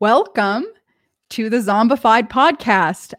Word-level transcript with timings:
Welcome 0.00 0.64
to 1.30 1.50
the 1.50 1.58
Zombified 1.58 2.28
podcast. 2.30 3.12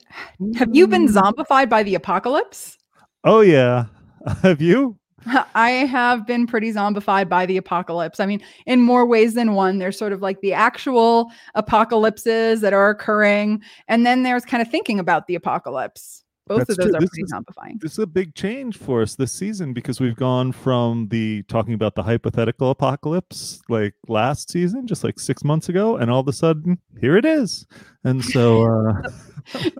Have 0.57 0.75
you 0.75 0.87
been 0.87 1.07
Mm. 1.07 1.13
zombified 1.21 1.69
by 1.69 1.83
the 1.83 1.95
apocalypse? 1.95 2.77
Oh 3.23 3.41
yeah. 3.41 3.85
Have 4.41 4.61
you? 4.61 4.97
I 5.55 5.69
have 5.69 6.25
been 6.27 6.45
pretty 6.47 6.71
zombified 6.71 7.29
by 7.29 7.45
the 7.45 7.57
apocalypse. 7.57 8.19
I 8.19 8.25
mean, 8.25 8.41
in 8.67 8.81
more 8.81 9.05
ways 9.05 9.33
than 9.33 9.53
one. 9.53 9.79
There's 9.79 9.97
sort 9.97 10.13
of 10.13 10.21
like 10.21 10.41
the 10.41 10.53
actual 10.53 11.31
apocalypses 11.55 12.61
that 12.61 12.73
are 12.73 12.89
occurring, 12.89 13.61
and 13.87 14.05
then 14.05 14.23
there's 14.23 14.45
kind 14.45 14.61
of 14.61 14.69
thinking 14.69 14.99
about 14.99 15.25
the 15.27 15.35
apocalypse. 15.35 16.23
Both 16.47 16.59
That's 16.67 16.69
of 16.71 16.77
those 16.77 16.85
true. 16.87 16.95
are 16.97 16.99
This 17.01 17.09
pretty 17.09 17.23
is- 17.23 17.33
zombifying. 17.33 17.79
This 17.81 17.91
is 17.93 17.99
a 17.99 18.05
big 18.07 18.35
change 18.35 18.77
for 18.77 19.01
us 19.01 19.15
this 19.15 19.31
season 19.31 19.73
because 19.73 19.99
we've 19.99 20.15
gone 20.15 20.51
from 20.51 21.07
the 21.07 21.41
talking 21.43 21.73
about 21.73 21.95
the 21.95 22.03
hypothetical 22.03 22.69
apocalypse 22.69 23.61
like 23.67 23.95
last 24.07 24.51
season, 24.51 24.85
just 24.85 25.03
like 25.03 25.19
six 25.19 25.43
months 25.43 25.69
ago, 25.69 25.97
and 25.97 26.11
all 26.11 26.19
of 26.19 26.27
a 26.27 26.33
sudden 26.33 26.77
here 27.01 27.17
it 27.17 27.25
is. 27.25 27.65
And 28.03 28.23
so 28.23 28.63
uh 28.89 29.09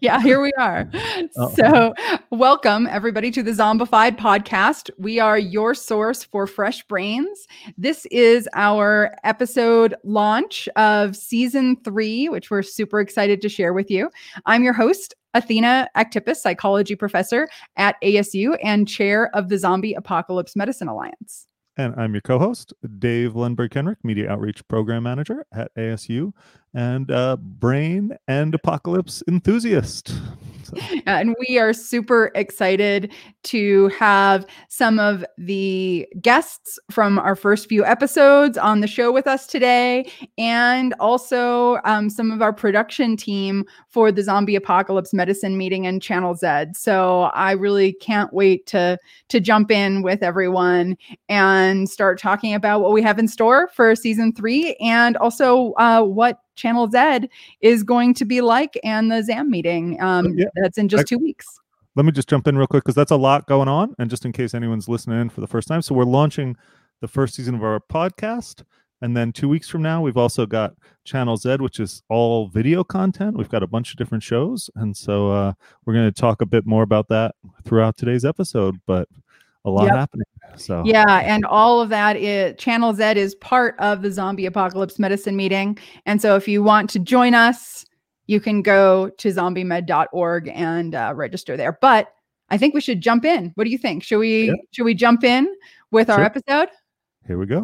yeah, 0.02 0.22
here 0.22 0.42
we 0.42 0.52
are. 0.60 0.90
Uh-oh. 0.94 1.54
So, 1.56 1.94
welcome 2.32 2.88
everybody 2.88 3.32
to 3.32 3.42
the 3.44 3.50
Zombified 3.52 4.16
podcast. 4.18 4.90
We 5.00 5.20
are 5.20 5.38
your 5.40 5.74
source 5.74 6.24
for 6.24 6.46
fresh 6.48 6.84
brains. 6.88 7.48
This 7.78 8.06
is 8.12 8.48
our 8.54 9.16
episode 9.24 9.96
launch 10.04 10.68
of 10.76 11.16
season 11.16 11.78
three, 11.84 12.30
which 12.30 12.50
we're 12.52 12.62
super 12.64 13.00
excited 13.00 13.42
to 13.42 13.50
share 13.50 13.74
with 13.74 13.90
you. 13.90 14.12
I'm 14.46 14.64
your 14.64 14.74
host, 14.74 15.16
Athena 15.34 15.90
Aktipis, 15.98 16.46
psychology 16.56 16.96
professor 16.96 17.50
at 17.76 17.96
ASU 18.02 18.58
and 18.64 18.88
chair 18.88 19.30
of 19.36 19.50
the 19.50 19.58
Zombie 19.58 19.94
Apocalypse 19.94 20.56
Medicine 20.56 20.88
Alliance. 20.88 21.48
and 21.78 21.94
I'm 21.98 22.14
your 22.14 22.22
co-host, 22.22 22.74
Dave 23.00 23.34
Lundberg 23.34 23.72
Kenrick, 23.72 23.98
Media 24.04 24.30
Outreach 24.32 24.66
Program 24.70 25.04
Manager 25.04 25.46
at 25.52 25.76
ASU, 25.76 26.32
and 26.76 27.10
uh 27.10 27.38
brain 27.38 28.16
and 28.28 28.54
apocalypse 28.54 29.24
enthusiast. 29.28 30.14
So, 30.66 30.78
and 31.06 31.36
we 31.48 31.60
are 31.60 31.74
super 31.74 32.32
excited 32.36 33.12
to 33.44 33.88
have 33.90 34.46
some 34.68 35.00
of 35.00 35.24
the 35.38 36.08
guests 36.22 36.80
from 36.90 37.20
our 37.20 37.36
first 37.36 37.70
few 37.70 37.86
episodes 37.86 38.58
on 38.58 38.82
the 38.82 38.88
show 38.88 39.12
with 39.12 39.28
us 39.28 39.46
today, 39.46 40.12
and 40.38 40.94
also 41.00 41.80
um, 41.86 42.10
some 42.10 42.32
of 42.32 42.42
our 42.42 42.54
production 42.54 43.16
team 43.16 43.66
for 43.90 44.12
the 44.12 44.24
Zombie 44.24 44.56
Apocalypse 44.56 45.14
Medicine 45.14 45.58
meeting 45.58 45.86
and 45.86 46.02
Channel 46.02 46.34
Z. 46.34 46.66
So 46.74 47.24
I 47.34 47.52
really 47.52 47.94
can't 47.94 48.34
wait 48.34 48.66
to 48.68 48.98
to 49.30 49.40
jump 49.40 49.72
in 49.72 50.02
with 50.02 50.24
everyone 50.24 50.98
and 51.30 51.88
start 51.90 52.20
talking 52.20 52.54
about 52.54 52.82
what 52.82 52.92
we 52.92 53.02
have 53.04 53.20
in 53.20 53.28
store 53.28 53.70
for 53.74 53.96
season 53.96 54.34
three, 54.34 54.76
and 54.80 55.16
also 55.18 55.74
uh, 55.74 56.02
what 56.02 56.40
Channel 56.56 56.90
Z 56.90 57.30
is 57.62 57.84
going 57.84 58.14
to 58.16 58.26
be 58.26 58.42
like 58.42 58.80
and 58.84 59.12
the 59.12 59.22
ZAM 59.24 59.50
meeting. 59.50 60.02
Um, 60.02 60.38
yeah. 60.38 60.46
That's 60.56 60.78
in 60.78 60.88
just 60.90 61.02
I- 61.02 61.04
two 61.06 61.18
weeks. 61.20 61.46
let 61.96 62.06
me 62.06 62.12
just 62.12 62.28
jump 62.28 62.48
in 62.48 62.58
real 62.58 62.68
quick 62.68 62.84
because 62.84 62.96
that's 62.96 63.12
a 63.12 63.16
lot 63.16 63.48
going 63.48 63.68
on 63.70 63.96
and 64.00 64.10
just 64.10 64.26
in 64.26 64.32
case 64.32 64.54
anyone's 64.54 64.90
listening 64.90 65.20
in 65.22 65.30
for 65.30 65.40
the 65.42 65.48
first 65.48 65.68
time 65.68 65.82
so 65.82 65.96
we're 65.96 66.04
launching 66.04 66.56
the 67.02 67.08
first 67.08 67.36
season 67.36 67.56
of 67.56 67.64
our 67.64 67.80
podcast 67.80 68.64
and 69.02 69.16
then 69.16 69.32
two 69.32 69.48
weeks 69.48 69.70
from 69.70 69.82
now 69.82 70.02
we've 70.02 70.18
also 70.18 70.46
got 70.46 70.74
channel 71.06 71.38
z 71.38 71.56
which 71.60 71.80
is 71.80 72.04
all 72.10 72.48
video 72.50 72.84
content 72.84 73.38
we've 73.38 73.50
got 73.50 73.64
a 73.64 73.68
bunch 73.68 73.92
of 73.92 73.98
different 73.98 74.24
shows 74.24 74.70
and 74.76 74.96
so 74.98 75.30
uh, 75.32 75.54
we're 75.86 75.94
going 75.94 76.12
to 76.14 76.22
talk 76.22 76.42
a 76.42 76.46
bit 76.46 76.66
more 76.66 76.84
about 76.84 77.08
that 77.08 77.34
throughout 77.64 77.96
today's 77.96 78.26
episode 78.26 78.76
but 78.86 79.08
a 79.66 79.70
lot 79.70 79.86
Yep. 79.86 79.96
happening 79.96 80.26
so 80.58 80.84
Yeah, 80.86 81.20
and 81.26 81.44
all 81.46 81.82
of 81.82 81.90
that 81.90 82.16
is 82.16 82.56
Channel 82.58 82.94
Z 82.94 83.04
is 83.18 83.36
part 83.36 83.76
of 83.80 84.02
the 84.02 84.10
Zombie 84.12 84.46
Apocalypse 84.46 84.98
Medicine 85.00 85.36
meeting. 85.36 85.78
And 86.06 86.22
so 86.22 86.36
if 86.38 86.48
you 86.48 86.64
want 86.64 86.90
to 86.92 87.00
join 87.00 87.34
us, 87.34 87.86
you 88.28 88.40
can 88.40 88.62
go 88.62 89.10
to 89.10 89.28
zombiemed.org 89.30 90.48
and 90.54 90.96
uh, 90.96 91.12
register 91.14 91.58
there. 91.58 91.78
But 91.82 92.08
I 92.50 92.58
think 92.58 92.74
we 92.74 92.80
should 92.82 93.02
jump 93.02 93.26
in. 93.26 93.52
What 93.56 93.66
do 93.66 93.70
you 93.70 93.78
think? 93.78 94.04
Should 94.04 94.20
we 94.20 94.46
Yeah. 94.48 94.54
should 94.72 94.86
we 94.86 94.94
jump 94.94 95.24
in 95.26 95.54
with 95.92 96.10
our 96.10 96.22
episode? 96.24 96.70
here 97.28 97.38
we 97.38 97.46
go 97.48 97.64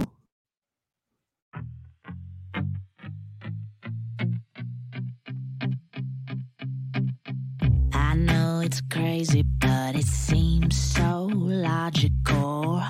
it's 8.62 8.82
crazy, 8.90 9.44
but 9.60 9.96
it 9.96 10.06
seems 10.06 10.78
so 10.78 11.30
logical. 11.34 12.82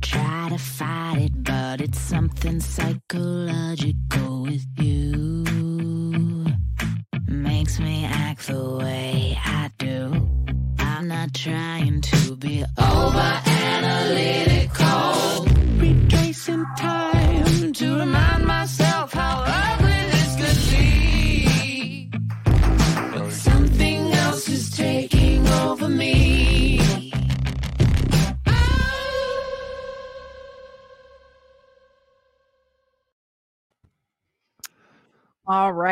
Try 0.00 0.48
to 0.50 0.58
fight 0.58 1.18
it, 1.18 1.44
but 1.44 1.80
it's 1.80 1.98
something 1.98 2.60
psychological 2.60 4.42
with 4.42 4.66
you. 4.78 5.31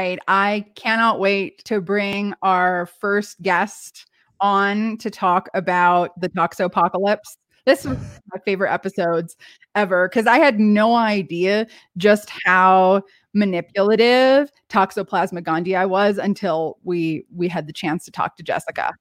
Right. 0.00 0.18
I 0.28 0.66
cannot 0.76 1.20
wait 1.20 1.62
to 1.64 1.80
bring 1.80 2.34
our 2.42 2.86
first 3.00 3.40
guest 3.42 4.06
on 4.40 4.96
to 4.98 5.10
talk 5.10 5.48
about 5.52 6.18
the 6.18 6.30
toxopocalypse. 6.30 7.36
This 7.66 7.84
was 7.84 7.98
my 8.32 8.40
favorite 8.46 8.72
episodes 8.72 9.36
ever 9.74 10.08
because 10.08 10.26
I 10.26 10.38
had 10.38 10.58
no 10.58 10.94
idea 10.94 11.66
just 11.98 12.30
how 12.46 13.02
manipulative 13.34 14.50
Toxoplasma 14.70 15.42
gondii 15.42 15.88
was 15.88 16.16
until 16.16 16.78
we 16.82 17.24
we 17.34 17.46
had 17.48 17.66
the 17.66 17.72
chance 17.72 18.04
to 18.06 18.10
talk 18.10 18.36
to 18.36 18.42
Jessica. 18.42 18.92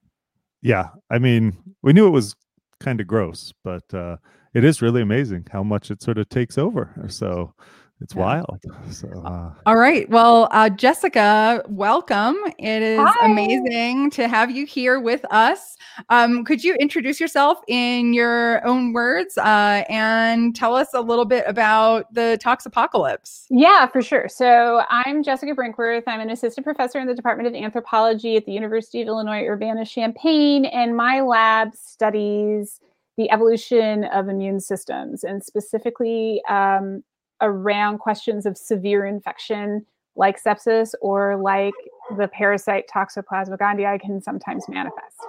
yeah 0.62 0.90
i 1.10 1.18
mean 1.18 1.58
we 1.82 1.94
knew 1.94 2.06
it 2.06 2.12
was 2.12 2.36
kind 2.80 3.00
of 3.02 3.08
gross 3.08 3.54
but 3.64 3.94
uh 3.94 4.18
it 4.54 4.64
is 4.64 4.82
really 4.82 5.02
amazing 5.02 5.48
how 5.52 5.64
much 5.64 5.90
it 5.90 6.02
sort 6.02 6.18
of 6.18 6.28
takes 6.28 6.58
over 6.58 6.84
so 7.08 7.54
it's 8.02 8.16
Yeah. 8.16 8.22
wild 8.22 8.60
so 8.92 9.08
uh 9.26 9.52
All 9.66 9.76
right. 9.78 10.10
Well, 10.10 10.48
uh, 10.52 10.70
Jessica, 10.70 11.64
welcome. 11.68 12.36
It 12.58 12.82
is 12.82 13.00
Hi. 13.00 13.26
amazing 13.26 14.10
to 14.12 14.28
have 14.28 14.50
you 14.52 14.66
here 14.66 15.00
with 15.00 15.24
us. 15.32 15.76
Um, 16.10 16.44
could 16.46 16.64
you 16.64 16.76
introduce 16.76 17.20
yourself 17.20 17.60
in 17.68 18.14
your 18.14 18.66
own 18.66 18.94
words 18.94 19.38
uh, 19.38 19.84
and 19.90 20.56
tell 20.56 20.76
us 20.76 20.90
a 20.94 21.02
little 21.02 21.26
bit 21.26 21.44
about 21.48 22.12
the 22.14 22.38
Tox 22.42 22.66
Apocalypse? 22.66 23.46
Yeah, 23.50 23.86
for 23.88 24.02
sure. 24.02 24.28
So 24.30 24.82
I'm 24.90 25.22
Jessica 25.24 25.54
Brinkworth. 25.54 26.04
I'm 26.08 26.22
an 26.22 26.30
assistant 26.30 26.64
professor 26.66 27.00
in 27.00 27.08
the 27.08 27.16
Department 27.16 27.48
of 27.48 27.54
Anthropology 27.54 28.38
at 28.38 28.46
the 28.46 28.54
University 28.54 29.02
of 29.02 29.08
Illinois 29.08 29.46
Urbana-Champaign, 29.46 30.66
and 30.66 30.96
my 30.96 31.22
lab 31.22 31.76
studies 31.76 32.80
the 33.18 33.30
evolution 33.32 34.06
of 34.06 34.30
immune 34.30 34.62
systems, 34.62 35.26
and 35.26 35.44
specifically 35.44 36.42
um, 36.50 37.04
around 37.42 38.00
questions 38.00 38.46
of 38.46 38.58
severe 38.58 39.06
infection, 39.06 39.86
like 40.16 40.42
sepsis 40.42 40.94
or 41.02 41.38
like 41.38 41.74
the 42.18 42.28
parasite 42.28 42.90
Toxoplasma 42.94 43.58
gondii 43.58 44.00
can 44.02 44.22
sometimes 44.22 44.68
manifest. 44.68 45.26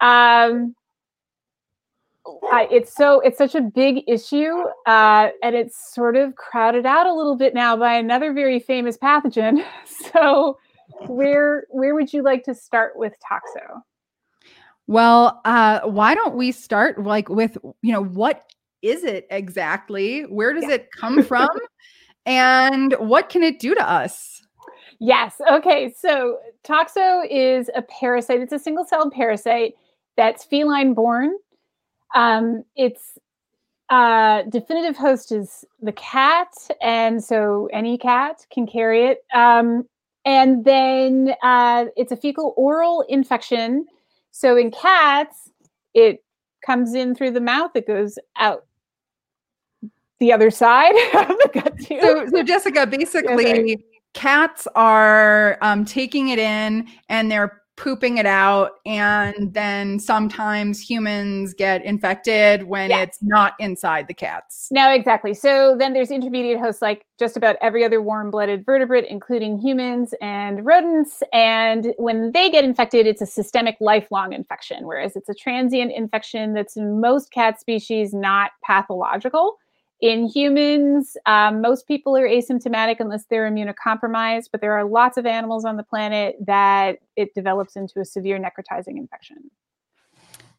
Um, 0.00 0.74
it's 2.70 2.94
so 2.94 3.20
it's 3.20 3.38
such 3.38 3.54
a 3.54 3.60
big 3.60 4.04
issue, 4.06 4.52
uh, 4.86 5.28
and 5.42 5.54
it's 5.54 5.94
sort 5.94 6.16
of 6.16 6.36
crowded 6.36 6.86
out 6.86 7.06
a 7.06 7.12
little 7.12 7.36
bit 7.36 7.54
now 7.54 7.76
by 7.76 7.94
another 7.94 8.32
very 8.32 8.60
famous 8.60 8.96
pathogen. 8.96 9.64
So, 10.12 10.58
where 11.06 11.66
where 11.70 11.94
would 11.94 12.12
you 12.12 12.22
like 12.22 12.44
to 12.44 12.54
start 12.54 12.96
with 12.96 13.14
toxo? 13.20 13.82
Well, 14.86 15.40
uh, 15.44 15.80
why 15.82 16.14
don't 16.14 16.34
we 16.34 16.50
start 16.52 17.02
like 17.02 17.28
with 17.28 17.56
you 17.82 17.92
know 17.92 18.02
what 18.02 18.50
is 18.82 19.04
it 19.04 19.26
exactly? 19.30 20.22
Where 20.22 20.52
does 20.52 20.64
Yeah. 20.64 20.74
it 20.74 20.88
come 20.92 21.22
from? 21.22 21.48
and 22.26 22.92
what 22.98 23.28
can 23.28 23.42
it 23.42 23.58
do 23.58 23.74
to 23.74 23.88
us? 23.88 24.42
Yes. 24.98 25.40
Okay. 25.50 25.92
So 25.96 26.38
toxo 26.64 27.26
is 27.30 27.70
a 27.74 27.82
parasite. 27.82 28.40
It's 28.40 28.52
a 28.52 28.58
single-celled 28.58 29.12
parasite 29.12 29.74
that's 30.16 30.44
feline-born. 30.44 31.32
Um, 32.14 32.64
its 32.76 33.16
uh, 33.88 34.42
definitive 34.42 34.96
host 34.96 35.32
is 35.32 35.64
the 35.80 35.92
cat, 35.92 36.52
and 36.82 37.22
so 37.24 37.68
any 37.72 37.96
cat 37.98 38.46
can 38.52 38.66
carry 38.66 39.06
it. 39.06 39.24
Um, 39.34 39.88
and 40.26 40.64
then 40.64 41.34
uh, 41.42 41.86
it's 41.96 42.12
a 42.12 42.16
fecal 42.16 42.52
oral 42.56 43.04
infection. 43.08 43.86
So 44.32 44.56
in 44.56 44.70
cats, 44.70 45.50
it 45.94 46.22
comes 46.64 46.94
in 46.94 47.14
through 47.14 47.30
the 47.30 47.40
mouth. 47.40 47.70
It 47.74 47.86
goes 47.86 48.18
out 48.36 48.66
the 50.20 50.32
other 50.32 50.50
side 50.50 50.94
of 51.14 51.28
the 51.28 51.50
gut 51.52 51.78
tube. 51.78 52.00
So, 52.02 52.26
so 52.26 52.42
Jessica, 52.42 52.86
basically, 52.86 53.84
cats 54.14 54.68
are 54.74 55.58
um, 55.62 55.84
taking 55.84 56.28
it 56.28 56.38
in 56.38 56.86
and 57.08 57.30
they're 57.30 57.60
pooping 57.76 58.18
it 58.18 58.26
out 58.26 58.72
and 58.84 59.54
then 59.54 59.98
sometimes 59.98 60.78
humans 60.78 61.54
get 61.54 61.82
infected 61.82 62.64
when 62.64 62.90
Yeah. 62.90 63.00
it's 63.00 63.22
not 63.22 63.54
inside 63.58 64.06
the 64.06 64.12
cats 64.12 64.68
No, 64.70 64.90
exactly. 64.92 65.32
So 65.32 65.76
then 65.78 65.94
there's 65.94 66.10
intermediate 66.10 66.58
hosts 66.60 66.82
like 66.82 67.06
just 67.18 67.38
about 67.38 67.56
every 67.62 67.82
other 67.82 68.02
warm 68.02 68.30
blooded 68.30 68.66
vertebrate, 68.66 69.06
including 69.08 69.58
humans 69.58 70.12
and 70.20 70.66
rodents. 70.66 71.22
And 71.32 71.94
when 71.96 72.32
they 72.32 72.50
get 72.50 72.64
infected, 72.64 73.06
it's 73.06 73.22
a 73.22 73.26
systemic 73.26 73.78
lifelong 73.80 74.34
infection, 74.34 74.86
whereas 74.86 75.16
it's 75.16 75.30
a 75.30 75.34
transient 75.34 75.90
infection 75.90 76.52
that's 76.52 76.76
in 76.76 77.00
most 77.00 77.32
cat 77.32 77.58
species 77.58 78.12
not 78.12 78.50
pathological. 78.62 79.56
In 80.00 80.26
humans, 80.26 81.16
um, 81.26 81.60
most 81.60 81.86
people 81.86 82.16
are 82.16 82.26
asymptomatic 82.26 82.96
unless 83.00 83.26
they're 83.26 83.50
immunocompromised, 83.50 84.46
but 84.50 84.60
there 84.62 84.72
are 84.72 84.84
lots 84.84 85.18
of 85.18 85.26
animals 85.26 85.64
on 85.66 85.76
the 85.76 85.82
planet 85.82 86.36
that 86.46 86.98
it 87.16 87.34
develops 87.34 87.76
into 87.76 88.00
a 88.00 88.04
severe 88.04 88.38
necrotizing 88.38 88.96
infection. 88.96 89.36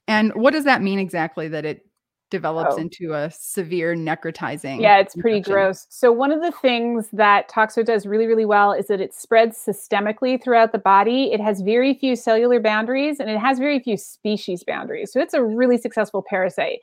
and 0.07 0.33
what 0.35 0.51
does 0.51 0.65
that 0.65 0.81
mean 0.81 0.99
exactly 0.99 1.47
that 1.47 1.63
it 1.65 1.85
develops 2.31 2.75
Oh. 2.75 2.79
into 2.79 3.13
a 3.13 3.29
severe 3.31 3.95
necrotizing 3.95 4.81
Yeah, 4.81 4.97
it's 4.99 5.15
pretty 5.15 5.38
infection? 5.38 5.53
gross. 5.53 5.88
So 5.89 6.11
one 6.11 6.31
of 6.31 6.41
the 6.41 6.51
things 6.51 7.07
that 7.13 7.49
Toxo 7.49 7.83
does 7.85 8.05
really, 8.05 8.25
really 8.27 8.45
well 8.45 8.71
is 8.73 8.88
that 8.88 8.99
it 9.01 9.13
spreads 9.13 9.57
systemically 9.57 10.41
throughout 10.41 10.71
the 10.71 10.79
body. 10.79 11.31
It 11.33 11.39
has 11.41 11.61
very 11.61 11.93
few 11.93 12.15
cellular 12.15 12.59
boundaries 12.59 13.19
and 13.19 13.29
it 13.29 13.38
has 13.39 13.57
very 13.59 13.79
few 13.79 13.97
species 13.97 14.63
boundaries. 14.63 15.11
So 15.11 15.19
it's 15.19 15.33
a 15.33 15.43
really 15.43 15.77
successful 15.77 16.23
parasite. 16.27 16.79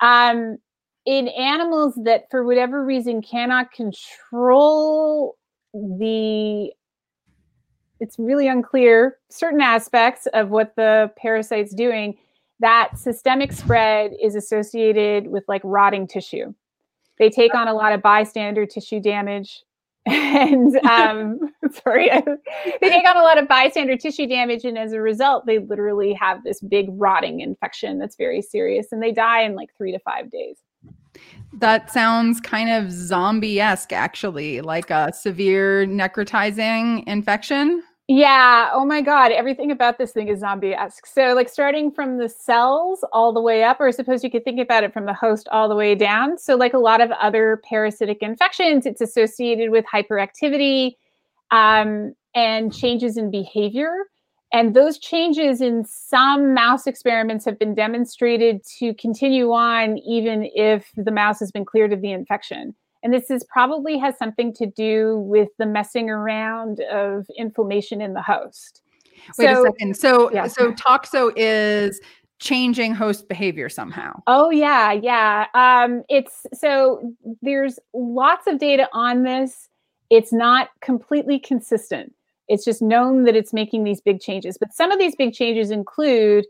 Um, 0.00 0.58
in 1.06 1.28
animals 1.28 1.94
that, 2.04 2.30
for 2.30 2.44
whatever 2.44 2.84
reason, 2.84 3.22
cannot 3.22 3.72
control 3.72 5.36
the 5.72 6.70
it's 7.98 8.18
really 8.18 8.46
unclear 8.46 9.16
certain 9.30 9.62
aspects 9.62 10.26
of 10.34 10.50
what 10.50 10.74
the 10.76 11.10
parasite's 11.16 11.74
doing 11.74 12.16
that 12.60 12.98
systemic 12.98 13.52
spread 13.52 14.12
is 14.22 14.34
associated 14.34 15.28
with 15.28 15.44
like 15.48 15.60
rotting 15.64 16.06
tissue. 16.06 16.54
They 17.18 17.30
take 17.30 17.54
on 17.54 17.68
a 17.68 17.74
lot 17.74 17.92
of 17.92 18.02
bystander 18.02 18.66
tissue 18.66 19.00
damage 19.00 19.62
and 20.06 20.76
um 20.86 21.38
sorry 21.82 22.08
they 22.80 22.88
take 22.88 23.08
on 23.08 23.16
a 23.16 23.22
lot 23.22 23.38
of 23.38 23.48
bystander 23.48 23.96
tissue 23.96 24.26
damage 24.26 24.64
and 24.64 24.78
as 24.78 24.92
a 24.92 25.00
result 25.00 25.44
they 25.46 25.58
literally 25.58 26.12
have 26.12 26.44
this 26.44 26.60
big 26.60 26.86
rotting 26.90 27.40
infection 27.40 27.98
that's 27.98 28.14
very 28.14 28.40
serious 28.40 28.86
and 28.92 29.02
they 29.02 29.10
die 29.10 29.42
in 29.42 29.56
like 29.56 29.68
three 29.76 29.90
to 29.90 29.98
five 29.98 30.30
days 30.30 30.58
That 31.52 31.90
sounds 31.90 32.40
kind 32.40 32.70
of 32.70 32.90
zombie 32.90 33.60
esque, 33.60 33.92
actually, 33.92 34.60
like 34.60 34.90
a 34.90 35.12
severe 35.12 35.86
necrotizing 35.86 37.06
infection. 37.06 37.82
Yeah. 38.08 38.70
Oh 38.72 38.84
my 38.84 39.00
God. 39.00 39.32
Everything 39.32 39.72
about 39.72 39.98
this 39.98 40.12
thing 40.12 40.28
is 40.28 40.40
zombie 40.40 40.74
esque. 40.74 41.06
So, 41.06 41.34
like, 41.34 41.48
starting 41.48 41.90
from 41.90 42.18
the 42.18 42.28
cells 42.28 43.04
all 43.12 43.32
the 43.32 43.40
way 43.40 43.64
up, 43.64 43.80
or 43.80 43.88
I 43.88 43.90
suppose 43.90 44.22
you 44.22 44.30
could 44.30 44.44
think 44.44 44.60
about 44.60 44.84
it 44.84 44.92
from 44.92 45.06
the 45.06 45.14
host 45.14 45.48
all 45.50 45.68
the 45.68 45.74
way 45.74 45.96
down. 45.96 46.38
So, 46.38 46.54
like 46.54 46.72
a 46.72 46.78
lot 46.78 47.00
of 47.00 47.10
other 47.12 47.60
parasitic 47.68 48.18
infections, 48.22 48.86
it's 48.86 49.00
associated 49.00 49.70
with 49.70 49.84
hyperactivity 49.92 50.92
um, 51.50 52.14
and 52.34 52.72
changes 52.72 53.16
in 53.16 53.30
behavior. 53.30 53.92
And 54.52 54.74
those 54.74 54.98
changes 54.98 55.60
in 55.60 55.84
some 55.84 56.54
mouse 56.54 56.86
experiments 56.86 57.44
have 57.44 57.58
been 57.58 57.74
demonstrated 57.74 58.62
to 58.78 58.94
continue 58.94 59.52
on 59.52 59.98
even 59.98 60.48
if 60.54 60.90
the 60.96 61.10
mouse 61.10 61.40
has 61.40 61.50
been 61.50 61.64
cleared 61.64 61.92
of 61.92 62.00
the 62.00 62.12
infection. 62.12 62.74
And 63.02 63.12
this 63.12 63.30
is 63.30 63.44
probably 63.44 63.98
has 63.98 64.16
something 64.18 64.52
to 64.54 64.66
do 64.66 65.18
with 65.18 65.48
the 65.58 65.66
messing 65.66 66.10
around 66.10 66.80
of 66.92 67.26
inflammation 67.36 68.00
in 68.00 68.14
the 68.14 68.22
host. 68.22 68.82
Wait 69.38 69.46
So- 69.46 69.62
a 69.62 69.66
second. 69.66 69.96
So, 69.96 70.32
yeah. 70.32 70.46
so 70.46 70.72
toxo 70.72 71.32
is 71.36 72.00
changing 72.38 72.94
host 72.94 73.28
behavior 73.28 73.68
somehow. 73.68 74.20
Oh 74.26 74.50
yeah, 74.50 74.92
yeah. 74.92 75.46
Um, 75.54 76.02
it's 76.08 76.46
so 76.52 77.14
there's 77.42 77.78
lots 77.94 78.46
of 78.46 78.58
data 78.58 78.88
on 78.92 79.22
this. 79.22 79.68
It's 80.10 80.32
not 80.32 80.68
completely 80.82 81.38
consistent. 81.38 82.12
It's 82.48 82.64
just 82.64 82.80
known 82.82 83.24
that 83.24 83.34
it's 83.36 83.52
making 83.52 83.84
these 83.84 84.00
big 84.00 84.20
changes. 84.20 84.56
But 84.58 84.72
some 84.72 84.90
of 84.92 84.98
these 84.98 85.16
big 85.16 85.32
changes 85.34 85.70
include 85.70 86.46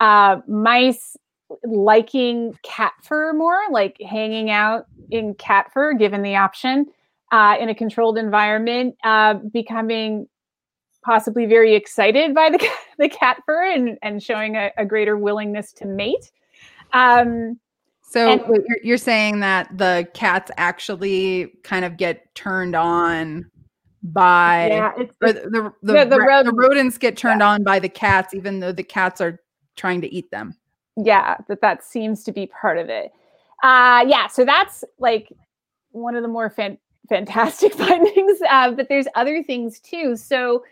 uh, 0.00 0.40
mice 0.46 1.16
liking 1.64 2.54
cat 2.62 2.92
fur 3.02 3.32
more, 3.32 3.60
like 3.70 3.96
hanging 4.00 4.50
out 4.50 4.86
in 5.10 5.34
cat 5.34 5.72
fur, 5.72 5.94
given 5.94 6.22
the 6.22 6.36
option 6.36 6.86
uh, 7.32 7.56
in 7.58 7.68
a 7.68 7.74
controlled 7.74 8.18
environment, 8.18 8.96
uh, 9.04 9.34
becoming 9.34 10.26
possibly 11.04 11.46
very 11.46 11.74
excited 11.74 12.34
by 12.34 12.50
the, 12.50 12.68
the 12.98 13.08
cat 13.08 13.42
fur 13.46 13.64
and, 13.70 13.96
and 14.02 14.22
showing 14.22 14.56
a, 14.56 14.70
a 14.76 14.84
greater 14.84 15.16
willingness 15.16 15.72
to 15.72 15.86
mate. 15.86 16.30
Um, 16.92 17.58
So 18.02 18.28
And- 18.28 18.42
you're, 18.46 18.78
you're 18.82 18.96
saying 18.98 19.40
that 19.40 19.76
the 19.76 20.08
cats 20.14 20.50
actually 20.56 21.52
kind 21.62 21.84
of 21.84 21.96
get 21.96 22.34
turned 22.34 22.74
on 22.74 23.50
by, 24.02 24.68
yeah, 24.68 24.92
it's, 24.98 25.12
the, 25.20 25.32
the, 25.32 25.72
the, 25.82 26.04
The- 26.04 26.16
ra- 26.18 26.42
the 26.42 26.52
rodents. 26.52 26.98
get 26.98 27.16
turned 27.16 27.42
on 27.42 27.62
by 27.64 27.78
the 27.78 27.88
cats, 27.88 28.34
even 28.34 28.60
though 28.60 28.72
the 28.72 28.82
cats 28.84 29.20
are 29.20 29.40
trying 29.76 30.00
to 30.00 30.12
eat 30.12 30.30
them. 30.30 30.54
yeah 30.96 31.36
that 31.48 31.60
that 31.60 31.84
seems 31.84 32.24
to 32.24 32.32
be 32.32 32.46
part 32.46 32.76
of 32.78 32.88
it 32.88 33.12
uh 33.62 34.04
yeah 34.08 34.26
so 34.26 34.44
that's 34.44 34.82
like 34.98 35.32
one 35.92 36.16
of 36.16 36.22
the 36.22 36.28
more 36.28 36.50
fan- 36.50 36.78
fantastic 37.08 37.72
findings 37.82 38.38
uh, 38.50 38.72
but 38.72 38.88
there's 38.88 39.06
other 39.14 39.40
things 39.44 39.78
too 39.78 40.16
so 40.16 40.64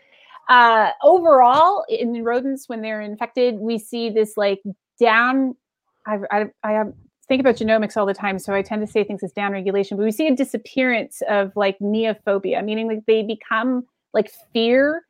uh 0.49 0.91
overall 1.03 1.85
in 1.87 2.21
rodents 2.23 2.67
when 2.67 2.81
they're 2.81 2.99
infected 3.01 3.55
we 3.55 3.77
see 3.77 4.09
this 4.09 4.35
like 4.35 4.61
down 4.99 5.55
i 6.05 6.17
i, 6.31 6.45
I 6.63 6.71
have, 6.73 6.93
think 7.27 7.39
about 7.39 7.55
genomics 7.55 7.97
all 7.97 8.05
the 8.05 8.13
time 8.13 8.39
so 8.39 8.53
i 8.53 8.61
tend 8.61 8.85
to 8.85 8.91
say 8.91 9.03
things 9.03 9.23
as 9.23 9.31
down 9.31 9.51
regulation 9.51 9.97
but 9.97 10.03
we 10.03 10.11
see 10.11 10.27
a 10.27 10.35
disappearance 10.35 11.21
of 11.29 11.51
like 11.55 11.77
neophobia 11.79 12.63
meaning 12.63 12.87
like 12.87 13.05
they 13.05 13.23
become 13.23 13.83
like 14.13 14.31
fear 14.53 15.03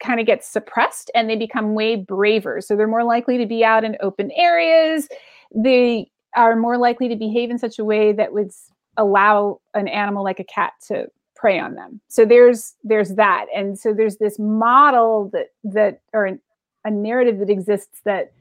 kind 0.00 0.20
of 0.20 0.26
gets 0.26 0.48
suppressed 0.48 1.10
and 1.14 1.28
they 1.28 1.36
become 1.36 1.74
way 1.74 1.96
braver. 1.96 2.60
So 2.60 2.76
they're 2.76 2.86
more 2.86 3.04
likely 3.04 3.38
to 3.38 3.46
be 3.46 3.64
out 3.64 3.84
in 3.84 3.96
open 4.00 4.30
areas. 4.32 5.08
They 5.54 6.10
are 6.36 6.56
more 6.56 6.78
likely 6.78 7.08
to 7.08 7.16
behave 7.16 7.50
in 7.50 7.58
such 7.58 7.78
a 7.78 7.84
way 7.84 8.12
that 8.12 8.32
would 8.32 8.50
allow 8.96 9.60
an 9.74 9.88
animal 9.88 10.24
like 10.24 10.40
a 10.40 10.44
cat 10.44 10.72
to 10.88 11.06
prey 11.34 11.58
on 11.58 11.74
them. 11.74 12.00
So 12.08 12.24
there's 12.24 12.74
there's 12.84 13.14
that. 13.14 13.46
And 13.54 13.78
so 13.78 13.92
there's 13.92 14.18
this 14.18 14.38
model 14.38 15.30
that 15.32 15.48
that 15.64 16.00
or 16.12 16.26
an- 16.26 16.40
a 16.84 16.90
narrative 16.90 17.38
that 17.38 17.50
exists 17.50 18.00
that 18.04 18.32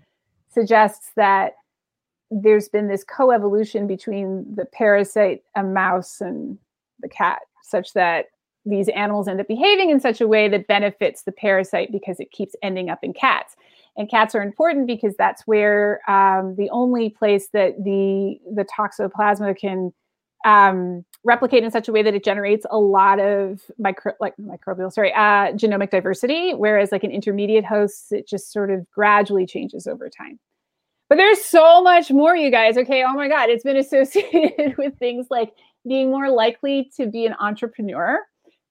suggests 0.53 1.11
that 1.15 1.53
there's 2.31 2.69
been 2.69 2.87
this 2.87 3.03
coevolution 3.03 3.87
between 3.87 4.45
the 4.55 4.65
parasite, 4.65 5.43
a 5.55 5.63
mouse, 5.63 6.21
and 6.21 6.57
the 7.01 7.09
cat, 7.09 7.39
such 7.61 7.93
that 7.93 8.27
these 8.65 8.87
animals 8.89 9.27
end 9.27 9.41
up 9.41 9.47
behaving 9.47 9.89
in 9.89 9.99
such 9.99 10.21
a 10.21 10.27
way 10.27 10.47
that 10.47 10.67
benefits 10.67 11.23
the 11.23 11.31
parasite 11.31 11.91
because 11.91 12.19
it 12.19 12.31
keeps 12.31 12.55
ending 12.63 12.89
up 12.89 12.99
in 13.03 13.13
cats. 13.13 13.55
And 13.97 14.09
cats 14.09 14.33
are 14.33 14.41
important 14.41 14.87
because 14.87 15.15
that's 15.17 15.45
where 15.45 15.99
um, 16.09 16.55
the 16.55 16.69
only 16.69 17.09
place 17.09 17.49
that 17.49 17.83
the 17.83 18.39
the 18.55 18.65
toxoplasma 18.65 19.57
can 19.57 19.91
um, 20.45 21.03
replicate 21.25 21.63
in 21.63 21.71
such 21.71 21.89
a 21.89 21.91
way 21.91 22.01
that 22.01 22.15
it 22.15 22.23
generates 22.23 22.65
a 22.71 22.77
lot 22.77 23.19
of 23.19 23.61
micro 23.77 24.13
like 24.21 24.33
microbial 24.37 24.91
sorry 24.93 25.11
uh, 25.13 25.51
genomic 25.53 25.89
diversity. 25.89 26.53
Whereas 26.53 26.93
like 26.93 27.03
an 27.03 27.11
intermediate 27.11 27.65
host, 27.65 28.11
it 28.11 28.25
just 28.27 28.53
sort 28.53 28.71
of 28.71 28.89
gradually 28.91 29.45
changes 29.45 29.87
over 29.87 30.09
time. 30.09 30.39
But 31.11 31.17
there's 31.17 31.43
so 31.43 31.83
much 31.83 32.09
more, 32.09 32.37
you 32.37 32.49
guys. 32.49 32.77
Okay, 32.77 33.03
oh 33.05 33.11
my 33.11 33.27
God, 33.27 33.49
it's 33.49 33.65
been 33.65 33.75
associated 33.75 34.75
with 34.77 34.97
things 34.97 35.27
like 35.29 35.51
being 35.85 36.09
more 36.09 36.29
likely 36.29 36.89
to 36.95 37.05
be 37.05 37.25
an 37.25 37.35
entrepreneur. 37.37 38.17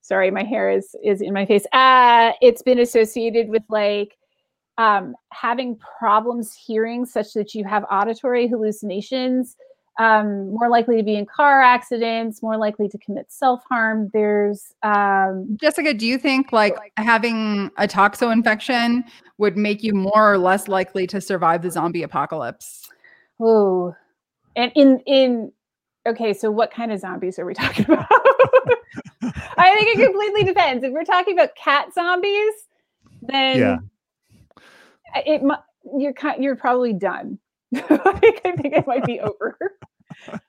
Sorry 0.00 0.30
my 0.30 0.42
hair 0.42 0.70
is 0.70 0.96
is 1.04 1.20
in 1.20 1.34
my 1.34 1.44
face. 1.44 1.66
Uh 1.74 2.32
it's 2.40 2.62
been 2.62 2.78
associated 2.78 3.50
with 3.50 3.62
like 3.68 4.16
um 4.78 5.16
having 5.30 5.78
problems 5.98 6.54
hearing 6.54 7.04
such 7.04 7.34
that 7.34 7.54
you 7.54 7.62
have 7.64 7.84
auditory 7.90 8.48
hallucinations 8.48 9.54
um 9.98 10.50
more 10.54 10.68
likely 10.68 10.96
to 10.96 11.02
be 11.02 11.14
in 11.16 11.26
car 11.26 11.60
accidents 11.60 12.42
more 12.42 12.56
likely 12.56 12.88
to 12.88 12.96
commit 12.98 13.30
self-harm 13.30 14.08
there's 14.12 14.72
um 14.82 15.56
Jessica, 15.60 15.92
do 15.92 16.06
you 16.06 16.16
think 16.16 16.52
like 16.52 16.76
having 16.96 17.70
a 17.76 17.86
toxo 17.88 18.32
infection 18.32 19.04
would 19.38 19.56
make 19.56 19.82
you 19.82 19.92
more 19.94 20.32
or 20.32 20.38
less 20.38 20.68
likely 20.68 21.06
to 21.08 21.20
survive 21.20 21.62
the 21.62 21.70
zombie 21.70 22.02
apocalypse? 22.02 22.88
oh 23.40 23.94
and 24.56 24.70
in 24.76 25.00
in 25.06 25.52
okay 26.06 26.32
so 26.32 26.50
what 26.50 26.70
kind 26.70 26.92
of 26.92 27.00
zombies 27.00 27.38
are 27.38 27.44
we 27.44 27.54
talking 27.62 27.84
about 27.86 28.06
i 29.58 29.74
think 29.74 29.98
it 29.98 30.04
completely 30.04 30.44
depends 30.44 30.84
if 30.84 30.92
we're 30.92 31.04
talking 31.04 31.34
about 31.34 31.54
cat 31.56 31.92
zombies 31.92 32.54
then 33.22 33.58
Yeah. 33.58 33.76
it 35.26 35.42
you're 35.96 36.12
ki- 36.12 36.36
you're 36.38 36.56
probably 36.56 36.92
done. 36.92 37.38
I 37.74 38.18
think 38.20 38.40
I 38.44 38.52
think 38.52 38.74
it 38.74 38.86
might 38.86 39.04
be 39.04 39.20
over. 39.20 39.56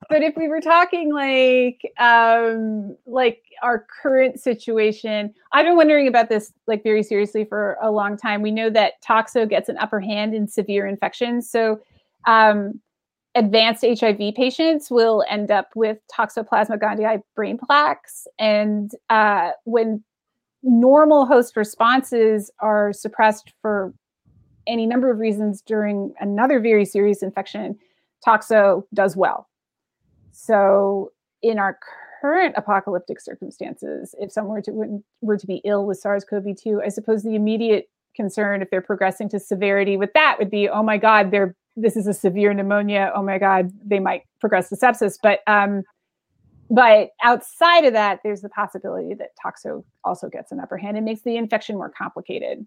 but 0.10 0.22
if 0.24 0.36
we 0.36 0.48
were 0.48 0.60
talking 0.60 1.14
like 1.14 1.82
um 2.00 2.96
like 3.06 3.44
our 3.62 3.86
current 4.02 4.40
situation 4.40 5.32
i've 5.54 5.66
been 5.66 5.78
wondering 5.78 6.08
about 6.08 6.30
this 6.30 6.52
like 6.66 6.82
very 6.84 7.04
seriously 7.04 7.46
for 7.46 7.78
a 7.82 7.92
long 7.92 8.18
time. 8.18 8.42
We 8.42 8.52
know 8.52 8.70
that 8.72 8.94
toxo 9.08 9.48
gets 9.48 9.70
an 9.70 9.78
upper 9.78 10.00
hand 10.00 10.34
in 10.34 10.48
severe 10.48 10.88
infections. 10.88 11.50
So 11.50 11.80
um 12.28 12.82
advanced 13.36 13.86
hiv 13.86 14.18
patients 14.36 14.92
will 14.92 15.24
end 15.30 15.52
up 15.52 15.70
with 15.76 15.98
toxoplasma 16.14 16.78
gondii 16.78 17.22
brain 17.36 17.58
plaques. 17.58 18.28
And 18.40 18.92
uh, 19.10 19.52
when 19.64 20.04
normal 20.64 21.26
host 21.26 21.56
responses 21.56 22.52
are 22.60 22.94
suppressed 22.94 23.54
for 23.62 23.94
any 24.68 24.86
number 24.86 25.12
of 25.12 25.20
reasons 25.20 25.62
during 25.62 26.14
another 26.20 26.60
very 26.60 26.86
serious 26.86 27.24
infection 27.24 27.78
toxo 28.26 28.84
does 28.94 29.16
well 29.16 29.48
so 30.32 31.12
in 31.42 31.60
our 31.60 31.78
current 32.22 32.54
apocalyptic 32.56 33.20
circumstances, 33.20 34.14
if 34.20 34.32
someone 34.32 34.54
were 34.54 34.62
to, 34.62 35.04
were 35.22 35.38
to 35.38 35.48
be 35.48 35.62
ill 35.66 35.86
with 35.88 35.98
SARS-CoV-2, 35.98 36.84
I 36.86 36.90
suppose 36.90 37.24
the 37.24 37.36
immediate 37.36 37.90
concern 38.16 38.62
if 38.62 38.70
they're 38.70 38.82
progressing 38.82 39.28
to 39.30 39.40
severity 39.40 39.98
with 39.98 40.12
that 40.14 40.38
would 40.38 40.52
be, 40.52 40.70
oh 40.70 40.84
my 40.84 40.98
God, 40.98 41.32
they're 41.32 41.56
this 41.78 41.96
is 41.96 42.06
a 42.06 42.14
severe 42.14 42.54
pneumonia. 42.54 43.14
Oh 43.16 43.24
my 43.24 43.38
God, 43.38 43.72
they 43.86 44.00
might 44.00 44.24
progress 44.42 44.68
to 44.70 44.76
sepsis. 44.76 45.18
But 45.24 45.40
um, 45.48 45.84
but 46.70 47.12
outside 47.24 47.86
of 47.86 47.94
that, 47.94 48.20
there's 48.24 48.42
the 48.42 48.50
possibility 48.50 49.14
that 49.14 49.30
toxo 49.44 49.84
also 50.04 50.28
gets 50.28 50.52
an 50.52 50.60
upper 50.60 50.78
hand 50.78 50.98
and 50.98 51.06
makes 51.06 51.22
the 51.22 51.38
infection 51.38 51.78
more 51.78 51.90
complicated. 51.90 52.66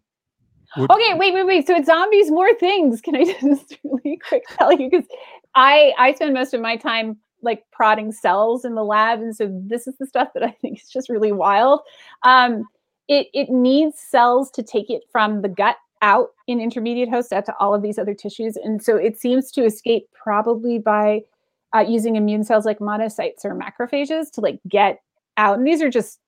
Would- 0.77 0.91
Okay, 0.91 1.15
wait, 1.15 1.35
wait, 1.35 1.47
wait. 1.47 1.67
So 1.67 1.75
it's 1.75 1.87
zombies, 1.87 2.31
more 2.31 2.53
things. 2.55 3.01
Can 3.01 3.17
I 3.17 3.25
just 3.41 3.79
really 3.85 4.19
quick 4.29 4.45
tell 4.59 4.73
you? 4.73 4.91
Because 4.91 5.07
I 5.55 5.93
I 5.99 6.15
spend 6.15 6.35
most 6.35 6.55
of 6.55 6.61
my 6.61 6.77
time 6.77 7.17
like 7.43 7.65
prodding 7.73 8.11
cells 8.11 8.65
in 8.65 8.75
the 8.75 8.85
lab, 8.85 9.21
and 9.21 9.35
so 9.37 9.49
this 9.67 9.87
is 9.87 9.97
the 9.99 10.07
stuff 10.07 10.29
that 10.35 10.43
I 10.43 10.51
think 10.51 10.81
is 10.81 10.89
just 10.89 11.09
really 11.09 11.33
wild. 11.33 11.81
Um, 12.25 12.65
it 13.09 13.29
it 13.35 13.51
needs 13.51 13.99
cells 13.99 14.51
to 14.53 14.63
take 14.63 14.91
it 14.91 15.03
from 15.13 15.43
the 15.43 15.49
gut 15.49 15.77
out 16.03 16.31
in 16.47 16.61
intermediate 16.61 17.09
host 17.09 17.33
out 17.33 17.47
to 17.47 17.55
all 17.59 17.75
of 17.75 17.83
these 17.83 17.99
other 17.99 18.15
tissues, 18.15 18.57
and 18.57 18.83
so 18.83 18.97
it 18.97 19.19
seems 19.19 19.51
to 19.53 19.65
escape 19.65 20.09
probably 20.13 20.79
by 20.79 21.21
uh, 21.75 21.81
using 21.81 22.17
immune 22.17 22.45
cells 22.45 22.65
like 22.65 22.79
monocytes 22.79 23.45
or 23.45 23.55
macrophages 23.55 24.31
to 24.33 24.41
like 24.41 24.59
get 24.69 25.01
out. 25.37 25.59
And 25.59 25.67
these 25.67 25.83
are 25.83 25.91
just 25.91 26.19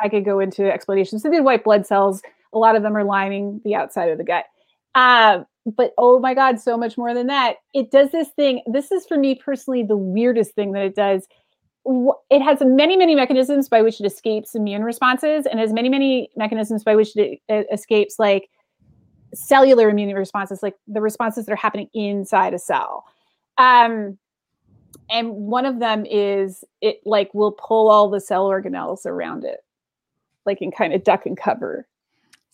I 0.00 0.08
could 0.08 0.24
go 0.24 0.40
into 0.40 0.70
explanations. 0.70 1.22
So 1.22 1.30
the 1.30 1.40
white 1.42 1.64
blood 1.64 1.86
cells, 1.86 2.20
a 2.54 2.58
lot 2.58 2.76
of 2.76 2.82
them 2.82 2.96
are 2.96 3.04
lining 3.04 3.60
the 3.64 3.74
outside 3.74 4.10
of 4.10 4.18
the 4.18 4.24
gut. 4.24 4.44
Uh, 4.94 5.40
but 5.76 5.92
oh 5.98 6.18
my 6.18 6.34
God, 6.34 6.60
so 6.60 6.76
much 6.76 6.96
more 6.96 7.14
than 7.14 7.26
that. 7.28 7.56
It 7.72 7.90
does 7.90 8.10
this 8.12 8.28
thing. 8.30 8.62
This 8.66 8.92
is 8.92 9.06
for 9.06 9.18
me 9.18 9.34
personally 9.34 9.82
the 9.82 9.96
weirdest 9.96 10.54
thing 10.54 10.72
that 10.72 10.84
it 10.84 10.94
does. 10.94 11.26
It 12.30 12.42
has 12.42 12.58
many, 12.62 12.96
many 12.96 13.14
mechanisms 13.14 13.68
by 13.68 13.82
which 13.82 14.00
it 14.00 14.06
escapes 14.06 14.54
immune 14.54 14.84
responses 14.84 15.46
and 15.46 15.58
has 15.58 15.72
many, 15.72 15.88
many 15.88 16.30
mechanisms 16.36 16.84
by 16.84 16.96
which 16.96 17.16
it, 17.16 17.40
escapes 17.72 18.18
like 18.18 18.48
cellular 19.34 19.88
immune 19.88 20.14
responses, 20.14 20.62
like 20.62 20.74
the 20.86 21.00
responses 21.00 21.46
that 21.46 21.52
are 21.52 21.56
happening 21.56 21.88
inside 21.94 22.54
a 22.54 22.58
cell. 22.58 23.04
Um, 23.58 24.18
and 25.10 25.30
one 25.30 25.66
of 25.66 25.80
them 25.80 26.06
is 26.08 26.64
it 26.80 27.00
like 27.04 27.32
will 27.34 27.52
pull 27.52 27.90
all 27.90 28.08
the 28.08 28.20
cell 28.20 28.46
organelles 28.48 29.06
around 29.06 29.44
it, 29.44 29.60
like 30.46 30.62
in 30.62 30.70
kind 30.70 30.92
of 30.94 31.04
duck 31.04 31.26
and 31.26 31.36
cover. 31.36 31.86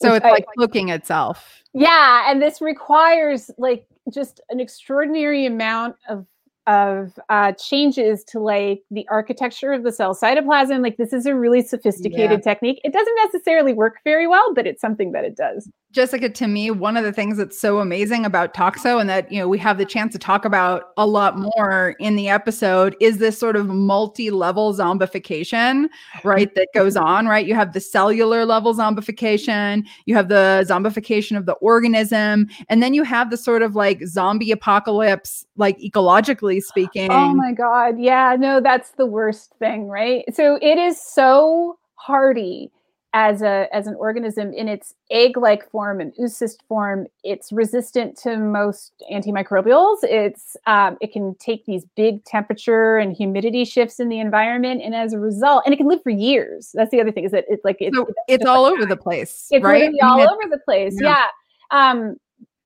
So 0.03 0.15
it's 0.15 0.25
I- 0.25 0.31
like 0.31 0.47
cloaking 0.57 0.89
itself. 0.89 1.63
yeah, 1.75 2.31
and 2.31 2.41
this 2.41 2.61
requires 2.61 3.51
like 3.59 3.87
just 4.13 4.41
an 4.51 4.61
extraordinary 4.61 5.47
amount 5.47 5.97
of 6.09 6.27
of 6.67 7.19
uh, 7.31 7.51
changes 7.53 8.23
to 8.23 8.39
like 8.39 8.83
the 8.91 9.07
architecture 9.11 9.73
of 9.73 9.83
the 9.83 9.91
cell 9.91 10.15
cytoplasm. 10.15 10.83
Like 10.83 10.99
this 10.99 11.13
is 11.13 11.27
a 11.27 11.35
really 11.35 11.63
sophisticated 11.63 12.43
technique. 12.45 12.81
It 12.85 12.93
doesn't 12.93 13.15
necessarily 13.25 13.73
work 13.73 13.97
very 14.05 14.27
well, 14.29 14.55
but 14.55 14.67
it's 14.67 14.81
something 14.81 15.11
that 15.13 15.25
it 15.25 15.37
does. 15.37 15.69
Jessica, 15.93 16.29
to 16.29 16.47
me, 16.47 16.71
one 16.71 16.97
of 16.97 17.03
the 17.03 17.13
things 17.13 17.37
that's 17.37 17.59
so 17.59 17.81
amazing 17.81 18.25
about 18.25 18.55
Toxo 18.55 19.01
and 19.01 19.11
that, 19.11 19.31
you 19.33 19.41
know, 19.41 19.49
we 19.49 19.59
have 19.59 19.77
the 19.77 19.85
chance 19.85 20.13
to 20.13 20.21
talk 20.21 20.45
about 20.45 20.93
a 20.97 21.05
lot 21.05 21.37
more 21.37 21.97
in 21.99 22.15
the 22.15 22.29
episode 22.29 22.95
is 23.01 23.19
this 23.19 23.37
sort 23.37 23.57
of 23.57 23.67
multi-level 23.67 24.73
zombification, 24.73 25.89
right? 26.23 26.55
That 26.55 26.69
goes 26.75 26.97
on, 26.97 27.27
right? 27.27 27.45
You 27.45 27.57
have 27.57 27.73
the 27.73 27.81
cellular 27.81 28.47
level 28.47 28.73
zombification, 28.73 29.85
you 30.07 30.15
have 30.15 30.29
the 30.29 30.65
zombification 30.69 31.37
of 31.37 31.47
the 31.47 31.55
organism, 31.55 32.49
and 32.69 32.81
then 32.81 32.95
you 32.95 33.03
have 33.03 33.31
the 33.31 33.37
sort 33.37 33.63
of 33.63 33.75
like 33.75 34.07
zombie 34.07 34.53
apocalypse, 34.53 35.45
like 35.57 35.77
ecologically 35.79 36.59
oh 36.59 36.61
speaking. 36.61 37.11
Oh 37.11 37.35
my 37.35 37.51
god. 37.51 37.99
Yeah, 37.99 38.37
no, 38.39 38.61
that's 38.61 38.91
the 38.91 39.07
worst 39.07 39.55
thing, 39.59 39.89
right? 39.89 40.25
So 40.33 40.57
it 40.63 40.79
is 40.79 41.01
so 41.01 41.79
hardy 41.97 42.71
as 43.13 43.43
a 43.43 43.67
as 43.73 43.87
an 43.89 43.95
organism 43.97 44.53
in 44.55 44.69
its 44.69 44.95
egg-like 45.11 45.69
form 45.71 46.01
and 46.01 46.13
oocyst 46.15 46.59
form. 46.69 47.07
It's 47.25 47.51
resistant 47.51 48.17
to 48.19 48.37
most 48.37 48.93
antimicrobials. 49.13 49.97
It's 50.03 50.57
um, 50.67 50.97
it 51.01 51.13
can 51.13 51.35
take 51.41 51.65
these 51.67 51.85
big 51.97 52.25
temperature 52.25 52.99
and 52.99 53.13
humidity 53.17 53.65
shifts 53.65 53.99
in 53.99 54.09
the 54.09 54.21
environment, 54.21 54.81
and 54.83 54.95
as 54.95 55.13
a 55.13 55.19
result, 55.19 55.63
and 55.67 55.75
it 55.75 55.77
can 55.77 55.89
live 55.89 56.03
for 56.03 56.11
years. 56.11 56.71
That's 56.75 56.91
the 56.93 57.01
other 57.01 57.11
thing 57.11 57.25
is 57.25 57.33
that 57.33 57.47
it's 57.49 57.65
like 57.65 57.79
it's, 57.81 57.97
So 57.97 58.07
it's 58.29 58.43
just 58.45 58.49
all 58.49 58.63
like 58.65 58.75
over 58.75 58.87
the 58.87 58.97
place, 58.97 59.49
it's 59.51 59.65
right? 59.65 59.81
literally 59.81 60.01
I 60.03 60.05
mean, 60.07 60.13
all 60.13 60.21
it's- 60.21 60.33
over 60.33 60.49
the 60.51 60.61
place. 60.65 60.97
yeah. 61.01 61.27
Yeah. 61.73 61.91
Um, 61.91 62.17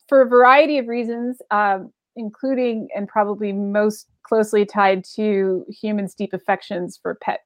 for 0.08 0.20
a 0.20 0.26
variety 0.28 0.76
of 0.78 0.86
reasons, 0.88 1.40
um, 1.50 1.90
including 2.16 2.88
and 2.94 3.08
probably 3.08 3.52
most 3.52 4.08
closely 4.22 4.66
tied 4.66 5.04
to 5.16 5.64
humans' 5.68 6.14
deep 6.14 6.32
affections 6.34 6.98
for 7.00 7.14
pet. 7.16 7.40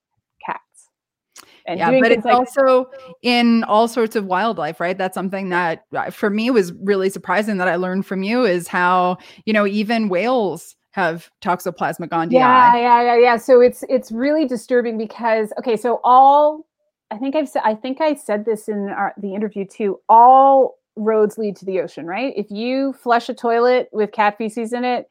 And 1.69 1.79
yeah 1.79 1.91
but 2.01 2.11
it's 2.11 2.25
like 2.25 2.35
also 2.35 2.91
in 3.23 3.63
all 3.65 3.87
sorts 3.89 4.17
of 4.17 4.25
wildlife 4.25 4.81
right 4.81 4.97
that's 4.97 5.15
something 5.15 5.51
that 5.51 5.85
uh, 5.95 6.11
for 6.11 6.31
me 6.31 6.51
was 6.51 6.73
really 6.83 7.11
surprising 7.11 7.59
that 7.59 7.69
i 7.69 7.77
learned 7.77 8.07
from 8.07 8.23
you 8.23 8.45
is 8.45 8.67
how 8.69 9.19
you 9.45 9.53
know 9.53 9.67
even 9.67 10.09
whales 10.09 10.77
have 10.93 11.31
toxoplasma 11.43 12.09
gondii 12.09 12.33
yeah, 12.33 12.75
yeah, 12.75 13.03
yeah, 13.03 13.19
yeah. 13.19 13.37
So 13.37 13.61
it's 13.61 13.85
it's 13.89 14.11
really 14.11 14.47
disturbing 14.47 14.99
because 14.99 15.53
okay, 15.59 15.77
so 15.77 16.01
all 16.03 16.67
I 17.11 17.17
think 17.19 17.37
I've 17.37 17.49
said 17.49 17.63
I 17.65 17.75
think 17.75 18.01
I 18.01 18.15
said 18.15 18.45
this 18.45 18.69
in 18.69 18.89
our, 18.89 19.15
the 19.17 19.35
interview 19.35 19.65
too. 19.65 20.01
All 20.09 20.79
roads 20.97 21.39
lead 21.39 21.57
to 21.57 21.65
the 21.65 21.81
ocean, 21.81 22.07
right? 22.07 22.33
If 22.37 22.51
you 22.51 22.93
flush 22.95 23.29
a 23.29 23.35
toilet 23.35 23.89
with 23.93 24.13
cat 24.13 24.37
feces 24.37 24.73
in 24.73 24.85
it, 24.85 25.07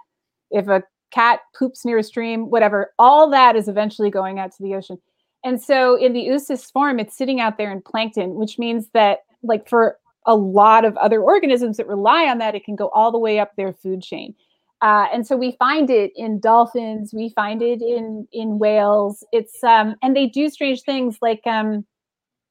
if 0.51 0.67
a 0.67 0.83
cat 1.11 1.39
poops 1.57 1.85
near 1.85 1.97
a 1.99 2.03
stream, 2.03 2.49
whatever, 2.49 2.91
all 2.99 3.29
that 3.29 3.55
is 3.55 3.67
eventually 3.67 4.09
going 4.09 4.39
out 4.39 4.51
to 4.51 4.63
the 4.63 4.75
ocean. 4.75 4.97
And 5.47 5.61
so 5.61 5.95
in 5.95 6.11
the 6.11 6.27
oocyst 6.27 6.73
form, 6.73 6.99
it's 6.99 7.15
sitting 7.15 7.39
out 7.39 7.57
there 7.57 7.71
in 7.71 7.81
plankton, 7.81 8.35
which 8.35 8.59
means 8.59 8.89
that 8.93 9.19
like 9.43 9.69
for 9.69 9.97
a 10.25 10.35
lot 10.35 10.83
of 10.83 10.97
other 10.97 11.21
organisms 11.21 11.77
that 11.77 11.87
rely 11.87 12.25
on 12.27 12.37
that, 12.39 12.53
it 12.53 12.65
can 12.65 12.75
go 12.75 12.89
all 12.89 13.13
the 13.13 13.17
way 13.17 13.39
up 13.39 13.55
their 13.55 13.71
food 13.71 14.01
chain. 14.01 14.35
Uh, 14.81 15.05
and 15.13 15.25
so 15.25 15.37
we 15.37 15.55
find 15.57 15.89
it 15.89 16.11
in 16.17 16.41
dolphins, 16.41 17.13
we 17.13 17.29
find 17.29 17.61
it 17.61 17.81
in 17.81 18.27
in 18.33 18.59
whales. 18.59 19.23
It's 19.31 19.63
um, 19.63 19.95
and 20.01 20.17
they 20.17 20.27
do 20.27 20.49
strange 20.49 20.81
things 20.81 21.17
like 21.21 21.47
um, 21.47 21.85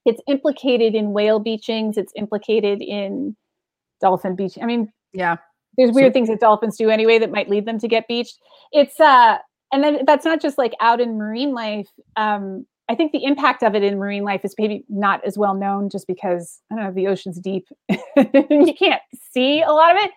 it's 0.06 0.22
implicated 0.26 0.94
in 0.94 1.12
whale 1.12 1.38
beachings. 1.38 1.98
It's 1.98 2.14
implicated 2.16 2.80
in 2.80 3.36
dolphin 4.00 4.34
beach. 4.36 4.56
I 4.60 4.64
mean, 4.64 4.90
yeah 5.12 5.36
there's 5.76 5.90
So- 5.90 5.96
weird 5.96 6.14
things 6.14 6.28
that 6.28 6.40
dolphins 6.40 6.78
do 6.78 6.88
anyway 6.88 7.18
that 7.18 7.30
might 7.30 7.50
lead 7.50 7.66
them 7.66 7.78
to 7.78 7.88
get 7.88 8.08
beached. 8.08 8.38
It's 8.72 8.98
uh, 8.98 9.36
and 9.70 9.84
then 9.84 10.04
that's 10.06 10.24
not 10.24 10.40
just 10.40 10.56
like 10.56 10.72
out 10.80 11.00
in 11.02 11.18
marine 11.18 11.52
life. 11.52 11.90
Um, 12.16 12.66
I 12.88 12.94
think 12.94 13.12
the 13.12 13.24
impact 13.24 13.62
of 13.62 13.74
it 13.74 13.82
in 13.82 13.98
marine 13.98 14.22
life 14.22 14.44
is 14.44 14.54
maybe 14.58 14.84
not 14.88 15.24
as 15.24 15.36
well 15.36 15.54
known, 15.54 15.90
just 15.90 16.06
because 16.06 16.60
I 16.70 16.76
don't 16.76 16.84
know 16.84 16.92
the 16.92 17.08
ocean's 17.08 17.40
deep. 17.40 17.66
you 17.88 18.74
can't 18.78 19.02
see 19.32 19.60
a 19.62 19.72
lot 19.72 19.96
of 19.96 20.02
it, 20.02 20.10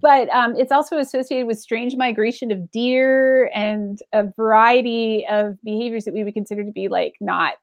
but 0.00 0.28
um, 0.30 0.56
it's 0.56 0.72
also 0.72 0.98
associated 0.98 1.46
with 1.46 1.58
strange 1.58 1.96
migration 1.96 2.50
of 2.50 2.70
deer 2.70 3.50
and 3.54 3.98
a 4.12 4.24
variety 4.36 5.26
of 5.30 5.58
behaviors 5.62 6.04
that 6.04 6.14
we 6.14 6.24
would 6.24 6.34
consider 6.34 6.64
to 6.64 6.72
be 6.72 6.88
like 6.88 7.14
not 7.20 7.54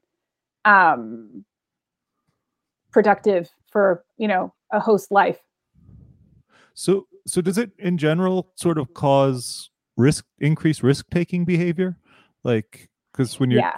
um, 0.65 1.43
productive 2.91 3.49
for 3.71 4.03
you 4.17 4.27
know 4.27 4.53
a 4.71 4.79
host 4.79 5.11
life. 5.11 5.39
So, 6.73 7.07
so 7.27 7.41
does 7.41 7.57
it 7.57 7.71
in 7.77 7.97
general 7.97 8.51
sort 8.55 8.77
of 8.77 8.93
cause 8.93 9.69
risk, 9.97 10.25
increased 10.39 10.83
risk 10.83 11.05
taking 11.11 11.45
behavior? 11.45 11.97
Like, 12.43 12.89
because 13.11 13.39
when 13.39 13.51
you're, 13.51 13.61
Yeah. 13.61 13.77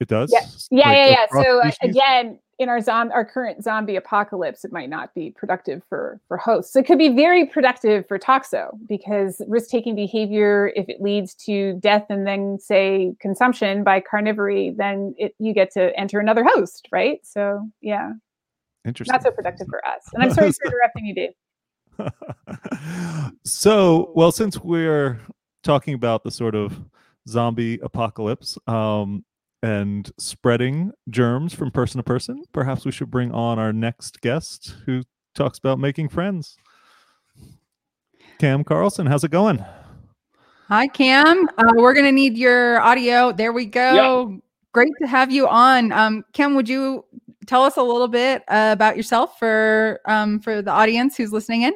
It 0.00 0.08
does. 0.08 0.32
Yeah, 0.32 0.40
Like, 0.84 0.96
yeah, 0.96 1.06
yeah. 1.06 1.42
So 1.42 1.60
uh, 1.60 1.70
again, 1.82 2.38
in 2.58 2.68
our 2.68 2.80
zom- 2.80 3.12
our 3.12 3.24
current 3.24 3.62
zombie 3.62 3.96
apocalypse, 3.96 4.64
it 4.64 4.72
might 4.72 4.88
not 4.90 5.14
be 5.14 5.30
productive 5.30 5.82
for 5.88 6.20
for 6.26 6.36
hosts. 6.36 6.74
It 6.74 6.84
could 6.84 6.98
be 6.98 7.10
very 7.10 7.46
productive 7.46 8.08
for 8.08 8.18
toxo 8.18 8.70
because 8.88 9.40
risk 9.46 9.70
taking 9.70 9.94
behavior, 9.94 10.72
if 10.74 10.88
it 10.88 11.00
leads 11.00 11.34
to 11.46 11.74
death 11.80 12.06
and 12.08 12.26
then 12.26 12.58
say 12.58 13.14
consumption 13.20 13.84
by 13.84 14.00
carnivory, 14.00 14.76
then 14.76 15.14
it 15.18 15.34
you 15.38 15.52
get 15.52 15.70
to 15.72 15.94
enter 15.98 16.18
another 16.18 16.44
host, 16.44 16.88
right? 16.90 17.20
So 17.22 17.68
yeah, 17.80 18.12
Interesting. 18.84 19.12
not 19.12 19.22
so 19.22 19.30
productive 19.30 19.68
for 19.68 19.86
us. 19.86 20.02
And 20.14 20.22
I'm 20.22 20.32
sorry 20.32 20.52
for 20.52 20.66
interrupting 20.66 21.04
you, 21.06 21.14
Dave. 21.14 21.32
so, 23.44 24.12
well, 24.14 24.32
since 24.32 24.58
we're 24.58 25.20
talking 25.62 25.92
about 25.94 26.24
the 26.24 26.30
sort 26.30 26.54
of 26.54 26.78
zombie 27.28 27.78
apocalypse 27.82 28.56
um, 28.66 29.24
and 29.62 30.10
spreading 30.18 30.92
germs 31.08 31.54
from 31.54 31.70
person 31.70 31.98
to 31.98 32.02
person, 32.02 32.42
perhaps 32.52 32.84
we 32.84 32.92
should 32.92 33.10
bring 33.10 33.32
on 33.32 33.58
our 33.58 33.72
next 33.72 34.20
guest 34.20 34.76
who 34.86 35.02
talks 35.34 35.58
about 35.58 35.78
making 35.78 36.08
friends. 36.08 36.56
Cam 38.38 38.64
Carlson, 38.64 39.06
how's 39.06 39.24
it 39.24 39.30
going? 39.30 39.64
Hi, 40.68 40.86
Cam. 40.86 41.48
Uh, 41.58 41.72
we're 41.76 41.94
going 41.94 42.06
to 42.06 42.12
need 42.12 42.38
your 42.38 42.80
audio. 42.80 43.32
There 43.32 43.52
we 43.52 43.66
go. 43.66 44.40
Great 44.72 44.92
to 45.02 45.08
have 45.08 45.30
you 45.30 45.48
on. 45.48 45.90
Um, 45.90 46.24
Cam, 46.32 46.54
would 46.54 46.68
you 46.68 47.04
tell 47.46 47.64
us 47.64 47.76
a 47.76 47.82
little 47.82 48.08
bit 48.08 48.42
uh, 48.48 48.70
about 48.72 48.96
yourself 48.96 49.38
for 49.38 50.00
um, 50.06 50.38
for 50.38 50.62
the 50.62 50.70
audience 50.70 51.16
who's 51.16 51.32
listening 51.32 51.62
in? 51.62 51.74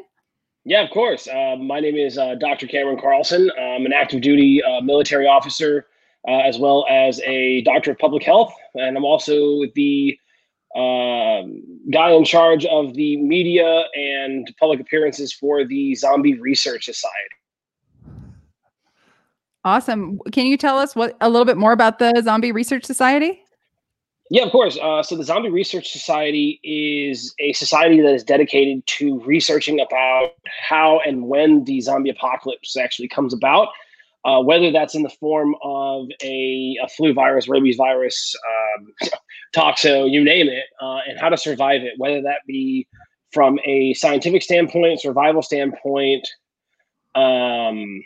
Yeah, 0.64 0.82
of 0.82 0.90
course. 0.90 1.28
Uh, 1.28 1.56
my 1.56 1.80
name 1.80 1.96
is 1.96 2.16
uh, 2.16 2.36
Dr. 2.36 2.66
Cameron 2.66 2.98
Carlson. 2.98 3.50
I'm 3.60 3.84
an 3.84 3.92
active 3.92 4.22
duty 4.22 4.62
uh, 4.62 4.80
military 4.80 5.26
officer, 5.26 5.88
uh, 6.26 6.38
as 6.38 6.58
well 6.58 6.86
as 6.88 7.20
a 7.20 7.62
doctor 7.62 7.92
of 7.92 7.98
public 7.98 8.22
health. 8.22 8.54
And 8.74 8.96
I'm 8.96 9.04
also 9.04 9.62
the 9.74 10.18
um 10.76 11.62
guy 11.92 12.10
in 12.10 12.24
charge 12.24 12.66
of 12.66 12.94
the 12.94 13.16
media 13.18 13.84
and 13.94 14.52
public 14.58 14.80
appearances 14.80 15.32
for 15.32 15.64
the 15.64 15.94
Zombie 15.94 16.38
Research 16.40 16.84
Society. 16.84 17.34
Awesome. 19.64 20.18
Can 20.32 20.46
you 20.46 20.56
tell 20.56 20.78
us 20.78 20.94
what 20.94 21.16
a 21.20 21.30
little 21.30 21.46
bit 21.46 21.56
more 21.56 21.72
about 21.72 21.98
the 21.98 22.12
Zombie 22.22 22.52
Research 22.52 22.84
Society? 22.84 23.40
Yeah, 24.30 24.44
of 24.44 24.52
course. 24.52 24.78
Uh, 24.80 25.02
so 25.02 25.16
the 25.16 25.24
Zombie 25.24 25.50
Research 25.50 25.92
Society 25.92 26.60
is 26.62 27.34
a 27.38 27.52
society 27.52 28.00
that 28.00 28.14
is 28.14 28.24
dedicated 28.24 28.86
to 28.86 29.20
researching 29.20 29.80
about 29.80 30.32
how 30.68 31.00
and 31.06 31.28
when 31.28 31.64
the 31.64 31.80
zombie 31.80 32.10
apocalypse 32.10 32.76
actually 32.76 33.08
comes 33.08 33.32
about, 33.32 33.68
uh, 34.24 34.40
whether 34.42 34.72
that's 34.72 34.94
in 34.94 35.02
the 35.02 35.10
form 35.20 35.54
of 35.62 36.06
a, 36.22 36.76
a 36.82 36.88
flu 36.88 37.12
virus, 37.12 37.48
rabies 37.48 37.76
virus, 37.76 38.34
um, 38.48 39.10
toxo, 39.54 40.10
you 40.10 40.24
name 40.24 40.48
it, 40.48 40.64
uh, 40.80 41.00
and 41.08 41.18
how 41.18 41.28
to 41.28 41.36
survive 41.36 41.82
it, 41.82 41.94
whether 41.98 42.22
that 42.22 42.40
be 42.46 42.86
from 43.32 43.58
a 43.64 43.92
scientific 43.94 44.42
standpoint, 44.42 45.00
survival 45.00 45.42
standpoint, 45.42 46.26
um, 47.14 48.02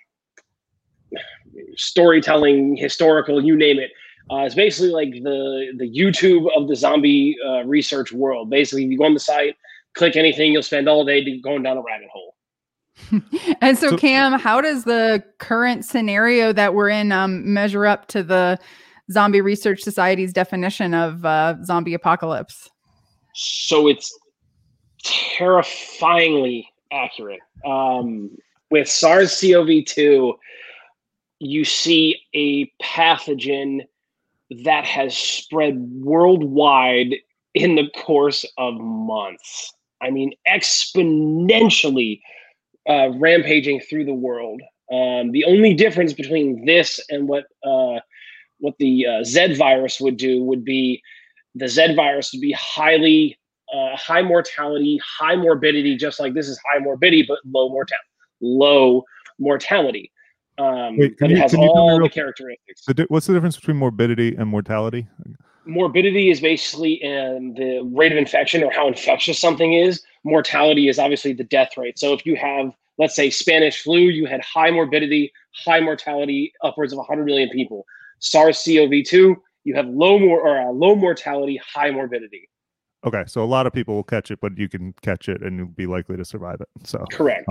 storytelling, 1.77 2.77
historical, 2.77 3.45
you 3.45 3.57
name 3.57 3.79
it. 3.79 3.91
Uh, 4.31 4.41
it's 4.41 4.55
basically 4.55 4.91
like 4.91 5.11
the 5.23 5.73
the 5.79 5.91
YouTube 5.91 6.49
of 6.55 6.69
the 6.69 6.77
zombie 6.77 7.37
uh, 7.47 7.65
research 7.65 8.13
world. 8.13 8.51
Basically, 8.51 8.85
if 8.85 8.91
you 8.91 8.99
go 8.99 9.05
on 9.05 9.15
the 9.15 9.21
site, 9.21 9.57
click 9.95 10.17
anything, 10.17 10.53
you'll 10.53 10.63
spend 10.63 10.89
all 10.89 11.05
day 11.05 11.41
going 11.41 11.63
down 11.63 11.79
a 11.79 11.83
rabbit 11.83 12.09
hole. 12.13 12.35
and 13.61 13.79
so, 13.79 13.91
So- 13.91 13.97
Cam, 13.97 14.39
how 14.39 14.61
does 14.61 14.85
the 14.85 15.23
current 15.39 15.85
scenario 15.85 16.53
that 16.53 16.75
we're 16.75 16.89
in 16.91 17.13
um, 17.13 17.53
measure 17.53 17.87
up 17.87 18.07
to 18.09 18.23
the 18.23 18.59
Zombie 19.11 19.41
Research 19.41 19.81
Society's 19.81 20.33
definition 20.33 20.95
of 20.95 21.25
uh, 21.25 21.55
zombie 21.65 21.95
apocalypse? 21.95 22.69
So 23.35 23.89
it's 23.89 24.17
terrifyingly 25.05 26.69
accurate. 26.93 27.41
Um, 27.65 28.37
with 28.71 28.89
SARS-CoV-2, 28.89 30.35
you 31.41 31.65
see 31.65 32.21
a 32.35 32.71
pathogen 32.83 33.81
that 34.65 34.85
has 34.85 35.17
spread 35.17 35.79
worldwide 35.79 37.15
in 37.55 37.77
the 37.77 37.89
course 37.97 38.45
of 38.59 38.75
months. 38.75 39.73
I 40.03 40.11
mean, 40.11 40.33
exponentially 40.47 42.21
uh, 42.89 43.11
rampaging 43.19 43.81
through 43.81 44.05
the 44.05 44.15
world. 44.15 44.61
Um, 44.91 45.33
the 45.33 45.45
only 45.45 45.75
difference 45.75 46.13
between 46.13 46.65
this 46.65 46.99
and 47.11 47.29
what 47.29 47.45
uh, 47.65 48.01
what 48.61 48.75
the 48.79 49.07
uh, 49.07 49.25
Z 49.25 49.55
virus 49.55 50.01
would 50.01 50.17
do 50.17 50.43
would 50.43 50.65
be 50.65 51.03
the 51.55 51.69
Z 51.69 51.95
virus 51.95 52.33
would 52.33 52.41
be 52.41 52.53
highly 52.53 53.39
uh, 53.73 53.97
high 53.97 54.23
mortality, 54.23 54.99
high 55.19 55.37
morbidity, 55.37 55.97
just 55.97 56.19
like 56.19 56.33
this 56.35 56.49
is 56.49 56.59
high 56.73 56.79
morbidity, 56.79 57.25
but 57.29 57.39
low 57.45 57.69
mortality. 57.69 58.05
Low 58.41 59.05
mortality. 59.39 60.11
Um, 60.57 60.97
Wait, 60.97 61.19
can 61.19 61.27
but 61.27 61.31
you- 61.31 61.37
it 61.37 61.41
has 61.41 61.53
you 61.53 61.59
tell 61.59 61.69
all 61.69 61.99
real- 61.99 62.09
the 62.09 62.13
characteristics. 62.13 62.85
The 62.87 62.95
di- 62.95 63.07
what's 63.09 63.27
the 63.27 63.35
difference 63.35 63.57
between 63.57 63.77
morbidity 63.77 64.35
and 64.37 64.49
mortality? 64.49 65.07
morbidity 65.67 66.31
is 66.31 66.41
basically 66.41 66.95
um, 67.05 67.53
the 67.55 67.81
rate 67.93 68.11
of 68.11 68.17
infection 68.17 68.65
or 68.65 68.71
how 68.71 68.89
infectious 68.89 69.39
something 69.39 69.75
is. 69.75 70.03
Mortality 70.25 70.89
is 70.89 70.99
obviously 70.99 71.33
the 71.33 71.45
death 71.45 71.77
rate. 71.77 71.99
So 71.99 72.13
if 72.13 72.27
you 72.27 72.37
have, 72.37 72.73
let's 72.99 73.15
say, 73.15 73.31
Spanish 73.31 73.83
flu, 73.83 73.99
you 73.99 74.27
had 74.27 74.43
high 74.43 74.71
morbidity, 74.71 75.33
high 75.65 75.81
mortality, 75.81 76.53
upwards 76.63 76.93
of 76.93 76.99
100 76.99 77.25
million 77.25 77.51
people. 77.51 77.85
SARS-CoV-2, 78.21 79.37
you 79.65 79.75
have 79.75 79.87
low 79.87 80.19
more 80.19 80.41
or 80.41 80.59
uh, 80.59 80.73
low 80.73 80.95
mortality, 80.95 81.61
high 81.75 81.91
morbidity. 81.91 82.49
Okay, 83.07 83.23
so 83.27 83.45
a 83.45 83.47
lot 83.47 83.67
of 83.67 83.73
people 83.73 83.95
will 83.95 84.03
catch 84.03 84.31
it, 84.31 84.41
but 84.41 84.59
you 84.59 84.69
can 84.69 84.93
catch 85.03 85.29
it 85.29 85.43
and 85.43 85.57
you'll 85.57 85.69
be 85.69 85.87
likely 85.87 86.17
to 86.17 86.25
survive 86.25 86.61
it. 86.61 86.69
So 86.85 87.05
Correct. 87.13 87.49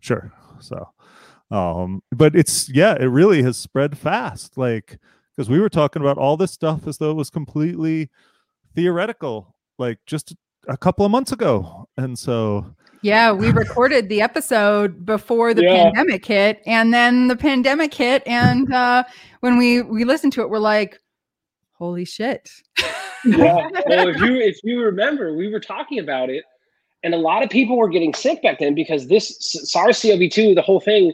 sure. 0.00 0.30
So, 0.60 0.88
um, 1.50 2.02
but 2.12 2.36
it's 2.36 2.68
yeah, 2.68 2.94
it 2.94 3.06
really 3.06 3.42
has 3.42 3.56
spread 3.56 3.96
fast. 3.96 4.58
Like 4.58 4.98
because 5.34 5.48
we 5.48 5.58
were 5.58 5.70
talking 5.70 6.02
about 6.02 6.18
all 6.18 6.36
this 6.36 6.52
stuff 6.52 6.86
as 6.86 6.98
though 6.98 7.10
it 7.10 7.16
was 7.16 7.30
completely 7.30 8.10
theoretical, 8.74 9.54
like 9.78 9.98
just 10.06 10.34
a 10.68 10.76
couple 10.76 11.04
of 11.04 11.10
months 11.12 11.32
ago, 11.32 11.88
and 11.96 12.18
so 12.18 12.74
Yeah, 13.02 13.32
we 13.32 13.50
recorded 13.50 14.08
the 14.08 14.22
episode 14.22 15.04
before 15.04 15.52
the 15.52 15.62
Yeah. 15.62 15.90
pandemic 15.90 16.24
hit, 16.24 16.62
and 16.66 16.92
then 16.92 17.28
the 17.28 17.36
pandemic 17.36 17.92
hit, 17.92 18.22
and 18.26 18.72
uh, 18.72 19.04
when 19.40 19.58
we 19.58 19.82
we 19.82 20.04
listened 20.04 20.32
to 20.34 20.40
it, 20.40 20.48
we're 20.48 20.58
like, 20.58 20.98
"Holy 21.74 22.06
shit!" 22.06 22.48
yeah. 23.24 23.68
Well, 23.86 24.08
if 24.08 24.20
you 24.20 24.36
if 24.36 24.58
you 24.64 24.80
remember, 24.82 25.34
we 25.36 25.48
were 25.48 25.60
talking 25.60 25.98
about 25.98 26.30
it, 26.30 26.44
and 27.02 27.12
a 27.12 27.18
lot 27.18 27.42
of 27.42 27.50
people 27.50 27.76
were 27.76 27.90
getting 27.90 28.14
sick 28.14 28.42
back 28.42 28.58
then 28.58 28.74
because 28.74 29.06
this 29.06 29.36
SARS-CoV-2, 29.70 30.54
the 30.54 30.62
whole 30.62 30.80
thing, 30.80 31.12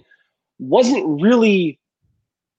wasn't 0.60 1.20
really 1.20 1.80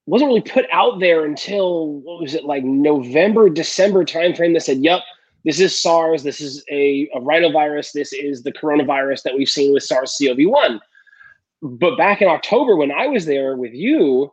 wasn't 0.06 0.28
really 0.28 0.42
put 0.42 0.66
out 0.72 1.00
there 1.00 1.24
until 1.24 2.00
what 2.00 2.20
was 2.20 2.34
it 2.34 2.44
like 2.44 2.64
November, 2.64 3.48
December 3.48 4.04
timeframe 4.04 4.52
that 4.52 4.62
said, 4.62 4.78
"Yep, 4.78 5.00
this 5.44 5.60
is 5.60 5.80
SARS. 5.80 6.22
This 6.22 6.40
is 6.40 6.64
a, 6.70 7.08
a 7.14 7.20
rhinovirus. 7.20 7.92
This 7.92 8.12
is 8.12 8.42
the 8.42 8.52
coronavirus 8.52 9.22
that 9.22 9.34
we've 9.34 9.48
seen 9.48 9.72
with 9.72 9.82
SARS-CoV-1." 9.82 10.80
But 11.62 11.96
back 11.96 12.22
in 12.22 12.28
October, 12.28 12.76
when 12.76 12.90
I 12.90 13.06
was 13.06 13.24
there 13.24 13.56
with 13.56 13.72
you, 13.72 14.32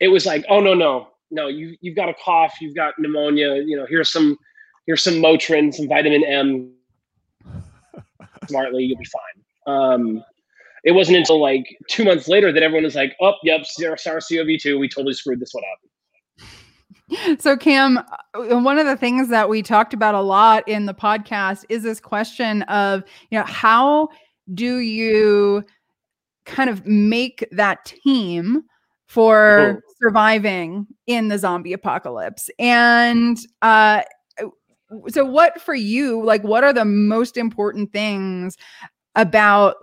it 0.00 0.08
was 0.08 0.26
like, 0.26 0.44
"Oh 0.48 0.60
no, 0.60 0.74
no, 0.74 1.08
no! 1.30 1.48
You 1.48 1.76
you've 1.80 1.96
got 1.96 2.08
a 2.08 2.14
cough. 2.14 2.54
You've 2.60 2.74
got 2.74 2.94
pneumonia. 2.98 3.62
You 3.64 3.76
know, 3.76 3.86
here's 3.88 4.10
some 4.10 4.38
here's 4.86 5.02
some 5.02 5.14
Motrin, 5.14 5.72
some 5.72 5.88
vitamin 5.88 6.24
M. 6.24 6.72
Smartly, 8.48 8.84
you'll 8.84 8.98
be 8.98 9.04
fine." 9.04 9.74
Um, 9.74 10.24
it 10.84 10.92
wasn't 10.92 11.18
until 11.18 11.40
like 11.40 11.66
two 11.88 12.04
months 12.04 12.26
later 12.26 12.52
that 12.52 12.62
everyone 12.62 12.84
was 12.84 12.94
like, 12.94 13.16
"Oh, 13.20 13.34
yep, 13.42 13.64
SARS-CoV-2. 13.66 14.78
We 14.80 14.88
totally 14.88 15.12
screwed 15.12 15.40
this 15.40 15.52
one 15.52 15.64
up." 15.72 15.89
So, 17.38 17.56
Cam, 17.56 17.98
uh, 17.98 18.60
one 18.60 18.78
of 18.78 18.86
the 18.86 18.96
things 18.96 19.28
that 19.28 19.48
we 19.48 19.62
talked 19.62 19.94
about 19.94 20.14
a 20.14 20.20
lot 20.20 20.66
in 20.68 20.86
the 20.86 20.94
podcast 20.94 21.64
is 21.68 21.82
this 21.82 22.00
question 22.00 22.62
of, 22.62 23.02
you 23.30 23.38
know, 23.38 23.44
how 23.44 24.08
do 24.54 24.78
you 24.78 25.64
kind 26.44 26.70
of 26.70 26.86
make 26.86 27.46
that 27.52 27.84
team 27.84 28.62
for 29.06 29.82
surviving 30.00 30.86
in 31.06 31.28
the 31.28 31.38
zombie 31.38 31.72
apocalypse? 31.72 32.50
And 32.58 33.38
uh, 33.62 34.02
so, 35.08 35.24
what 35.24 35.60
for 35.60 35.74
you, 35.74 36.24
like, 36.24 36.42
what 36.42 36.64
are 36.64 36.72
the 36.72 36.84
most 36.84 37.36
important 37.36 37.92
things 37.92 38.56
about 39.16 39.76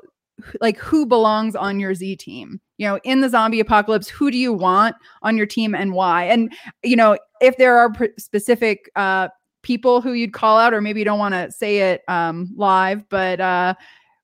like 0.61 0.77
who 0.77 1.05
belongs 1.05 1.55
on 1.55 1.79
your 1.79 1.93
Z 1.93 2.15
team? 2.17 2.59
You 2.77 2.87
know, 2.87 2.99
in 3.03 3.21
the 3.21 3.29
zombie 3.29 3.59
apocalypse, 3.59 4.07
who 4.07 4.29
do 4.29 4.37
you 4.37 4.53
want 4.53 4.95
on 5.23 5.37
your 5.37 5.45
team 5.45 5.73
and 5.73 5.93
why? 5.93 6.25
And 6.25 6.53
you 6.83 6.95
know, 6.95 7.17
if 7.41 7.57
there 7.57 7.77
are 7.77 7.91
specific 8.17 8.89
uh, 8.95 9.29
people 9.63 10.01
who 10.01 10.13
you'd 10.13 10.33
call 10.33 10.57
out, 10.57 10.73
or 10.73 10.81
maybe 10.81 10.99
you 10.99 11.05
don't 11.05 11.19
want 11.19 11.33
to 11.33 11.51
say 11.51 11.91
it 11.91 12.01
um, 12.07 12.53
live, 12.55 13.07
but 13.09 13.39
uh, 13.39 13.73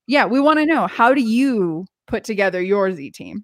yeah, 0.08 0.26
we 0.26 0.40
want 0.40 0.60
to 0.60 0.66
know 0.66 0.88
how 0.88 1.14
do 1.14 1.22
you 1.22 1.86
put 2.08 2.24
together 2.24 2.62
your 2.62 2.92
Z 2.92 3.12
team? 3.12 3.44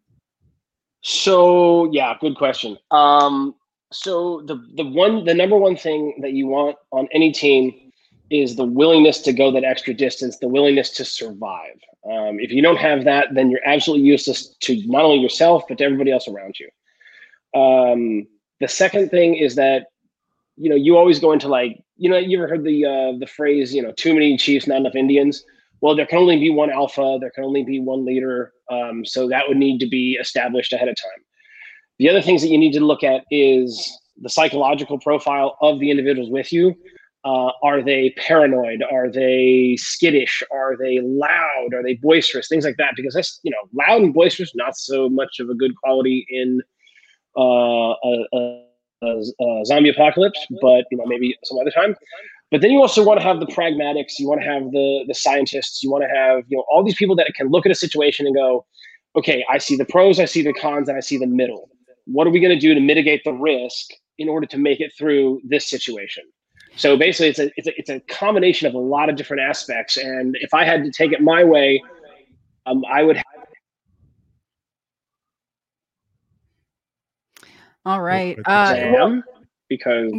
So 1.01 1.89
yeah, 1.91 2.15
good 2.19 2.35
question. 2.35 2.77
Um, 2.91 3.55
so 3.91 4.41
the 4.45 4.63
the 4.75 4.85
one 4.85 5.25
the 5.25 5.33
number 5.33 5.57
one 5.57 5.75
thing 5.75 6.19
that 6.21 6.33
you 6.33 6.47
want 6.47 6.77
on 6.91 7.07
any 7.13 7.31
team 7.31 7.73
is 8.29 8.55
the 8.55 8.65
willingness 8.65 9.19
to 9.19 9.33
go 9.33 9.51
that 9.51 9.63
extra 9.63 9.93
distance, 9.93 10.37
the 10.37 10.47
willingness 10.47 10.91
to 10.91 11.05
survive. 11.05 11.79
Um, 12.05 12.39
if 12.39 12.51
you 12.51 12.61
don't 12.61 12.77
have 12.77 13.03
that, 13.05 13.27
then 13.33 13.51
you're 13.51 13.65
absolutely 13.65 14.07
useless 14.07 14.55
to 14.61 14.81
not 14.87 15.03
only 15.03 15.19
yourself 15.19 15.63
but 15.67 15.77
to 15.77 15.83
everybody 15.83 16.11
else 16.11 16.27
around 16.27 16.55
you. 16.59 16.69
Um, 17.59 18.27
the 18.59 18.67
second 18.67 19.09
thing 19.09 19.35
is 19.35 19.55
that 19.55 19.87
you 20.55 20.69
know 20.69 20.75
you 20.75 20.97
always 20.97 21.19
go 21.19 21.31
into 21.31 21.47
like 21.47 21.81
you 21.97 22.09
know 22.09 22.17
you 22.17 22.37
ever 22.37 22.47
heard 22.47 22.63
the 22.63 22.85
uh, 22.85 23.17
the 23.19 23.27
phrase 23.27 23.73
you 23.73 23.81
know 23.81 23.91
too 23.93 24.13
many 24.13 24.37
chiefs 24.37 24.67
not 24.67 24.77
enough 24.77 24.95
Indians. 24.95 25.43
Well, 25.81 25.95
there 25.95 26.05
can 26.05 26.17
only 26.17 26.37
be 26.37 26.49
one 26.49 26.69
alpha. 26.69 27.17
There 27.21 27.31
can 27.31 27.45
only 27.45 27.63
be 27.63 27.79
one 27.79 28.05
leader. 28.05 28.51
Um, 28.69 29.05
so 29.05 29.29
that 29.29 29.47
would 29.47 29.57
need 29.57 29.79
to 29.79 29.87
be 29.87 30.17
established 30.19 30.73
ahead 30.73 30.89
of 30.89 30.95
time. 30.95 31.23
The 31.99 32.09
other 32.09 32.21
things 32.21 32.41
that 32.41 32.49
you 32.49 32.57
need 32.57 32.73
to 32.73 32.81
look 32.81 33.03
at 33.03 33.23
is 33.31 33.97
the 34.21 34.29
psychological 34.29 34.99
profile 34.99 35.57
of 35.61 35.79
the 35.79 35.89
individuals 35.89 36.29
with 36.29 36.51
you. 36.51 36.75
Uh, 37.25 37.51
are 37.63 37.81
they 37.83 38.13
paranoid? 38.17 38.81
Are 38.89 39.11
they 39.11 39.75
skittish? 39.77 40.41
Are 40.51 40.77
they 40.77 41.01
loud? 41.01 41.73
Are 41.73 41.83
they 41.83 41.95
boisterous? 41.95 42.47
Things 42.47 42.63
like 42.63 42.77
that. 42.77 42.93
Because 42.95 43.13
that's 43.13 43.39
you 43.43 43.51
know, 43.51 43.57
loud 43.73 44.01
and 44.01 44.13
boisterous, 44.13 44.55
not 44.55 44.77
so 44.77 45.09
much 45.09 45.39
of 45.39 45.49
a 45.49 45.53
good 45.53 45.75
quality 45.75 46.25
in 46.29 46.61
uh, 47.37 47.93
a, 48.03 48.25
a, 48.33 48.63
a, 49.41 49.65
zombie 49.65 49.89
apocalypse, 49.89 50.39
but 50.61 50.85
you 50.91 50.97
know, 50.97 51.05
maybe 51.05 51.37
some 51.43 51.57
other 51.59 51.71
time. 51.71 51.95
But 52.51 52.61
then 52.61 52.71
you 52.71 52.81
also 52.81 53.03
want 53.03 53.19
to 53.19 53.25
have 53.25 53.39
the 53.39 53.45
pragmatics. 53.47 54.13
You 54.17 54.27
want 54.27 54.41
to 54.41 54.47
have 54.47 54.63
the 54.71 55.03
the 55.07 55.13
scientists. 55.13 55.83
You 55.83 55.91
want 55.91 56.03
to 56.03 56.09
have 56.09 56.43
you 56.47 56.57
know 56.57 56.63
all 56.71 56.83
these 56.83 56.95
people 56.95 57.15
that 57.17 57.31
can 57.35 57.49
look 57.49 57.65
at 57.65 57.71
a 57.71 57.75
situation 57.75 58.25
and 58.25 58.35
go, 58.35 58.65
okay, 59.15 59.45
I 59.49 59.57
see 59.57 59.75
the 59.75 59.85
pros, 59.85 60.19
I 60.19 60.25
see 60.25 60.41
the 60.41 60.53
cons, 60.53 60.87
and 60.87 60.97
I 60.97 61.01
see 61.01 61.17
the 61.17 61.27
middle. 61.27 61.69
What 62.05 62.25
are 62.25 62.31
we 62.31 62.39
going 62.39 62.57
to 62.57 62.59
do 62.59 62.73
to 62.73 62.79
mitigate 62.79 63.23
the 63.23 63.33
risk 63.33 63.91
in 64.17 64.29
order 64.29 64.47
to 64.47 64.57
make 64.57 64.79
it 64.79 64.91
through 64.97 65.41
this 65.43 65.69
situation? 65.69 66.23
So 66.79 66.95
basically, 66.95 67.27
it's 67.27 67.39
a, 67.39 67.51
it's 67.57 67.67
a 67.67 67.79
it's 67.79 67.89
a 67.89 67.99
combination 68.13 68.67
of 68.67 68.73
a 68.73 68.77
lot 68.79 69.09
of 69.09 69.15
different 69.17 69.41
aspects. 69.43 69.97
And 69.97 70.35
if 70.39 70.53
I 70.53 70.63
had 70.63 70.83
to 70.85 70.91
take 70.91 71.11
it 71.11 71.21
my 71.21 71.43
way, 71.43 71.83
um, 72.65 72.83
I 72.89 73.03
would. 73.03 73.17
Have- 73.17 73.25
All 77.85 78.01
right. 78.01 78.37
Uh, 78.45 78.73
because 79.69 80.11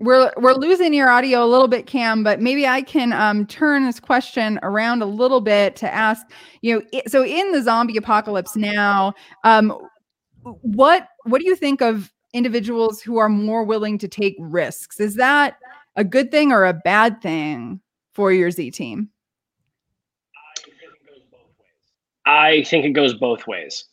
we're 0.00 0.32
we're 0.36 0.54
losing 0.54 0.92
your 0.92 1.08
audio 1.10 1.44
a 1.44 1.46
little 1.46 1.68
bit 1.68 1.86
cam 1.86 2.24
but 2.24 2.40
maybe 2.40 2.66
i 2.66 2.82
can 2.82 3.12
um, 3.12 3.46
turn 3.46 3.84
this 3.84 4.00
question 4.00 4.58
around 4.64 5.00
a 5.00 5.06
little 5.06 5.40
bit 5.40 5.76
to 5.76 5.92
ask 5.94 6.26
you 6.60 6.74
know 6.74 6.82
i- 6.92 7.02
so 7.06 7.24
in 7.24 7.52
the 7.52 7.62
zombie 7.62 7.96
apocalypse 7.96 8.56
now 8.56 9.14
um, 9.44 9.72
what 10.42 11.06
what 11.24 11.40
do 11.40 11.46
you 11.46 11.54
think 11.54 11.80
of 11.80 12.12
individuals 12.32 13.00
who 13.00 13.18
are 13.18 13.28
more 13.28 13.64
willing 13.64 13.98
to 13.98 14.08
take 14.08 14.36
risks 14.38 15.00
is 15.00 15.16
that 15.16 15.56
a 15.96 16.04
good 16.04 16.30
thing 16.30 16.52
or 16.52 16.64
a 16.64 16.72
bad 16.72 17.20
thing 17.20 17.80
for 18.14 18.32
your 18.32 18.50
z 18.50 18.70
team 18.70 19.08
I 22.24 22.62
think 22.62 22.84
it 22.84 22.90
goes 22.90 23.14
both 23.14 23.46
ways. 23.46 23.84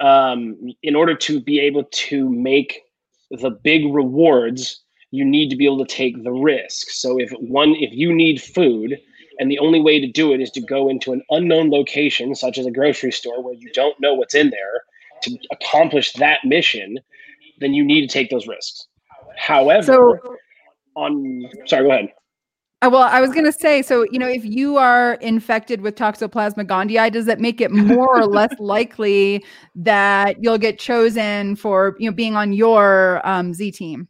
Um, 0.00 0.56
in 0.82 0.94
order 0.94 1.14
to 1.14 1.40
be 1.40 1.60
able 1.60 1.84
to 1.84 2.28
make 2.30 2.82
the 3.30 3.50
big 3.50 3.92
rewards, 3.92 4.82
you 5.10 5.24
need 5.24 5.50
to 5.50 5.56
be 5.56 5.66
able 5.66 5.84
to 5.84 5.94
take 5.94 6.22
the 6.22 6.32
risk. 6.32 6.90
So 6.90 7.18
if 7.18 7.30
one, 7.32 7.74
if 7.76 7.92
you 7.92 8.14
need 8.14 8.42
food, 8.42 8.98
and 9.38 9.50
the 9.50 9.58
only 9.58 9.80
way 9.80 10.00
to 10.00 10.06
do 10.06 10.32
it 10.32 10.40
is 10.40 10.50
to 10.52 10.60
go 10.60 10.88
into 10.88 11.12
an 11.12 11.22
unknown 11.30 11.70
location, 11.70 12.34
such 12.34 12.56
as 12.56 12.66
a 12.66 12.70
grocery 12.70 13.12
store 13.12 13.42
where 13.42 13.54
you 13.54 13.70
don't 13.72 13.98
know 14.00 14.14
what's 14.14 14.34
in 14.34 14.50
there, 14.50 14.84
to 15.22 15.38
accomplish 15.50 16.12
that 16.14 16.44
mission, 16.44 16.98
then 17.60 17.74
you 17.74 17.84
need 17.84 18.02
to 18.02 18.08
take 18.08 18.30
those 18.30 18.46
risks. 18.46 18.86
However, 19.36 19.82
so 19.82 20.18
on 20.94 21.48
sorry, 21.66 21.84
go 21.84 21.90
ahead. 21.90 22.12
Uh, 22.82 22.90
well, 22.92 23.02
I 23.02 23.22
was 23.22 23.30
going 23.30 23.46
to 23.46 23.52
say, 23.52 23.80
so 23.80 24.04
you 24.10 24.18
know, 24.18 24.28
if 24.28 24.44
you 24.44 24.76
are 24.76 25.14
infected 25.14 25.80
with 25.80 25.94
Toxoplasma 25.96 26.66
gondii, 26.66 27.10
does 27.10 27.24
that 27.24 27.40
make 27.40 27.60
it 27.60 27.70
more 27.70 28.18
or 28.18 28.26
less 28.26 28.52
likely 28.58 29.44
that 29.74 30.42
you'll 30.42 30.58
get 30.58 30.78
chosen 30.78 31.56
for 31.56 31.96
you 31.98 32.10
know 32.10 32.14
being 32.14 32.36
on 32.36 32.52
your 32.52 33.26
um, 33.26 33.54
Z 33.54 33.72
team? 33.72 34.08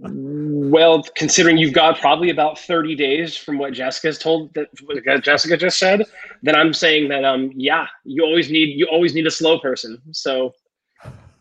Well, 0.00 1.02
considering 1.14 1.56
you've 1.56 1.72
got 1.72 2.00
probably 2.00 2.30
about 2.30 2.58
30 2.58 2.96
days 2.96 3.36
from 3.36 3.58
what 3.58 3.72
Jessica's 3.72 4.18
told 4.18 4.52
that 4.54 4.68
what 4.84 5.22
Jessica 5.22 5.56
just 5.56 5.78
said, 5.78 6.02
then 6.42 6.54
I'm 6.54 6.72
saying 6.72 7.08
that 7.08 7.24
um 7.24 7.52
yeah, 7.54 7.86
you 8.04 8.24
always 8.24 8.50
need 8.50 8.78
you 8.78 8.86
always 8.86 9.14
need 9.14 9.26
a 9.26 9.30
slow 9.30 9.58
person. 9.58 10.00
So 10.12 10.52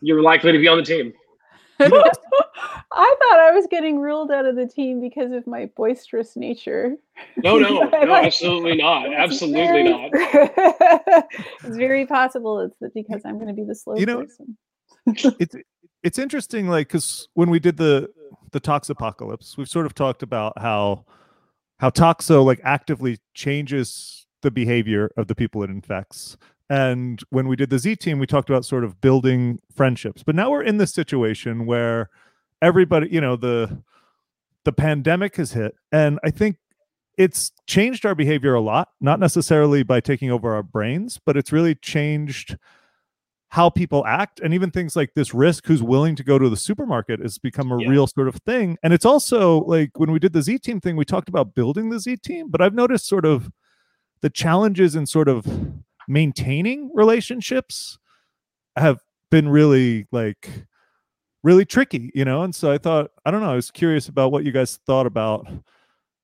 you're 0.05 0.21
likely 0.21 0.51
to 0.51 0.59
be 0.59 0.67
on 0.67 0.77
the 0.77 0.83
team. 0.83 1.13
I 1.79 1.89
thought 1.89 3.39
I 3.39 3.51
was 3.51 3.67
getting 3.69 3.99
ruled 3.99 4.31
out 4.31 4.45
of 4.45 4.55
the 4.55 4.65
team 4.67 5.01
because 5.01 5.31
of 5.33 5.45
my 5.45 5.69
boisterous 5.75 6.35
nature. 6.37 6.95
No, 7.43 7.57
no, 7.59 7.69
no, 7.89 7.99
Like, 8.07 8.27
absolutely 8.27 8.77
not. 8.77 9.11
Absolutely 9.13 9.61
very- 9.61 9.83
not. 9.83 10.09
it's 11.63 11.75
very 11.77 12.05
possible 12.05 12.59
it's 12.61 12.77
that 12.79 12.93
because 12.93 13.21
I'm 13.25 13.35
going 13.35 13.47
to 13.47 13.53
be 13.53 13.63
the 13.63 13.75
slow 13.75 13.95
You 13.97 14.05
know- 14.05 14.23
person. 14.23 14.57
it's 15.39 15.55
it's 16.03 16.17
interesting 16.19 16.67
like 16.67 16.87
because 16.87 17.27
when 17.33 17.49
we 17.49 17.59
did 17.59 17.77
the 17.77 18.09
the 18.51 18.59
tox 18.59 18.89
apocalypse 18.89 19.55
we've 19.57 19.67
sort 19.67 19.85
of 19.85 19.93
talked 19.93 20.23
about 20.23 20.53
how 20.59 21.05
how 21.79 21.89
toxo 21.91 22.43
like 22.43 22.59
actively 22.63 23.19
changes 23.35 24.25
the 24.41 24.49
behavior 24.49 25.11
of 25.17 25.27
the 25.27 25.35
people 25.35 25.61
it 25.63 25.69
infects 25.69 26.37
and 26.69 27.21
when 27.29 27.47
we 27.47 27.55
did 27.55 27.69
the 27.69 27.79
z 27.79 27.95
team 27.95 28.19
we 28.19 28.25
talked 28.27 28.49
about 28.49 28.65
sort 28.65 28.83
of 28.83 28.99
building 29.01 29.59
friendships. 29.75 30.23
But 30.23 30.35
now 30.35 30.49
we're 30.51 30.63
in 30.63 30.77
this 30.77 30.93
situation 30.93 31.65
where 31.65 32.09
everybody 32.61 33.09
you 33.11 33.21
know 33.21 33.35
the 33.35 33.81
the 34.63 34.73
pandemic 34.73 35.35
has 35.35 35.51
hit. 35.53 35.75
And 35.91 36.19
i 36.23 36.31
think 36.31 36.57
it's 37.17 37.51
changed 37.67 38.05
our 38.05 38.15
behavior 38.15 38.53
a 38.55 38.61
lot 38.61 38.89
not 38.99 39.19
necessarily 39.19 39.83
by 39.83 40.01
taking 40.01 40.31
over 40.31 40.53
our 40.53 40.63
brains 40.63 41.19
but 41.25 41.37
it's 41.37 41.51
really 41.51 41.75
changed 41.75 42.57
how 43.49 43.69
people 43.69 44.05
act. 44.05 44.41
And 44.41 44.53
even 44.53 44.69
things 44.69 44.97
like 44.97 45.13
this 45.13 45.33
risk 45.33 45.65
who's 45.65 45.81
willing 45.81 46.17
to 46.17 46.23
go 46.25 46.37
to 46.37 46.49
the 46.49 46.57
supermarket 46.57 47.21
has 47.21 47.37
become 47.37 47.71
a 47.71 47.79
Yeah. 47.79 47.87
real 47.89 48.07
sort 48.07 48.27
of 48.27 48.35
thing. 48.45 48.77
And 48.83 48.91
it's 48.91 49.05
also 49.05 49.59
like 49.61 49.97
when 49.97 50.11
we 50.11 50.19
did 50.19 50.33
the 50.33 50.41
z 50.41 50.57
team 50.57 50.81
thing 50.81 50.97
we 50.97 51.05
talked 51.05 51.29
about 51.29 51.55
building 51.55 51.89
the 51.89 51.99
z 51.99 52.17
team. 52.17 52.49
But 52.49 52.61
i've 52.61 52.73
noticed 52.73 53.07
sort 53.07 53.23
of 53.25 53.49
the 54.21 54.29
challenges 54.29 54.93
in 54.95 55.05
sort 55.05 55.29
of 55.29 55.45
maintaining 56.07 56.91
relationships 56.93 57.97
have 58.75 58.99
been 59.31 59.49
really 59.49 60.05
like 60.11 60.49
really 61.43 61.65
tricky 61.65 62.11
you 62.13 62.25
know 62.25 62.43
and 62.43 62.53
so 62.53 62.71
i 62.71 62.77
thought 62.77 63.11
i 63.25 63.31
don't 63.31 63.41
know 63.41 63.51
i 63.51 63.55
was 63.55 63.71
curious 63.71 64.07
about 64.07 64.31
what 64.31 64.43
you 64.43 64.51
guys 64.51 64.79
thought 64.85 65.05
about 65.05 65.47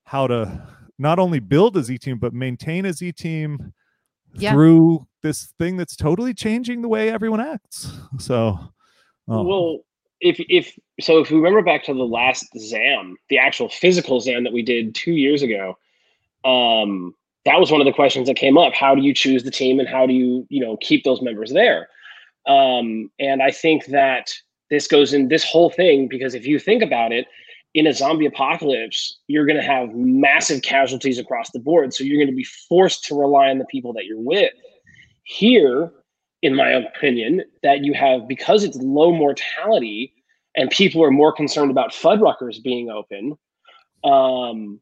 how 0.05 0.27
to 0.27 0.67
not 0.97 1.19
only 1.19 1.39
build 1.39 1.75
a 1.77 1.83
z 1.83 1.97
team 1.97 2.17
but 2.17 2.33
maintain 2.33 2.85
a 2.85 2.93
z 2.93 3.11
team 3.11 3.73
Yeah. 4.33 4.53
through 4.53 5.07
this 5.23 5.53
thing 5.59 5.77
that's 5.77 5.95
totally 5.95 6.33
changing 6.33 6.81
the 6.81 6.87
way 6.87 7.09
everyone 7.09 7.41
acts 7.41 7.91
so 8.17 8.57
oh, 9.27 9.43
Well, 9.43 9.79
if 10.19 10.39
if 10.49 10.77
so, 10.99 11.19
if 11.19 11.31
we 11.31 11.37
remember 11.37 11.63
back 11.63 11.83
to 11.85 11.93
the 11.93 12.05
last 12.05 12.45
ZAM, 12.57 13.17
the 13.29 13.39
actual 13.39 13.69
physical 13.69 14.19
ZAM 14.19 14.43
that 14.43 14.53
we 14.53 14.61
did 14.61 14.93
two 14.93 15.13
years 15.13 15.41
ago, 15.41 15.77
um, 16.45 17.15
that 17.45 17.59
was 17.59 17.71
one 17.71 17.81
of 17.81 17.85
the 17.85 17.93
questions 17.93 18.27
that 18.27 18.35
came 18.35 18.57
up. 18.57 18.73
How 18.73 18.95
do 18.95 19.01
you 19.01 19.13
choose 19.13 19.43
the 19.43 19.51
team, 19.51 19.79
and 19.79 19.87
how 19.87 20.05
do 20.05 20.13
you 20.13 20.45
you 20.49 20.59
know 20.59 20.77
keep 20.81 21.03
those 21.03 21.21
members 21.21 21.51
there? 21.51 21.87
Um, 22.47 23.11
and 23.19 23.43
I 23.43 23.51
think 23.51 23.85
that 23.87 24.31
this 24.69 24.87
goes 24.87 25.13
in 25.13 25.27
this 25.27 25.43
whole 25.43 25.69
thing 25.69 26.07
because 26.07 26.33
if 26.33 26.45
you 26.45 26.57
think 26.57 26.81
about 26.81 27.11
it, 27.11 27.27
in 27.73 27.87
a 27.87 27.93
zombie 27.93 28.25
apocalypse, 28.25 29.19
you're 29.27 29.45
going 29.45 29.59
to 29.59 29.63
have 29.63 29.93
massive 29.93 30.61
casualties 30.61 31.17
across 31.17 31.51
the 31.51 31.59
board. 31.59 31.93
So 31.93 32.03
you're 32.03 32.17
going 32.17 32.27
to 32.27 32.35
be 32.35 32.43
forced 32.43 33.05
to 33.05 33.19
rely 33.19 33.49
on 33.49 33.59
the 33.59 33.65
people 33.65 33.93
that 33.93 34.05
you're 34.05 34.19
with. 34.19 34.51
Here, 35.23 35.91
in 36.41 36.55
my 36.55 36.69
opinion, 36.69 37.43
that 37.63 37.83
you 37.83 37.93
have 37.93 38.27
because 38.27 38.63
it's 38.63 38.77
low 38.77 39.13
mortality 39.13 40.13
and 40.55 40.69
people 40.69 41.03
are 41.03 41.11
more 41.11 41.31
concerned 41.31 41.71
about 41.71 41.91
Fuddruckers 41.91 42.61
being 42.61 42.89
open. 42.89 43.37
Um, 44.03 44.81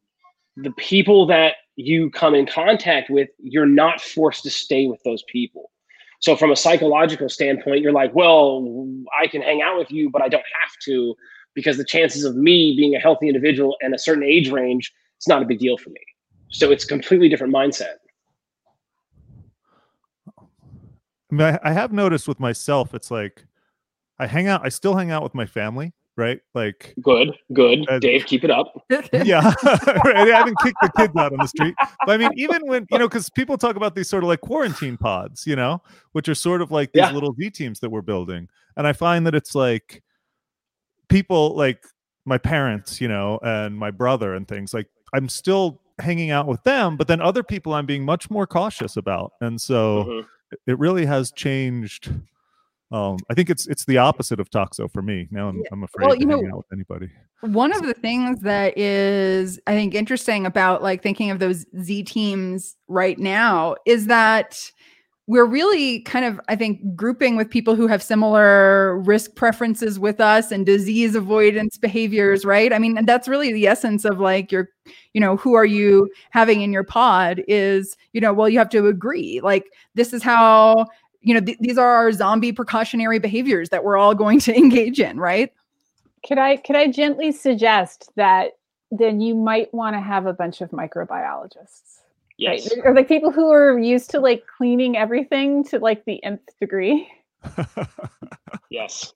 the 0.56 0.72
people 0.72 1.26
that 1.26 1.54
you 1.86 2.10
come 2.10 2.34
in 2.34 2.46
contact 2.46 3.10
with, 3.10 3.28
you're 3.38 3.66
not 3.66 4.00
forced 4.00 4.42
to 4.44 4.50
stay 4.50 4.86
with 4.86 5.02
those 5.04 5.22
people. 5.24 5.70
So, 6.20 6.36
from 6.36 6.50
a 6.50 6.56
psychological 6.56 7.28
standpoint, 7.28 7.80
you're 7.80 7.92
like, 7.92 8.14
well, 8.14 8.86
I 9.18 9.26
can 9.26 9.40
hang 9.40 9.62
out 9.62 9.78
with 9.78 9.90
you, 9.90 10.10
but 10.10 10.22
I 10.22 10.28
don't 10.28 10.44
have 10.62 10.72
to 10.84 11.14
because 11.54 11.78
the 11.78 11.84
chances 11.84 12.24
of 12.24 12.36
me 12.36 12.74
being 12.76 12.94
a 12.94 12.98
healthy 12.98 13.26
individual 13.26 13.76
and 13.80 13.94
a 13.94 13.98
certain 13.98 14.22
age 14.22 14.50
range, 14.50 14.92
it's 15.16 15.26
not 15.26 15.42
a 15.42 15.46
big 15.46 15.58
deal 15.58 15.78
for 15.78 15.90
me. 15.90 16.00
So, 16.50 16.70
it's 16.70 16.84
completely 16.84 17.28
different 17.28 17.54
mindset. 17.54 17.94
I, 21.32 21.34
mean, 21.34 21.58
I 21.62 21.72
have 21.72 21.92
noticed 21.92 22.28
with 22.28 22.40
myself 22.40 22.92
it's 22.94 23.10
like 23.10 23.44
i 24.18 24.26
hang 24.26 24.48
out 24.48 24.60
i 24.64 24.68
still 24.68 24.96
hang 24.96 25.10
out 25.10 25.22
with 25.22 25.34
my 25.34 25.46
family 25.46 25.92
right 26.16 26.40
like 26.54 26.94
Good, 27.02 27.34
good. 27.52 27.88
Uh, 27.88 27.98
Dave, 27.98 28.26
keep 28.26 28.44
it 28.44 28.50
up. 28.50 28.72
yeah 29.12 29.54
right, 29.64 30.16
i 30.16 30.26
haven't 30.26 30.56
kicked 30.62 30.76
the 30.82 30.90
kids 30.96 31.14
out 31.16 31.32
on 31.32 31.38
the 31.38 31.46
street 31.46 31.74
but 32.04 32.12
i 32.12 32.16
mean 32.16 32.30
even 32.36 32.66
when 32.66 32.86
you 32.90 32.98
know 32.98 33.08
because 33.08 33.30
people 33.30 33.56
talk 33.56 33.76
about 33.76 33.94
these 33.94 34.08
sort 34.08 34.22
of 34.24 34.28
like 34.28 34.40
quarantine 34.40 34.96
pods 34.96 35.46
you 35.46 35.54
know 35.56 35.80
which 36.12 36.28
are 36.28 36.34
sort 36.34 36.60
of 36.62 36.70
like 36.70 36.92
these 36.92 37.00
Yeah. 37.02 37.12
little 37.12 37.32
z 37.34 37.48
teams 37.50 37.80
that 37.80 37.90
we're 37.90 38.02
building 38.02 38.48
and 38.76 38.86
i 38.86 38.92
find 38.92 39.26
that 39.26 39.34
it's 39.34 39.54
like 39.54 40.02
people 41.08 41.54
like 41.56 41.82
my 42.24 42.38
parents 42.38 43.00
you 43.00 43.08
know 43.08 43.38
and 43.42 43.76
my 43.76 43.90
brother 43.90 44.34
and 44.34 44.46
things 44.46 44.74
like 44.74 44.86
i'm 45.14 45.28
still 45.28 45.80
hanging 46.00 46.30
out 46.30 46.46
with 46.46 46.62
them 46.64 46.96
but 46.96 47.08
then 47.08 47.20
other 47.20 47.42
people 47.42 47.72
i'm 47.74 47.86
being 47.86 48.04
much 48.04 48.30
more 48.30 48.46
cautious 48.46 48.96
about 48.96 49.32
and 49.40 49.60
so 49.60 50.04
Mhm. 50.04 50.20
it- 50.52 50.58
it 50.66 50.78
really 50.78 51.06
has 51.06 51.30
changed 51.32 52.12
um 52.92 53.16
i 53.30 53.34
think 53.34 53.48
it's 53.50 53.66
it's 53.68 53.84
the 53.84 53.98
opposite 53.98 54.40
of 54.40 54.50
toxo 54.50 54.90
for 54.92 55.02
me 55.02 55.28
now 55.30 55.48
i'm. 55.48 55.62
I'm 55.72 55.82
afraid 55.84 56.06
Well, 56.06 56.16
to 56.16 56.20
you 56.22 56.28
hang 56.28 56.42
know- 56.42 56.50
out 56.50 56.56
with 56.58 56.72
anybody 56.72 57.08
One 57.42 57.72
of 57.72 57.82
the 57.82 57.94
things 57.94 58.40
that 58.40 58.76
is, 58.76 59.58
I 59.66 59.72
think, 59.72 59.94
interesting 59.94 60.44
about 60.44 60.82
like 60.82 61.02
thinking 61.02 61.30
of 61.30 61.38
those 61.38 61.64
Z 61.80 62.02
teams 62.02 62.76
right 62.86 63.18
now 63.18 63.76
is 63.86 64.06
that 64.08 64.58
we're 65.26 65.46
really 65.46 66.00
kind 66.00 66.24
of 66.24 66.40
i 66.48 66.56
think 66.56 66.80
grouping 66.96 67.36
with 67.36 67.48
people 67.48 67.76
who 67.76 67.86
have 67.86 68.02
similar 68.02 68.98
risk 69.02 69.36
preferences 69.36 69.96
with 69.98 70.20
us 70.20 70.50
and 70.50 70.66
disease 70.66 71.14
avoidance 71.14 71.78
behaviors 71.78 72.44
right 72.44 72.72
i 72.72 72.78
mean 72.80 73.04
that's 73.04 73.28
really 73.28 73.52
the 73.52 73.68
essence 73.68 74.04
of 74.04 74.18
like 74.18 74.50
your 74.50 74.68
you 75.14 75.20
know 75.20 75.36
who 75.36 75.54
are 75.54 75.64
you 75.66 76.10
having 76.30 76.62
in 76.62 76.72
your 76.72 76.82
pod 76.82 77.42
is 77.46 77.96
you 78.12 78.20
know 78.20 78.32
well 78.32 78.48
you 78.48 78.58
have 78.58 78.68
to 78.70 78.88
agree 78.88 79.40
like 79.44 79.66
this 79.94 80.12
is 80.12 80.20
how 80.22 80.84
you 81.22 81.34
know 81.34 81.40
th- 81.40 81.58
these 81.60 81.78
are 81.78 81.90
our 81.90 82.12
zombie 82.12 82.52
precautionary 82.52 83.18
behaviors 83.18 83.68
that 83.68 83.84
we're 83.84 83.96
all 83.96 84.14
going 84.14 84.40
to 84.40 84.56
engage 84.56 85.00
in 85.00 85.18
right 85.18 85.52
Could 86.26 86.38
I 86.38 86.56
could 86.56 86.76
I 86.76 86.90
gently 86.90 87.32
suggest 87.32 88.10
that 88.16 88.52
then 88.90 89.20
you 89.20 89.34
might 89.34 89.72
want 89.72 89.94
to 89.94 90.00
have 90.00 90.26
a 90.26 90.32
bunch 90.32 90.60
of 90.60 90.70
microbiologists? 90.70 92.00
Yes. 92.38 92.68
Right? 92.70 92.84
Or 92.84 92.94
like 92.94 93.08
people 93.08 93.30
who 93.30 93.50
are 93.50 93.78
used 93.78 94.10
to 94.10 94.20
like 94.20 94.44
cleaning 94.46 94.96
everything 94.96 95.64
to 95.64 95.78
like 95.78 96.04
the 96.04 96.22
nth 96.24 96.58
degree. 96.58 97.08
Yes. 98.70 99.12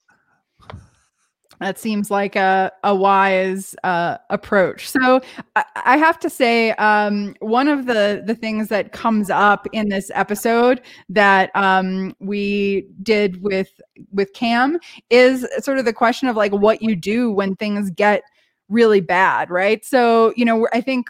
That 1.60 1.78
seems 1.78 2.10
like 2.10 2.36
a, 2.36 2.72
a 2.82 2.94
wise 2.94 3.74
uh, 3.84 4.18
approach. 4.30 4.88
So 4.88 5.20
I, 5.56 5.64
I 5.76 5.96
have 5.96 6.18
to 6.20 6.30
say, 6.30 6.72
um, 6.72 7.34
one 7.40 7.68
of 7.68 7.86
the 7.86 8.22
the 8.24 8.34
things 8.34 8.68
that 8.68 8.92
comes 8.92 9.30
up 9.30 9.66
in 9.72 9.88
this 9.88 10.10
episode 10.14 10.82
that 11.08 11.50
um, 11.54 12.14
we 12.20 12.88
did 13.02 13.42
with 13.42 13.80
with 14.12 14.32
Cam 14.32 14.78
is 15.10 15.46
sort 15.60 15.78
of 15.78 15.84
the 15.84 15.92
question 15.92 16.28
of 16.28 16.36
like 16.36 16.52
what 16.52 16.82
you 16.82 16.96
do 16.96 17.30
when 17.30 17.56
things 17.56 17.90
get 17.90 18.22
really 18.68 19.00
bad, 19.00 19.50
right? 19.50 19.84
So 19.84 20.32
you 20.36 20.44
know, 20.44 20.68
I 20.72 20.80
think 20.80 21.08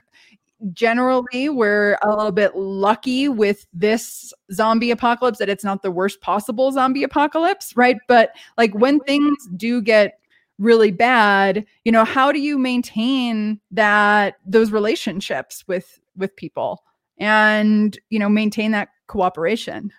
generally 0.73 1.49
we're 1.49 1.99
a 2.03 2.09
little 2.09 2.33
bit 2.33 2.57
lucky 2.57 3.29
with 3.29 3.67
this 3.73 4.33
zombie 4.53 4.91
apocalypse 4.91 5.39
that 5.39 5.49
it's 5.49 5.65
not 5.65 5.83
the 5.83 5.91
worst 5.91 6.21
possible 6.21 6.73
zombie 6.73 7.03
apocalypse, 7.03 7.77
right? 7.77 7.97
But 8.09 8.31
like 8.57 8.73
when 8.75 9.01
things 9.01 9.37
do 9.57 9.83
get 9.83 10.19
really 10.65 10.91
bad 10.91 11.65
you 11.85 11.93
know 11.93 12.05
how 12.05 12.33
do 12.33 12.41
you 12.41 12.59
maintain 12.59 13.61
that 13.71 14.37
those 14.47 14.73
relationships 14.73 15.65
with 15.69 16.01
with 16.17 16.35
people 16.37 16.83
and 17.19 17.99
you 18.11 18.19
know 18.19 18.29
maintain 18.29 18.71
that 18.71 18.89
cooperation 19.07 19.93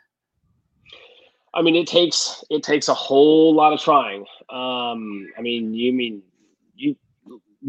I 1.55 1.61
mean, 1.61 1.75
it 1.75 1.87
takes 1.87 2.43
it 2.49 2.63
takes 2.63 2.89
a 2.89 2.93
whole 2.93 3.55
lot 3.55 3.71
of 3.71 3.79
trying. 3.79 4.25
Um, 4.49 5.31
I 5.37 5.41
mean, 5.41 5.73
you 5.73 5.93
mean 5.93 6.21
you 6.75 6.97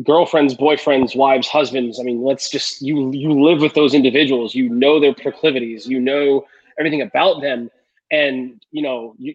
girlfriends, 0.03 0.55
boyfriends, 0.55 1.17
wives, 1.17 1.49
husbands. 1.49 2.01
I 2.01 2.03
mean, 2.03 2.23
let's 2.23 2.51
just 2.51 2.83
you 2.83 3.13
you 3.13 3.33
live 3.33 3.61
with 3.61 3.75
those 3.75 3.95
individuals. 3.95 4.55
You 4.55 4.69
know 4.69 4.99
their 4.99 5.15
proclivities. 5.15 5.87
You 5.87 6.01
know 6.01 6.45
everything 6.79 7.03
about 7.03 7.41
them, 7.41 7.71
and 8.11 8.61
you 8.73 8.83
know 8.83 9.15
you, 9.19 9.35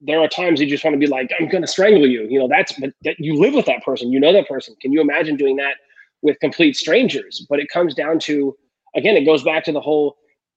there 0.00 0.20
are 0.20 0.28
times 0.28 0.60
you 0.60 0.66
just 0.66 0.84
want 0.84 0.94
to 0.94 0.98
be 0.98 1.06
like, 1.06 1.32
I'm 1.38 1.48
going 1.48 1.62
to 1.62 1.68
strangle 1.68 2.06
you. 2.06 2.26
You 2.28 2.38
know, 2.38 2.48
that's 2.48 2.74
that 3.02 3.16
you 3.18 3.38
live 3.38 3.54
with 3.54 3.66
that 3.66 3.82
person. 3.82 4.12
You 4.12 4.20
know 4.20 4.32
that 4.32 4.48
person. 4.48 4.74
Can 4.80 4.92
you 4.92 5.00
imagine 5.00 5.36
doing 5.36 5.56
that 5.56 5.74
with 6.22 6.38
complete 6.40 6.76
strangers? 6.76 7.46
But 7.48 7.60
it 7.60 7.68
comes 7.68 7.94
down 7.94 8.18
to 8.20 8.56
again, 8.94 9.16
it 9.16 9.24
goes 9.24 9.42
back 9.42 9.64
to 9.64 9.72
the 9.72 9.80
whole. 9.80 10.16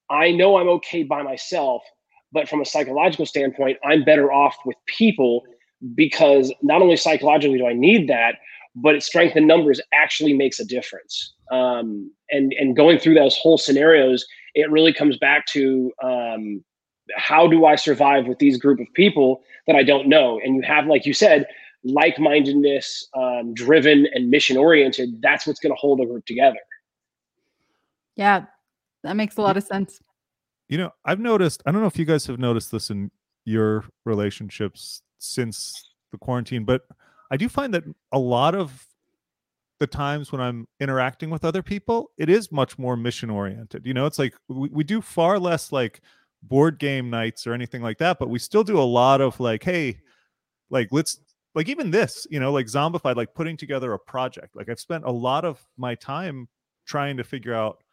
I 0.09 0.31
know 0.31 0.57
I'm 0.57 0.67
okay 0.69 1.03
by 1.03 1.21
myself, 1.21 1.83
but 2.31 2.49
from 2.49 2.61
a 2.61 2.65
psychological 2.65 3.25
standpoint, 3.25 3.77
I'm 3.83 4.03
better 4.03 4.31
off 4.31 4.55
with 4.65 4.75
people 4.87 5.43
because 5.95 6.53
not 6.61 6.81
only 6.81 6.97
psychologically 6.97 7.59
do 7.59 7.67
I 7.67 7.73
need 7.73 8.09
that, 8.09 8.35
but 8.75 8.95
its 8.95 9.05
strength 9.05 9.35
in 9.35 9.47
numbers 9.47 9.79
actually 9.93 10.33
makes 10.33 10.59
a 10.59 10.65
difference. 10.65 11.33
Um, 11.51 12.11
and 12.29 12.53
and 12.59 12.75
going 12.75 12.99
through 12.99 13.15
those 13.15 13.37
whole 13.37 13.57
scenarios, 13.57 14.25
it 14.53 14.69
really 14.69 14.93
comes 14.93 15.17
back 15.17 15.45
to 15.47 15.91
um, 16.03 16.63
how 17.15 17.47
do 17.47 17.65
I 17.65 17.75
survive 17.75 18.27
with 18.27 18.39
these 18.39 18.57
group 18.57 18.79
of 18.79 18.87
people 18.93 19.41
that 19.67 19.75
I 19.75 19.83
don't 19.83 20.07
know? 20.07 20.39
And 20.43 20.55
you 20.55 20.61
have, 20.63 20.85
like 20.87 21.05
you 21.05 21.13
said, 21.13 21.45
like-mindedness, 21.83 23.07
um, 23.15 23.53
driven, 23.53 24.07
and 24.13 24.29
mission-oriented. 24.29 25.21
That's 25.21 25.47
what's 25.47 25.59
going 25.59 25.71
to 25.71 25.79
hold 25.79 26.01
a 26.01 26.05
group 26.05 26.25
together. 26.25 26.59
yeah 28.15 28.45
that 29.03 29.15
makes 29.15 29.37
a 29.37 29.41
lot 29.41 29.55
of 29.55 29.63
sense 29.63 30.01
You 30.67 30.77
know, 30.77 30.91
I've 31.05 31.19
noticed, 31.19 31.63
I 31.65 31.71
don't 31.71 31.81
know 31.81 31.87
if 31.87 31.97
you 31.97 32.05
guys 32.05 32.27
have 32.27 32.37
noticed 32.37 32.71
this 32.71 32.89
in 32.89 33.09
your 33.45 33.85
relationships 34.05 35.01
since 35.17 35.93
the 36.11 36.17
quarantine, 36.17 36.63
but 36.63 36.81
I 37.31 37.37
do 37.37 37.49
find 37.49 37.73
that 37.73 37.83
a 38.11 38.19
lot 38.19 38.55
of 38.55 38.85
the 39.79 39.87
times 39.87 40.31
when 40.31 40.41
I'm 40.41 40.67
interacting 40.79 41.29
with 41.29 41.45
other 41.45 41.63
people, 41.63 42.11
it 42.17 42.29
is 42.29 42.51
much 42.51 42.77
more 42.77 42.95
mission 42.97 43.29
oriented. 43.29 43.85
You 43.85 43.93
know, 43.93 44.05
it's 44.05 44.19
like 44.19 44.35
we, 44.47 44.69
we 44.69 44.83
do 44.83 45.01
far 45.01 45.39
less 45.39 45.71
like 45.71 46.01
board 46.43 46.79
game 46.79 47.09
nights 47.09 47.45
or 47.45 47.53
anything 47.53 47.81
like 47.81 47.97
that, 47.97 48.19
but 48.19 48.29
we 48.29 48.39
still 48.39 48.63
do 48.63 48.79
a 48.79 48.81
lot 48.81 49.21
of 49.21 49.39
like, 49.39 49.63
hey, 49.63 49.99
like 50.69 50.87
let's 50.91 51.19
like 51.55 51.67
even 51.69 51.91
this, 51.91 52.25
you 52.29 52.39
know, 52.39 52.51
like 52.51 52.67
zombified, 52.67 53.15
like 53.15 53.33
putting 53.33 53.57
together 53.57 53.93
a 53.93 53.99
project. 53.99 54.55
Like 54.55 54.69
I've 54.69 54.79
spent 54.79 55.03
a 55.05 55.11
lot 55.11 55.45
of 55.45 55.63
my 55.77 55.95
time 55.95 56.47
trying 56.85 57.17
to 57.17 57.23
figure 57.23 57.53
out 57.53 57.83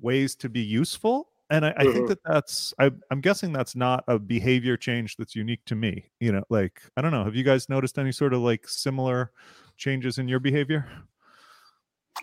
ways 0.00 0.34
to 0.36 0.48
be 0.48 0.60
useful 0.60 1.28
and 1.50 1.66
I, 1.66 1.74
I 1.76 1.84
think 1.84 2.06
Mhm. 2.06 2.08
that 2.08 2.18
that's 2.24 2.72
I, 2.78 2.90
i'm 3.10 3.20
guessing 3.20 3.52
that's 3.52 3.76
not 3.76 4.04
a 4.08 4.18
behavior 4.18 4.76
change 4.76 5.16
that's 5.16 5.36
unique 5.36 5.62
to 5.66 5.74
me 5.74 6.06
you 6.18 6.32
know 6.32 6.42
like 6.48 6.80
i 6.96 7.02
don't 7.02 7.12
know 7.12 7.24
have 7.24 7.36
you 7.36 7.44
guys 7.44 7.68
noticed 7.68 7.98
any 7.98 8.10
sort 8.10 8.32
of 8.32 8.40
like 8.40 8.66
similar 8.66 9.32
changes 9.76 10.18
in 10.18 10.28
your 10.28 10.40
behavior 10.40 10.86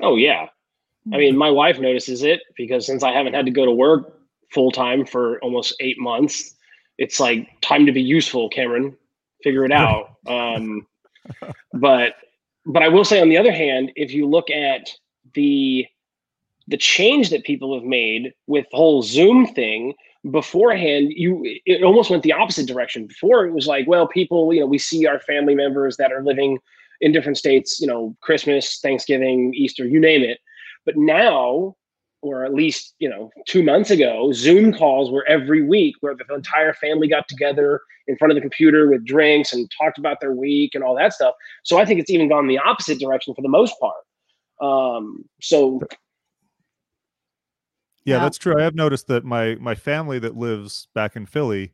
Oh 0.01 0.15
yeah. 0.15 0.47
I 1.11 1.17
mean, 1.17 1.35
my 1.37 1.49
wife 1.49 1.79
notices 1.79 2.23
it 2.23 2.41
because 2.55 2.85
since 2.85 3.03
I 3.03 3.11
haven't 3.11 3.33
had 3.33 3.45
to 3.45 3.51
go 3.51 3.65
to 3.65 3.71
work 3.71 4.18
full 4.51 4.71
time 4.71 5.05
for 5.05 5.39
almost 5.39 5.75
eight 5.79 5.99
months, 5.99 6.55
it's 6.97 7.19
like 7.19 7.47
time 7.61 7.85
to 7.85 7.91
be 7.91 8.01
useful, 8.01 8.49
Cameron. 8.49 8.95
Figure 9.43 9.65
it 9.65 9.71
out. 9.71 10.05
Um, 10.27 10.85
but 11.73 12.13
but 12.65 12.83
I 12.83 12.87
will 12.87 13.05
say 13.05 13.19
on 13.19 13.29
the 13.29 13.37
other 13.37 13.51
hand, 13.51 13.91
if 13.95 14.13
you 14.13 14.27
look 14.27 14.51
at 14.51 14.89
the 15.33 15.87
the 16.67 16.77
change 16.77 17.31
that 17.31 17.43
people 17.43 17.73
have 17.73 17.83
made 17.83 18.33
with 18.45 18.65
the 18.69 18.77
whole 18.77 19.01
Zoom 19.01 19.47
thing 19.47 19.95
beforehand, 20.29 21.11
you 21.15 21.41
it 21.65 21.83
almost 21.83 22.09
went 22.09 22.21
the 22.21 22.33
opposite 22.33 22.67
direction. 22.67 23.07
Before 23.07 23.45
it 23.45 23.53
was 23.53 23.65
like, 23.65 23.87
well, 23.87 24.07
people, 24.07 24.53
you 24.53 24.59
know, 24.59 24.67
we 24.67 24.77
see 24.77 25.07
our 25.07 25.19
family 25.21 25.55
members 25.55 25.97
that 25.97 26.11
are 26.11 26.23
living 26.23 26.59
in 27.01 27.11
different 27.11 27.37
states, 27.37 27.79
you 27.79 27.87
know, 27.87 28.15
Christmas, 28.21 28.79
Thanksgiving, 28.81 29.53
Easter, 29.55 29.85
you 29.85 29.99
name 29.99 30.21
it. 30.21 30.39
But 30.85 30.97
now, 30.97 31.75
or 32.21 32.43
at 32.43 32.53
least, 32.53 32.95
you 32.99 33.09
know, 33.09 33.31
two 33.47 33.63
months 33.63 33.91
ago, 33.91 34.31
Zoom 34.33 34.73
calls 34.73 35.11
were 35.11 35.25
every 35.27 35.63
week 35.63 35.95
where 36.01 36.15
the 36.15 36.33
entire 36.33 36.73
family 36.73 37.07
got 37.07 37.27
together 37.27 37.81
in 38.07 38.17
front 38.17 38.31
of 38.31 38.35
the 38.35 38.41
computer 38.41 38.89
with 38.89 39.05
drinks 39.05 39.53
and 39.53 39.69
talked 39.77 39.97
about 39.97 40.19
their 40.19 40.33
week 40.33 40.75
and 40.75 40.83
all 40.83 40.95
that 40.95 41.13
stuff. 41.13 41.35
So 41.63 41.77
I 41.77 41.85
think 41.85 41.99
it's 41.99 42.09
even 42.09 42.27
gone 42.27 42.47
the 42.47 42.59
opposite 42.59 42.99
direction 42.99 43.33
for 43.33 43.41
the 43.41 43.49
most 43.49 43.73
part. 43.79 43.95
Um, 44.61 45.23
so 45.41 45.79
yeah, 48.05 48.17
Yeah. 48.17 48.23
that's 48.23 48.37
true 48.37 48.59
i 48.59 48.63
have 48.63 48.75
noticed 48.75 49.07
that 49.07 49.23
my 49.23 49.55
my 49.55 49.75
family 49.75 50.19
that 50.19 50.35
lives 50.35 50.87
back 50.93 51.15
in 51.15 51.25
philly 51.25 51.73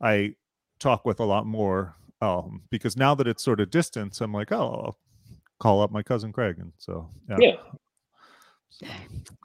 i 0.00 0.34
talk 0.78 1.04
with 1.04 1.20
a 1.20 1.24
lot 1.24 1.46
more 1.46 1.96
um 2.20 2.62
because 2.70 2.96
now 2.96 3.14
that 3.14 3.26
it's 3.26 3.42
sort 3.42 3.60
of 3.60 3.70
distance 3.70 4.20
i'm 4.20 4.32
like 4.32 4.52
oh 4.52 4.82
i'll 4.84 4.98
call 5.58 5.80
up 5.80 5.90
my 5.90 6.02
cousin 6.02 6.32
craig 6.32 6.56
and 6.58 6.72
so 6.78 7.08
yeah, 7.28 7.36
yeah, 7.40 7.56
So, 8.70 8.86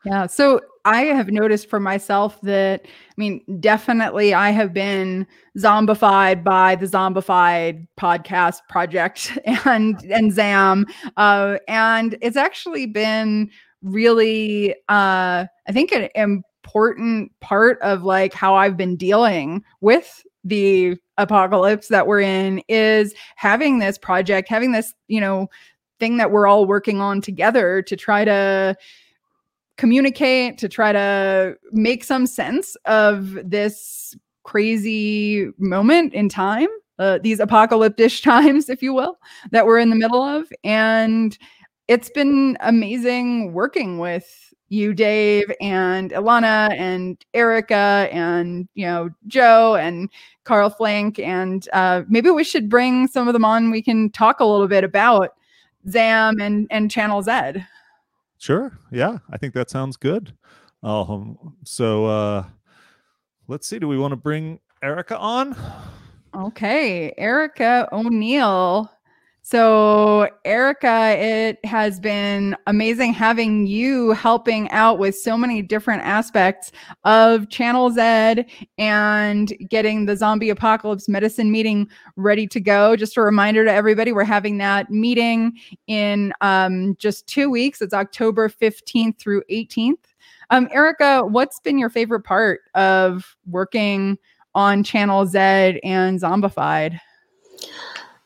Yeah. 0.06 0.28
So 0.28 0.62
I 0.86 1.02
have 1.06 1.30
noticed 1.30 1.70
for 1.70 1.80
myself 1.80 2.40
that, 2.42 2.82
I 2.86 3.14
mean, 3.18 3.42
definitely 3.60 4.34
I 4.34 4.52
have 4.52 4.74
been 4.74 5.26
zombified 5.58 6.44
by 6.44 6.76
the 6.76 6.86
zombified 6.86 7.88
podcast 8.00 8.60
project 8.70 9.38
and 9.66 10.02
and 10.12 10.32
Zam. 10.32 10.86
Uh, 11.18 11.58
and 11.68 12.18
it's 12.22 12.38
actually 12.38 12.86
been 12.86 13.50
really 13.82 14.74
uh 14.90 15.46
I 15.68 15.72
think 15.72 15.92
an 15.92 16.10
important 16.16 17.32
part 17.40 17.80
of 17.82 18.04
like 18.04 18.34
how 18.34 18.56
I've 18.56 18.78
been 18.78 18.96
dealing 18.96 19.64
with 19.82 20.24
the 20.44 20.98
apocalypse 21.18 21.88
that 21.88 22.08
we're 22.08 22.22
in 22.22 22.62
is 22.68 23.14
having 23.36 23.80
this 23.80 23.98
project, 23.98 24.48
having 24.50 24.72
this, 24.72 24.94
you 25.08 25.20
know, 25.20 25.50
thing 26.00 26.18
that 26.18 26.32
we're 26.32 26.48
all 26.48 26.66
working 26.66 27.02
on 27.02 27.22
together 27.22 27.82
to 27.82 27.96
try 27.96 28.26
to 28.26 28.76
communicate 29.78 30.58
to 30.58 30.70
try 30.70 30.92
to 30.92 31.58
make 31.72 32.04
some 32.04 32.26
sense 32.26 32.76
of 32.86 33.38
this 33.50 34.16
crazy 34.44 35.48
moment 35.58 36.14
in 36.14 36.30
time 36.30 36.68
uh, 37.00 37.20
these 37.22 37.40
apocalyptic 37.40 38.12
times 38.22 38.70
if 38.70 38.82
you 38.82 38.94
will 38.94 39.18
that 39.52 39.66
we're 39.66 39.80
in 39.80 39.90
the 39.90 39.96
middle 39.96 40.22
of. 40.22 40.52
And 40.64 41.38
it's 41.88 42.10
been 42.10 42.58
amazing 42.62 43.54
working 43.54 44.00
with 44.00 44.54
you 44.70 44.96
dave 44.96 45.46
and 45.62 46.10
ilana 46.10 46.74
and 46.76 47.24
erica 47.36 48.10
and 48.12 48.68
you 48.74 48.84
know 48.84 49.10
joe 49.28 49.76
and 49.76 50.10
carl 50.44 50.70
flank. 50.70 51.20
And 51.20 51.68
uh, 51.74 52.04
maybe 52.08 52.32
we 52.32 52.44
should 52.44 52.70
bring 52.70 53.08
some 53.08 53.28
of 53.28 53.34
them 53.34 53.46
on. 53.46 53.72
We 53.72 53.82
can 53.82 54.10
talk 54.10 54.40
a 54.40 54.46
little 54.46 54.68
bit 54.68 54.84
about 54.84 55.36
zam 55.88 56.40
and 56.40 56.68
and 56.72 56.90
channel 56.90 57.22
z 57.22 57.64
Sure. 58.46 58.78
Yeah, 58.92 59.18
I 59.32 59.38
think 59.38 59.56
that 59.56 59.72
sounds 59.72 59.98
good. 59.98 60.36
Um, 60.84 61.56
so 61.64 62.06
uh 62.06 62.44
let's 63.48 63.66
see. 63.66 63.80
Do 63.80 63.88
we 63.88 63.98
want 63.98 64.12
to 64.12 64.18
bring 64.18 64.60
Erica 64.84 65.18
on? 65.18 65.56
Okay, 66.36 67.12
Erica 67.18 67.90
O'Neill. 67.92 68.92
So, 69.48 70.28
Erica, 70.44 71.16
it 71.20 71.64
has 71.64 72.00
been 72.00 72.58
amazing 72.66 73.14
having 73.14 73.68
you 73.68 74.10
helping 74.14 74.68
out 74.72 74.98
with 74.98 75.16
so 75.16 75.38
many 75.38 75.62
different 75.62 76.02
aspects 76.02 76.72
of 77.04 77.48
Channel 77.50 77.92
Z 77.92 78.44
and 78.80 79.54
getting 79.70 80.08
the 80.08 80.18
zombie 80.18 80.50
apocalypse 80.50 81.08
medicine 81.08 81.52
meeting 81.52 81.88
ready 82.16 82.48
to 82.48 82.60
go. 82.60 82.96
Just 82.96 83.18
a 83.18 83.22
reminder 83.22 83.64
to 83.64 83.72
everybody, 83.72 84.12
we're 84.12 84.24
having 84.24 84.58
that 84.58 84.90
meeting 84.90 85.54
in 85.86 86.34
um, 86.42 86.96
just 86.98 87.28
two 87.28 87.52
weeks. 87.52 87.84
It's 87.84 87.94
October 87.94 88.50
15th 88.50 89.20
through 89.20 89.44
18th. 89.52 90.16
Um, 90.50 90.68
Erica, 90.72 91.24
what's 91.24 91.60
been 91.60 91.78
your 91.78 91.92
favorite 91.92 92.24
part 92.24 92.62
of 92.74 93.38
working 93.46 94.18
on 94.56 94.84
Channel 94.84 95.28
Z 95.28 95.38
and 95.38 96.20
Zombified? 96.20 97.00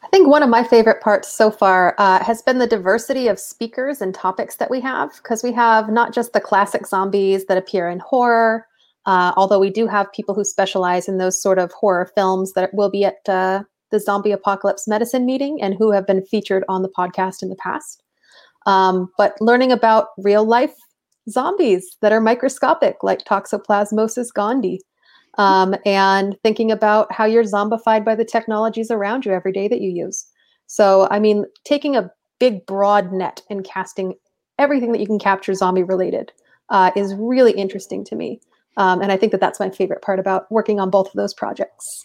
I 0.09 0.11
think 0.11 0.27
one 0.27 0.41
of 0.41 0.49
my 0.49 0.63
favorite 0.63 1.01
parts 1.01 1.31
so 1.31 1.51
far 1.51 1.93
uh, 1.99 2.23
has 2.23 2.41
been 2.41 2.57
the 2.57 2.65
diversity 2.65 3.27
of 3.27 3.37
speakers 3.37 4.01
and 4.01 4.11
topics 4.11 4.55
that 4.55 4.71
we 4.71 4.81
have, 4.81 5.13
because 5.17 5.43
we 5.43 5.51
have 5.51 5.89
not 5.89 6.15
just 6.15 6.33
the 6.33 6.41
classic 6.41 6.87
zombies 6.87 7.45
that 7.45 7.59
appear 7.59 7.87
in 7.87 7.99
horror, 7.99 8.65
uh, 9.05 9.33
although 9.37 9.59
we 9.59 9.69
do 9.69 9.85
have 9.85 10.11
people 10.11 10.33
who 10.33 10.43
specialize 10.43 11.07
in 11.07 11.19
those 11.19 11.39
sort 11.39 11.59
of 11.59 11.71
horror 11.73 12.09
films 12.15 12.53
that 12.53 12.73
will 12.73 12.89
be 12.89 13.05
at 13.05 13.29
uh, 13.29 13.61
the 13.91 13.99
Zombie 13.99 14.31
Apocalypse 14.31 14.87
Medicine 14.87 15.27
meeting 15.27 15.61
and 15.61 15.75
who 15.75 15.91
have 15.91 16.07
been 16.07 16.25
featured 16.25 16.63
on 16.67 16.81
the 16.81 16.89
podcast 16.89 17.43
in 17.43 17.49
the 17.49 17.55
past. 17.57 18.01
Um, 18.65 19.11
but 19.15 19.39
learning 19.39 19.71
about 19.71 20.07
real 20.17 20.43
life 20.43 20.73
zombies 21.29 21.97
that 22.01 22.11
are 22.11 22.19
microscopic, 22.19 23.03
like 23.03 23.25
Toxoplasmosis 23.25 24.33
gondii, 24.35 24.79
um, 25.37 25.75
and 25.85 26.37
thinking 26.43 26.71
about 26.71 27.11
how 27.11 27.25
you're 27.25 27.43
zombified 27.43 28.03
by 28.03 28.15
the 28.15 28.25
technologies 28.25 28.91
around 28.91 29.25
you 29.25 29.31
every 29.31 29.51
day 29.51 29.67
that 29.67 29.81
you 29.81 29.89
use. 29.89 30.25
So, 30.67 31.07
I 31.09 31.19
mean, 31.19 31.45
taking 31.63 31.95
a 31.95 32.11
big, 32.39 32.65
broad 32.65 33.11
net 33.11 33.41
and 33.49 33.63
casting 33.63 34.15
everything 34.57 34.91
that 34.91 34.99
you 34.99 35.07
can 35.07 35.19
capture 35.19 35.53
zombie 35.53 35.83
related 35.83 36.31
uh, 36.69 36.91
is 36.95 37.15
really 37.15 37.53
interesting 37.53 38.03
to 38.05 38.15
me. 38.15 38.41
Um, 38.77 39.01
and 39.01 39.11
I 39.11 39.17
think 39.17 39.31
that 39.31 39.41
that's 39.41 39.59
my 39.59 39.69
favorite 39.69 40.01
part 40.01 40.19
about 40.19 40.51
working 40.51 40.79
on 40.79 40.89
both 40.89 41.07
of 41.07 41.13
those 41.13 41.33
projects. 41.33 42.03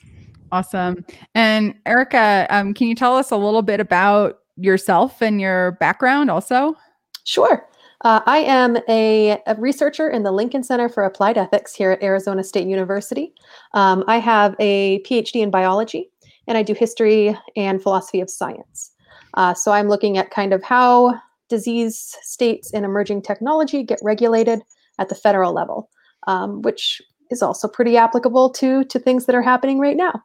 Awesome. 0.51 1.05
And 1.35 1.75
Erica, 1.87 2.47
um, 2.51 2.75
can 2.75 2.89
you 2.89 2.95
tell 2.95 3.17
us 3.17 3.31
a 3.31 3.37
little 3.37 3.63
bit 3.63 3.81
about 3.81 4.39
yourself 4.57 5.21
and 5.21 5.41
your 5.41 5.73
background 5.73 6.31
also? 6.31 6.77
Sure. 7.25 7.67
Uh, 8.01 8.21
I 8.27 8.39
am 8.39 8.77
a, 8.89 9.39
a, 9.47 9.55
researcher 9.57 10.09
in 10.09 10.25
the 10.25 10.33
Lincoln 10.33 10.63
Center 10.63 10.89
for 10.89 11.05
Applied 11.05 11.39
Ethics 11.39 11.75
here 11.75 11.91
at 11.91 12.03
Arizona 12.03 12.43
State 12.43 12.67
University. 12.67 13.33
Um, 13.73 14.05
I 14.07 14.19
have 14.19 14.55
a 14.59 15.01
PhD 15.01 15.37
in 15.43 15.51
biology, 15.51 16.11
and 16.47 16.59
I 16.59 16.63
do 16.63 16.75
history 16.75 17.37
and 17.57 17.83
philosophy 17.83 18.21
of 18.21 18.29
science. 18.29 18.91
Uh, 19.35 19.55
so 19.55 19.73
I'm 19.73 19.89
looking 19.89 20.19
at 20.19 20.31
kind 20.31 20.53
of 20.53 20.63
how 20.63 21.15
disease 21.49 22.17
states 22.23 22.73
and 22.73 22.85
emerging 22.85 23.23
technology 23.23 23.83
get 23.83 23.99
regulated 24.03 24.61
at 24.99 25.09
the 25.09 25.15
federal 25.15 25.53
level, 25.53 25.91
um, 26.27 26.63
which 26.63 27.01
is 27.31 27.43
also 27.43 27.69
pretty 27.69 27.97
applicable 27.97 28.51
to 28.51 28.85
to 28.85 28.99
things 28.99 29.27
that 29.27 29.35
are 29.35 29.43
happening 29.43 29.79
right 29.79 29.97
now. 29.97 30.23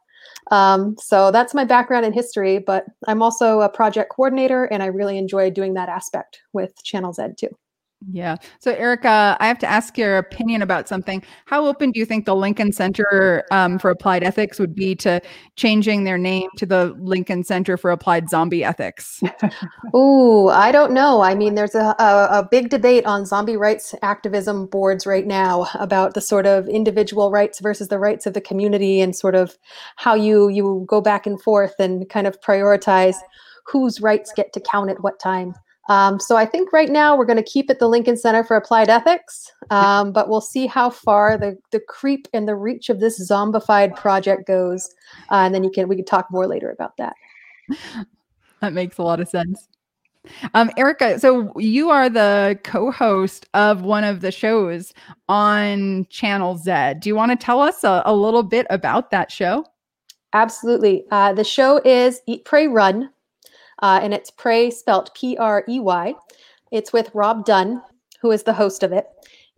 Um, 0.50 0.96
so 0.98 1.30
that's 1.30 1.54
my 1.54 1.64
background 1.64 2.04
in 2.04 2.12
history, 2.12 2.58
but 2.58 2.84
I'm 3.06 3.22
also 3.22 3.60
a 3.60 3.68
project 3.68 4.10
coordinator, 4.10 4.64
and 4.64 4.82
I 4.82 4.86
really 4.86 5.18
enjoy 5.18 5.50
doing 5.50 5.74
that 5.74 5.88
aspect 5.88 6.40
with 6.52 6.82
Channel 6.82 7.12
Z 7.12 7.22
too. 7.36 7.56
Yeah. 8.08 8.36
So, 8.60 8.72
Erica, 8.72 9.36
I 9.40 9.46
have 9.46 9.58
to 9.58 9.66
ask 9.66 9.98
your 9.98 10.16
opinion 10.16 10.62
about 10.62 10.88
something. 10.88 11.22
How 11.44 11.66
open 11.66 11.90
do 11.90 12.00
you 12.00 12.06
think 12.06 12.24
the 12.24 12.34
Lincoln 12.34 12.72
Center 12.72 13.44
um, 13.50 13.78
for 13.78 13.90
Applied 13.90 14.22
Ethics 14.22 14.58
would 14.58 14.74
be 14.74 14.94
to 14.96 15.20
changing 15.56 16.04
their 16.04 16.16
name 16.16 16.48
to 16.56 16.64
the 16.64 16.96
Lincoln 16.98 17.44
Center 17.44 17.76
for 17.76 17.90
Applied 17.90 18.30
Zombie 18.30 18.64
Ethics? 18.64 19.22
Ooh, 19.94 20.48
I 20.48 20.72
don't 20.72 20.92
know. 20.92 21.20
I 21.20 21.34
mean, 21.34 21.56
there's 21.56 21.74
a, 21.74 21.94
a, 21.98 22.28
a, 22.38 22.48
big 22.50 22.70
debate 22.70 23.04
on 23.04 23.26
zombie 23.26 23.58
rights 23.58 23.94
activism 24.00 24.66
boards 24.66 25.06
right 25.06 25.26
now 25.26 25.68
about 25.74 26.14
the 26.14 26.22
sort 26.22 26.46
of 26.46 26.68
individual 26.68 27.30
rights 27.30 27.60
versus 27.60 27.88
the 27.88 27.98
rights 27.98 28.24
of 28.24 28.32
the 28.32 28.40
community 28.40 29.02
and 29.02 29.14
sort 29.14 29.34
of 29.34 29.58
how 29.96 30.14
you 30.14 30.48
you 30.48 30.84
go 30.88 31.02
back 31.02 31.26
and 31.26 31.40
forth 31.42 31.74
and 31.78 32.08
kind 32.08 32.26
of 32.26 32.40
prioritize 32.40 33.16
whose 33.66 34.00
rights 34.00 34.32
get 34.34 34.52
to 34.54 34.60
count 34.60 34.90
at 34.90 35.02
what 35.02 35.20
time. 35.20 35.54
Um, 35.90 36.20
so 36.20 36.36
I 36.36 36.46
think 36.46 36.72
right 36.72 36.88
now 36.88 37.16
we're 37.16 37.26
going 37.26 37.36
to 37.36 37.42
keep 37.42 37.68
it 37.68 37.80
the 37.80 37.88
Lincoln 37.88 38.16
Center 38.16 38.44
for 38.44 38.56
Applied 38.56 38.88
Ethics, 38.88 39.50
um, 39.70 40.12
but 40.12 40.28
we'll 40.28 40.40
see 40.40 40.68
how 40.68 40.88
far 40.88 41.36
the, 41.36 41.58
the 41.72 41.80
creep 41.80 42.28
and 42.32 42.46
the 42.46 42.54
reach 42.54 42.90
of 42.90 43.00
this 43.00 43.28
zombified 43.28 43.96
project 43.96 44.46
goes, 44.46 44.94
uh, 45.32 45.42
and 45.42 45.52
then 45.52 45.64
you 45.64 45.70
can 45.70 45.88
we 45.88 45.96
can 45.96 46.04
talk 46.04 46.28
more 46.30 46.46
later 46.46 46.70
about 46.70 46.96
that. 46.96 47.14
That 48.60 48.72
makes 48.72 48.98
a 48.98 49.02
lot 49.02 49.20
of 49.20 49.28
sense. 49.28 49.66
Um, 50.54 50.70
Erica, 50.76 51.18
so 51.18 51.52
you 51.58 51.90
are 51.90 52.08
the 52.08 52.60
co-host 52.62 53.48
of 53.54 53.82
one 53.82 54.04
of 54.04 54.20
the 54.20 54.30
shows 54.30 54.92
on 55.28 56.06
Channel 56.10 56.56
Z. 56.58 56.94
Do 57.00 57.08
you 57.08 57.16
want 57.16 57.32
to 57.32 57.36
tell 57.36 57.60
us 57.60 57.82
a, 57.82 58.02
a 58.04 58.14
little 58.14 58.42
bit 58.42 58.66
about 58.70 59.10
that 59.10 59.32
show? 59.32 59.64
Absolutely. 60.34 61.04
Uh, 61.10 61.32
the 61.32 61.42
show 61.42 61.80
is 61.84 62.20
Eat, 62.26 62.44
Prey, 62.44 62.68
Run 62.68 63.10
uh, 63.82 64.00
and 64.02 64.14
it's 64.14 64.30
Prey 64.30 64.70
spelt 64.70 65.14
P 65.14 65.36
R 65.36 65.64
E 65.68 65.80
Y. 65.80 66.14
It's 66.70 66.92
with 66.92 67.10
Rob 67.14 67.44
Dunn, 67.44 67.82
who 68.20 68.30
is 68.30 68.44
the 68.44 68.52
host 68.52 68.82
of 68.82 68.92
it. 68.92 69.06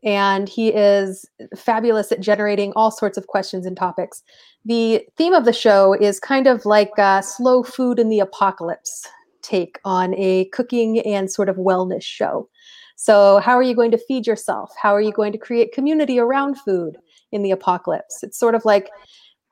And 0.05 0.49
he 0.49 0.69
is 0.69 1.25
fabulous 1.57 2.11
at 2.11 2.21
generating 2.21 2.73
all 2.75 2.91
sorts 2.91 3.17
of 3.17 3.29
questions 3.29 3.67
and 3.67 3.77
topics. 3.77 4.23
The 4.65 5.07
theme 5.17 5.33
of 5.33 5.45
the 5.45 5.53
show 5.53 5.95
is 5.95 6.19
kind 6.19 6.47
of 6.47 6.65
like 6.65 6.91
a 6.99 7.23
slow 7.23 7.63
food 7.63 7.99
in 7.99 8.09
the 8.09 8.21
apocalypse 8.21 9.07
take 9.43 9.79
on 9.85 10.15
a 10.15 10.47
cooking 10.47 11.01
and 11.01 11.31
sort 11.31 11.49
of 11.49 11.57
wellness 11.57 12.03
show. 12.03 12.49
So, 12.97 13.39
how 13.39 13.55
are 13.55 13.63
you 13.63 13.75
going 13.75 13.91
to 13.91 13.99
feed 13.99 14.27
yourself? 14.27 14.73
How 14.81 14.95
are 14.95 15.01
you 15.01 15.13
going 15.13 15.33
to 15.33 15.39
create 15.39 15.73
community 15.73 16.19
around 16.19 16.59
food 16.61 16.99
in 17.33 17.43
the 17.43 17.51
apocalypse? 17.51 18.23
It's 18.23 18.39
sort 18.39 18.55
of 18.55 18.65
like 18.65 18.91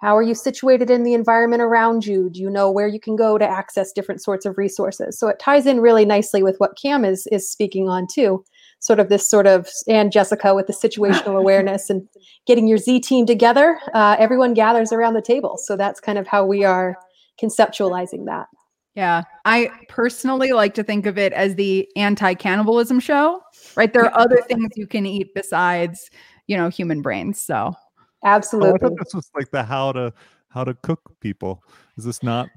how 0.01 0.17
are 0.17 0.23
you 0.23 0.35
situated 0.35 0.91
in 0.91 1.03
the 1.03 1.13
environment 1.13 1.61
around 1.61 2.07
you? 2.07 2.31
Do 2.31 2.41
you 2.41 2.49
know 2.49 2.71
where 2.71 2.89
you 2.89 2.99
can 2.99 3.17
go 3.17 3.37
to 3.37 3.47
access 3.47 3.93
different 3.93 4.23
sorts 4.23 4.47
of 4.47 4.57
resources? 4.57 5.19
So 5.19 5.29
it 5.29 5.39
ties 5.39 5.67
in 5.67 5.81
really 5.81 6.07
nicely 6.07 6.43
with 6.43 6.57
what 6.57 6.79
Cam 6.81 7.05
is 7.05 7.27
is 7.31 7.51
speaking 7.51 7.89
on 7.89 8.07
too. 8.11 8.43
Sort 8.79 8.99
of 8.99 9.11
this 9.11 9.29
sort 9.29 9.47
of 9.47 9.69
and 9.89 10.11
Jessica 10.11 10.55
with 10.55 10.67
the 10.67 10.73
situational 10.73 11.37
awareness 11.39 11.91
and 11.91 12.09
getting 12.47 12.67
your 12.67 12.79
Z 12.79 13.01
team 13.01 13.27
together. 13.27 13.79
Uh, 13.93 14.17
everyone 14.19 14.55
gathers 14.55 14.91
around 14.91 15.15
the 15.15 15.23
table. 15.23 15.59
So 15.59 15.77
that's 15.77 16.01
kind 16.01 16.19
of 16.19 16.27
how 16.27 16.47
we 16.47 16.65
are 16.65 16.97
conceptualizing 17.41 18.25
that. 18.25 18.47
Yeah. 18.95 19.23
I 19.45 19.71
personally 19.89 20.53
like 20.53 20.75
to 20.75 20.83
think 20.83 21.05
of 21.05 21.19
it 21.19 21.35
as 21.35 21.57
the 21.57 21.87
anti 21.95 22.33
cannibalism 22.35 23.01
show, 23.01 23.41
right? 23.77 23.93
There 23.93 24.05
are 24.05 24.19
other 24.19 24.41
things 24.49 24.71
you 24.77 24.87
can 24.87 25.05
eat 25.05 25.35
besides, 25.35 26.11
you 26.47 26.57
know, 26.57 26.71
human 26.71 27.03
brains. 27.03 27.39
So 27.39 27.75
Absolutely. 28.25 28.71
Oh, 28.71 28.75
I 28.75 28.79
thought 28.79 28.99
this 28.99 29.15
was 29.15 29.31
like 29.35 29.51
the 29.51 29.63
how 29.63 29.93
to 29.93 30.13
how 30.51 30.65
to 30.65 30.75
cook 30.75 31.01
people. 31.21 31.63
Is 31.97 32.05
this 32.05 32.23
not? 32.23 32.49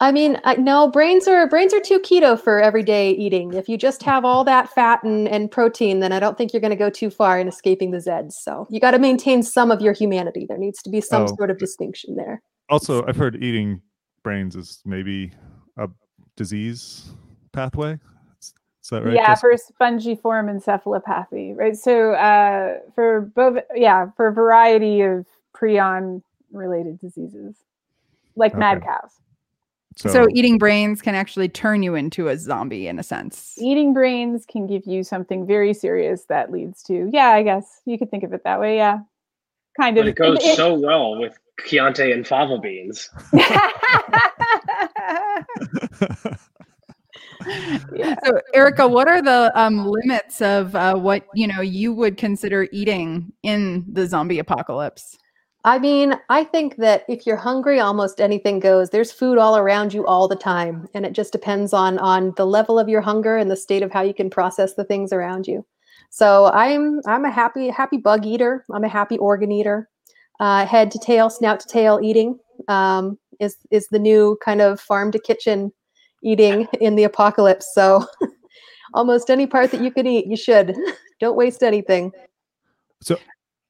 I 0.00 0.12
mean, 0.12 0.40
I, 0.44 0.54
no, 0.54 0.88
brains 0.88 1.26
are 1.26 1.48
brains 1.48 1.74
are 1.74 1.80
too 1.80 1.98
keto 1.98 2.40
for 2.40 2.60
everyday 2.60 3.10
eating. 3.10 3.52
If 3.52 3.68
you 3.68 3.76
just 3.76 4.02
have 4.04 4.24
all 4.24 4.44
that 4.44 4.70
fat 4.70 5.02
and, 5.02 5.28
and 5.28 5.50
protein, 5.50 6.00
then 6.00 6.12
I 6.12 6.20
don't 6.20 6.38
think 6.38 6.52
you're 6.52 6.60
going 6.60 6.70
to 6.70 6.76
go 6.76 6.90
too 6.90 7.10
far 7.10 7.38
in 7.38 7.48
escaping 7.48 7.90
the 7.90 7.98
Zeds. 7.98 8.32
So 8.32 8.66
you 8.70 8.80
got 8.80 8.92
to 8.92 8.98
maintain 8.98 9.42
some 9.42 9.70
of 9.70 9.80
your 9.80 9.92
humanity. 9.92 10.46
There 10.48 10.58
needs 10.58 10.80
to 10.82 10.90
be 10.90 11.00
some 11.00 11.22
oh. 11.22 11.36
sort 11.36 11.50
of 11.50 11.58
distinction 11.58 12.16
there. 12.16 12.40
Also, 12.68 13.04
I've 13.06 13.16
heard 13.16 13.42
eating 13.42 13.82
brains 14.22 14.54
is 14.54 14.80
maybe 14.84 15.32
a 15.76 15.88
disease 16.36 17.10
pathway. 17.52 17.98
Is 18.82 18.88
that 18.88 19.04
right? 19.04 19.14
Yeah, 19.14 19.34
for 19.36 19.54
spongiform 19.54 20.50
encephalopathy, 20.50 21.56
right? 21.56 21.76
So 21.76 22.12
uh, 22.12 22.78
for 22.94 23.20
both, 23.20 23.62
yeah, 23.76 24.10
for 24.16 24.26
a 24.26 24.32
variety 24.32 25.02
of 25.02 25.24
prion 25.54 26.22
related 26.50 26.98
diseases, 26.98 27.54
like 28.34 28.52
okay. 28.52 28.58
mad 28.58 28.82
cows. 28.82 29.12
So, 29.94 30.08
so, 30.08 30.26
eating 30.32 30.56
brains 30.56 31.02
can 31.02 31.14
actually 31.14 31.50
turn 31.50 31.82
you 31.82 31.94
into 31.94 32.28
a 32.28 32.38
zombie 32.38 32.88
in 32.88 32.98
a 32.98 33.02
sense. 33.02 33.54
Eating 33.58 33.92
brains 33.92 34.46
can 34.46 34.66
give 34.66 34.86
you 34.86 35.04
something 35.04 35.46
very 35.46 35.74
serious 35.74 36.24
that 36.24 36.50
leads 36.50 36.82
to, 36.84 37.10
yeah, 37.12 37.28
I 37.28 37.42
guess 37.42 37.82
you 37.84 37.98
could 37.98 38.10
think 38.10 38.24
of 38.24 38.32
it 38.32 38.42
that 38.44 38.58
way. 38.58 38.76
Yeah, 38.76 39.00
kind 39.78 39.98
of. 39.98 40.04
But 40.04 40.08
it 40.08 40.16
goes 40.16 40.38
it, 40.40 40.56
so 40.56 40.74
well 40.74 41.20
with 41.20 41.38
Chianti 41.66 42.10
and 42.10 42.26
fava 42.26 42.58
beans. 42.58 43.10
yeah. 47.94 48.14
So, 48.24 48.40
Erica, 48.54 48.86
what 48.88 49.08
are 49.08 49.22
the 49.22 49.52
um, 49.54 49.86
limits 49.86 50.40
of 50.42 50.74
uh, 50.74 50.94
what 50.96 51.26
you 51.34 51.46
know 51.46 51.60
you 51.60 51.92
would 51.92 52.16
consider 52.16 52.68
eating 52.72 53.32
in 53.42 53.84
the 53.90 54.06
zombie 54.06 54.38
apocalypse? 54.38 55.16
I 55.64 55.78
mean, 55.78 56.14
I 56.28 56.44
think 56.44 56.76
that 56.76 57.04
if 57.08 57.24
you're 57.26 57.36
hungry, 57.36 57.78
almost 57.78 58.20
anything 58.20 58.58
goes. 58.60 58.90
There's 58.90 59.12
food 59.12 59.38
all 59.38 59.56
around 59.56 59.94
you 59.94 60.04
all 60.06 60.26
the 60.26 60.36
time, 60.36 60.88
and 60.94 61.06
it 61.06 61.12
just 61.12 61.32
depends 61.32 61.72
on 61.72 61.98
on 62.00 62.32
the 62.36 62.46
level 62.46 62.78
of 62.78 62.88
your 62.88 63.00
hunger 63.00 63.36
and 63.36 63.50
the 63.50 63.56
state 63.56 63.82
of 63.82 63.92
how 63.92 64.02
you 64.02 64.14
can 64.14 64.28
process 64.30 64.74
the 64.74 64.84
things 64.84 65.12
around 65.12 65.46
you. 65.46 65.64
So 66.10 66.46
I'm 66.46 67.00
I'm 67.06 67.24
a 67.24 67.30
happy 67.30 67.68
happy 67.68 67.96
bug 67.96 68.26
eater. 68.26 68.64
I'm 68.72 68.84
a 68.84 68.88
happy 68.88 69.18
organ 69.18 69.52
eater. 69.52 69.88
uh, 70.40 70.66
head 70.66 70.90
to 70.90 70.98
tail, 70.98 71.30
snout 71.30 71.60
to 71.60 71.68
tail 71.68 72.00
eating 72.02 72.38
um, 72.68 73.18
is 73.40 73.56
is 73.70 73.88
the 73.88 73.98
new 73.98 74.36
kind 74.44 74.60
of 74.60 74.80
farm 74.80 75.12
to 75.12 75.18
kitchen 75.20 75.72
eating 76.22 76.66
in 76.80 76.96
the 76.96 77.04
apocalypse. 77.04 77.72
So 77.74 78.06
almost 78.94 79.30
any 79.30 79.46
part 79.46 79.70
that 79.70 79.80
you 79.82 79.90
can 79.90 80.06
eat, 80.06 80.26
you 80.26 80.36
should. 80.36 80.76
Don't 81.20 81.36
waste 81.36 81.62
anything. 81.62 82.12
So 83.00 83.16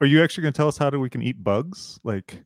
are 0.00 0.07
you 0.07 0.22
actually 0.22 0.42
going 0.42 0.53
to 0.53 0.57
tell 0.57 0.68
us 0.68 0.78
how 0.78 0.90
do 0.90 0.98
we 0.98 1.11
can 1.11 1.22
eat 1.22 1.42
bugs? 1.42 2.00
Like, 2.03 2.42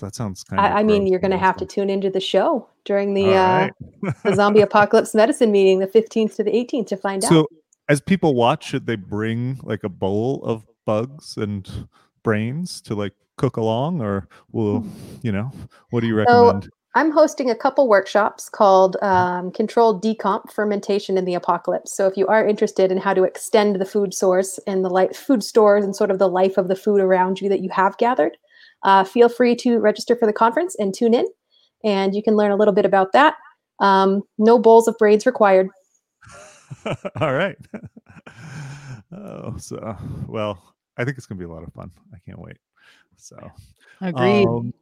that 0.00 0.14
sounds 0.14 0.42
kind 0.42 0.58
of. 0.58 0.64
I, 0.64 0.80
I 0.80 0.82
mean, 0.82 1.06
you're 1.06 1.20
going 1.20 1.32
to 1.32 1.38
have 1.38 1.56
to 1.58 1.66
tune 1.66 1.90
into 1.90 2.08
the 2.08 2.20
show 2.20 2.66
during 2.84 3.14
the 3.14 3.34
All 3.34 3.68
uh, 4.04 4.12
the 4.24 4.34
zombie 4.34 4.60
apocalypse 4.62 5.14
medicine 5.14 5.52
meeting, 5.52 5.80
the 5.80 5.86
15th 5.86 6.36
to 6.36 6.44
the 6.44 6.50
18th, 6.50 6.86
to 6.88 6.96
find 6.96 7.24
out. 7.24 7.28
So, 7.28 7.46
as 7.88 8.00
people 8.00 8.34
watch, 8.34 8.64
should 8.64 8.86
they 8.86 8.96
bring 8.96 9.60
like 9.62 9.84
a 9.84 9.88
bowl 9.88 10.42
of 10.44 10.64
bugs 10.86 11.36
and 11.36 11.88
brains 12.22 12.80
to 12.82 12.94
like 12.94 13.12
cook 13.36 13.56
along, 13.56 14.00
or 14.00 14.28
will 14.52 14.86
you 15.22 15.32
know? 15.32 15.52
What 15.90 16.00
do 16.00 16.06
you 16.06 16.14
So- 16.14 16.46
recommend? 16.46 16.70
I'm 16.94 17.10
hosting 17.10 17.48
a 17.50 17.54
couple 17.54 17.88
workshops 17.88 18.50
called 18.50 18.96
um, 19.00 19.50
Controlled 19.52 20.02
Decomp 20.02 20.52
Fermentation 20.52 21.16
in 21.16 21.24
the 21.24 21.34
Apocalypse. 21.34 21.94
So 21.94 22.06
if 22.06 22.18
you 22.18 22.26
are 22.26 22.46
interested 22.46 22.92
in 22.92 22.98
how 22.98 23.14
to 23.14 23.24
extend 23.24 23.76
the 23.76 23.86
food 23.86 24.12
source 24.12 24.58
and 24.66 24.84
the 24.84 24.90
life, 24.90 25.16
food 25.16 25.42
stores 25.42 25.84
and 25.84 25.96
sort 25.96 26.10
of 26.10 26.18
the 26.18 26.28
life 26.28 26.58
of 26.58 26.68
the 26.68 26.76
food 26.76 27.00
around 27.00 27.40
you 27.40 27.48
that 27.48 27.60
you 27.60 27.70
have 27.70 27.96
gathered, 27.96 28.36
uh, 28.82 29.04
feel 29.04 29.30
free 29.30 29.56
to 29.56 29.78
register 29.78 30.14
for 30.14 30.26
the 30.26 30.34
conference 30.34 30.76
and 30.78 30.92
tune 30.92 31.14
in, 31.14 31.24
and 31.82 32.14
you 32.14 32.22
can 32.22 32.36
learn 32.36 32.50
a 32.50 32.56
little 32.56 32.74
bit 32.74 32.84
about 32.84 33.12
that. 33.12 33.36
Um, 33.80 34.22
no 34.36 34.58
bowls 34.58 34.86
of 34.86 34.98
brains 34.98 35.24
required. 35.24 35.68
All 37.20 37.32
right. 37.32 37.56
oh, 39.12 39.56
so 39.56 39.96
well, 40.26 40.74
I 40.98 41.04
think 41.04 41.16
it's 41.16 41.26
gonna 41.26 41.38
be 41.38 41.46
a 41.46 41.48
lot 41.48 41.62
of 41.62 41.72
fun. 41.72 41.90
I 42.12 42.18
can't 42.26 42.38
wait. 42.38 42.58
So, 43.16 43.36
Agreed. 44.02 44.46
um, 44.46 44.74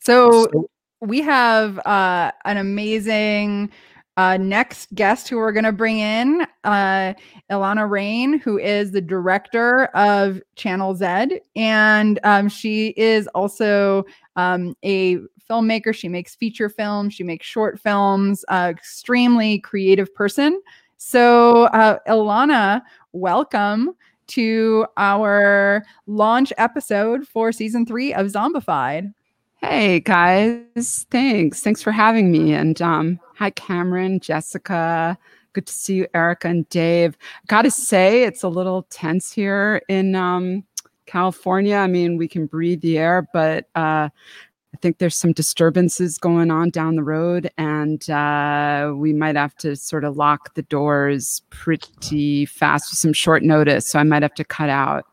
so, 0.00 0.44
so- 0.44 0.70
we 1.00 1.20
have 1.20 1.78
uh, 1.86 2.32
an 2.44 2.56
amazing 2.56 3.70
uh, 4.16 4.36
next 4.36 4.92
guest 4.94 5.28
who 5.28 5.36
we're 5.36 5.52
going 5.52 5.64
to 5.64 5.70
bring 5.72 5.98
in, 5.98 6.44
uh, 6.64 7.14
Ilana 7.50 7.88
Rain, 7.88 8.38
who 8.40 8.58
is 8.58 8.90
the 8.90 9.00
director 9.00 9.84
of 9.94 10.42
Channel 10.56 10.96
Z. 10.96 11.40
And 11.54 12.18
um, 12.24 12.48
she 12.48 12.88
is 12.96 13.28
also 13.28 14.04
um, 14.34 14.74
a 14.84 15.18
filmmaker. 15.48 15.94
She 15.94 16.08
makes 16.08 16.34
feature 16.34 16.68
films, 16.68 17.14
she 17.14 17.22
makes 17.22 17.46
short 17.46 17.78
films, 17.78 18.44
uh, 18.48 18.66
extremely 18.70 19.60
creative 19.60 20.12
person. 20.14 20.60
So, 20.96 21.64
uh, 21.66 21.98
Ilana, 22.08 22.82
welcome 23.12 23.92
to 24.28 24.84
our 24.96 25.84
launch 26.08 26.52
episode 26.58 27.26
for 27.26 27.52
season 27.52 27.86
three 27.86 28.12
of 28.12 28.26
Zombified. 28.26 29.14
Hey 29.60 29.98
guys, 29.98 31.04
thanks. 31.10 31.62
Thanks 31.62 31.82
for 31.82 31.90
having 31.90 32.30
me. 32.30 32.54
And 32.54 32.80
um, 32.80 33.18
hi, 33.34 33.50
Cameron, 33.50 34.20
Jessica. 34.20 35.18
Good 35.52 35.66
to 35.66 35.72
see 35.72 35.96
you, 35.96 36.06
Erica 36.14 36.46
and 36.46 36.68
Dave. 36.68 37.18
Got 37.48 37.62
to 37.62 37.70
say, 37.72 38.22
it's 38.22 38.44
a 38.44 38.48
little 38.48 38.84
tense 38.84 39.32
here 39.32 39.82
in 39.88 40.14
um, 40.14 40.64
California. 41.06 41.74
I 41.74 41.88
mean, 41.88 42.16
we 42.16 42.28
can 42.28 42.46
breathe 42.46 42.82
the 42.82 42.98
air, 42.98 43.28
but 43.32 43.64
uh, 43.74 44.08
I 44.08 44.76
think 44.80 44.98
there's 44.98 45.16
some 45.16 45.32
disturbances 45.32 46.18
going 46.18 46.52
on 46.52 46.70
down 46.70 46.94
the 46.94 47.02
road, 47.02 47.50
and 47.58 48.08
uh, 48.08 48.92
we 48.94 49.12
might 49.12 49.34
have 49.34 49.56
to 49.56 49.74
sort 49.74 50.04
of 50.04 50.16
lock 50.16 50.54
the 50.54 50.62
doors 50.62 51.42
pretty 51.50 52.46
fast 52.46 52.92
with 52.92 52.98
some 52.98 53.12
short 53.12 53.42
notice. 53.42 53.88
So 53.88 53.98
I 53.98 54.04
might 54.04 54.22
have 54.22 54.34
to 54.34 54.44
cut 54.44 54.70
out. 54.70 55.04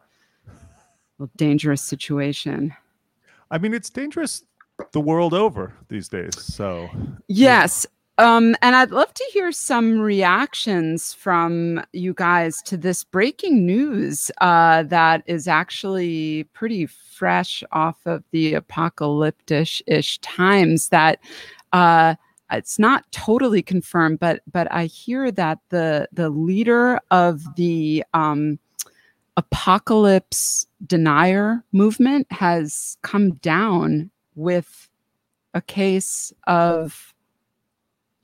A 1.20 1.28
dangerous 1.36 1.82
situation. 1.82 2.76
I 3.52 3.58
mean, 3.58 3.74
it's 3.74 3.90
dangerous 3.90 4.44
the 4.92 5.02
world 5.02 5.34
over 5.34 5.74
these 5.90 6.10
days. 6.10 6.40
So, 6.42 6.90
Yes. 7.28 7.86
Um, 8.18 8.56
and 8.62 8.78
I'd 8.78 8.92
love 8.92 9.14
to 9.14 9.30
hear 9.34 9.52
some 9.52 10.00
reactions 10.00 11.14
from 11.14 11.84
you 11.92 12.14
guys 12.14 12.62
to 12.64 12.78
this 12.78 13.04
breaking 13.04 13.66
news 13.66 14.32
uh, 14.40 14.84
that 14.84 15.24
is 15.26 15.50
actually 15.50 16.46
pretty 16.54 16.86
fresh 16.86 17.62
off 17.74 17.98
of 18.06 18.24
the 18.32 18.54
apocalyptic 18.54 19.82
ish 19.88 20.18
times 20.20 20.88
that 20.90 21.20
uh, 21.74 22.16
it's 22.52 22.80
not 22.80 23.12
totally 23.12 23.62
confirmed, 23.62 24.20
but 24.20 24.42
but 24.50 24.72
I 24.72 24.86
hear 24.86 25.32
that 25.32 25.60
the 25.70 26.08
the 26.14 26.30
leader 26.30 27.02
of 27.12 27.42
the 27.56 28.04
um, 28.14 28.60
apocalypse 29.38 30.68
denier 30.86 31.64
movement 31.72 32.28
has 32.32 32.98
come 33.02 33.34
down 33.36 34.10
with 34.36 34.90
a 35.54 35.62
case 35.62 36.34
of 36.48 37.14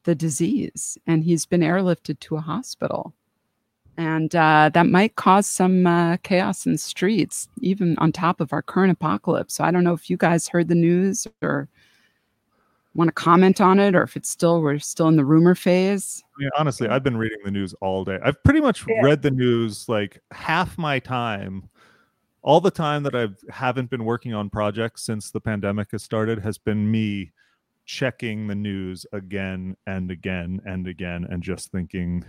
the 0.03 0.15
disease 0.15 0.97
and 1.05 1.23
he's 1.23 1.45
been 1.45 1.61
airlifted 1.61 2.19
to 2.19 2.35
a 2.35 2.41
hospital. 2.41 3.13
And 3.97 4.33
uh, 4.35 4.71
that 4.73 4.87
might 4.87 5.15
cause 5.15 5.47
some 5.47 5.85
uh, 5.85 6.17
chaos 6.17 6.65
in 6.65 6.71
the 6.71 6.77
streets 6.77 7.47
even 7.59 7.97
on 7.97 8.11
top 8.11 8.41
of 8.41 8.53
our 8.53 8.61
current 8.61 8.91
apocalypse. 8.91 9.55
So 9.55 9.63
i 9.63 9.71
don't 9.71 9.83
know 9.83 9.93
if 9.93 10.09
you 10.09 10.17
guys 10.17 10.47
heard 10.47 10.69
the 10.69 10.75
news 10.75 11.27
or 11.41 11.67
want 12.93 13.07
to 13.07 13.13
comment 13.13 13.61
on 13.61 13.79
it 13.79 13.95
or 13.95 14.03
if 14.03 14.15
it's 14.17 14.27
still 14.29 14.61
we're 14.61 14.77
still 14.79 15.07
in 15.07 15.15
the 15.15 15.23
rumor 15.25 15.55
phase 15.55 16.21
I 16.37 16.41
mean, 16.41 16.49
honestly, 16.57 16.87
I've 16.89 17.03
been 17.03 17.17
reading 17.17 17.37
the 17.45 17.51
news 17.51 17.73
all 17.81 18.03
day. 18.03 18.17
I've 18.23 18.41
pretty 18.43 18.61
much 18.61 18.85
Yeah. 18.87 19.01
read 19.03 19.21
the 19.21 19.29
news 19.31 19.87
like 19.87 20.19
half 20.31 20.77
my 20.77 20.97
time. 20.99 21.69
All 22.41 22.59
the 22.59 22.71
time 22.71 23.03
that 23.03 23.15
I 23.15 23.27
haven't 23.51 23.91
been 23.91 24.03
working 24.05 24.33
on 24.33 24.49
projects 24.49 25.03
since 25.03 25.29
the 25.29 25.39
pandemic 25.39 25.91
has 25.91 26.01
started 26.01 26.39
has 26.39 26.57
been 26.57 26.89
me 26.89 27.31
checking 27.85 28.47
the 28.47 28.55
news 28.55 29.05
again 29.13 29.77
and 29.85 30.09
again 30.09 30.59
and 30.65 30.87
again 30.87 31.27
and 31.29 31.43
just 31.43 31.71
thinking 31.71 32.25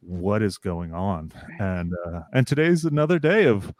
what 0.00 0.42
is 0.42 0.58
going 0.58 0.92
on 0.94 1.32
and 1.58 1.92
uh, 2.06 2.22
and 2.34 2.46
today's 2.46 2.84
another 2.84 3.18
day 3.18 3.44
of 3.46 3.72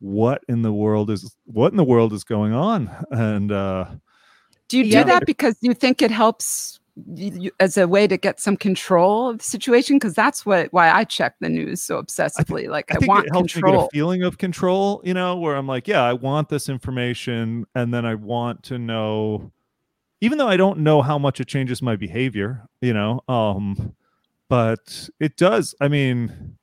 what 0.00 0.42
in 0.48 0.62
the 0.62 0.72
world 0.72 1.10
is 1.10 1.36
what 1.44 1.70
in 1.72 1.76
the 1.76 1.84
world 1.84 2.12
is 2.12 2.24
going 2.24 2.52
on 2.52 2.90
and 3.10 3.52
uh 3.52 3.86
do 4.68 4.78
you 4.78 4.84
Yeah. 4.84 5.02
do 5.02 5.04
that 5.10 5.26
because 5.26 5.56
you 5.60 5.74
think 5.74 6.02
it 6.02 6.10
helps 6.10 6.80
you, 7.14 7.50
as 7.60 7.76
a 7.76 7.86
way 7.86 8.06
to 8.06 8.16
get 8.16 8.40
some 8.40 8.56
control 8.56 9.28
of 9.28 9.38
the 9.38 9.44
situation 9.44 9.96
because 9.96 10.14
that's 10.14 10.46
what 10.46 10.72
why 10.72 10.90
i 10.90 11.04
check 11.04 11.34
the 11.40 11.48
news 11.48 11.82
so 11.82 12.02
obsessively 12.02 12.68
like 12.68 12.90
i, 12.90 12.96
I 12.96 12.98
think 12.98 13.08
want 13.08 13.26
it 13.26 13.32
helps 13.32 13.54
me 13.54 13.60
control 13.60 13.82
get 13.82 13.86
a 13.86 13.90
feeling 13.90 14.22
of 14.22 14.38
control, 14.38 15.02
you 15.04 15.12
know, 15.12 15.36
where 15.36 15.56
I'm 15.56 15.66
like, 15.66 15.86
yeah, 15.86 16.02
I 16.02 16.14
want 16.14 16.48
this 16.48 16.68
information, 16.70 17.66
and 17.74 17.92
then 17.92 18.06
I 18.06 18.14
want 18.14 18.62
to 18.64 18.78
know, 18.78 19.52
even 20.20 20.38
though 20.38 20.48
I 20.48 20.56
don't 20.56 20.78
know 20.78 21.02
how 21.02 21.18
much 21.18 21.40
it 21.40 21.48
changes 21.48 21.82
my 21.82 21.96
behavior, 21.96 22.62
you 22.80 22.94
know, 22.94 23.20
um, 23.28 23.94
but 24.48 25.08
it 25.20 25.36
does. 25.36 25.74
I 25.80 25.88
mean, 25.88 26.56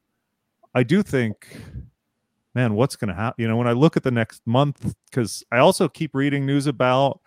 I 0.73 0.83
do 0.83 1.03
think, 1.03 1.47
man, 2.55 2.73
what's 2.73 2.95
going 2.95 3.09
to 3.09 3.13
happen? 3.13 3.41
You 3.41 3.47
know, 3.47 3.57
when 3.57 3.67
I 3.67 3.73
look 3.73 3.97
at 3.97 4.03
the 4.03 4.11
next 4.11 4.41
month, 4.45 4.95
because 5.11 5.43
I 5.51 5.57
also 5.59 5.87
keep 5.87 6.15
reading 6.15 6.45
news 6.45 6.65
about, 6.65 7.19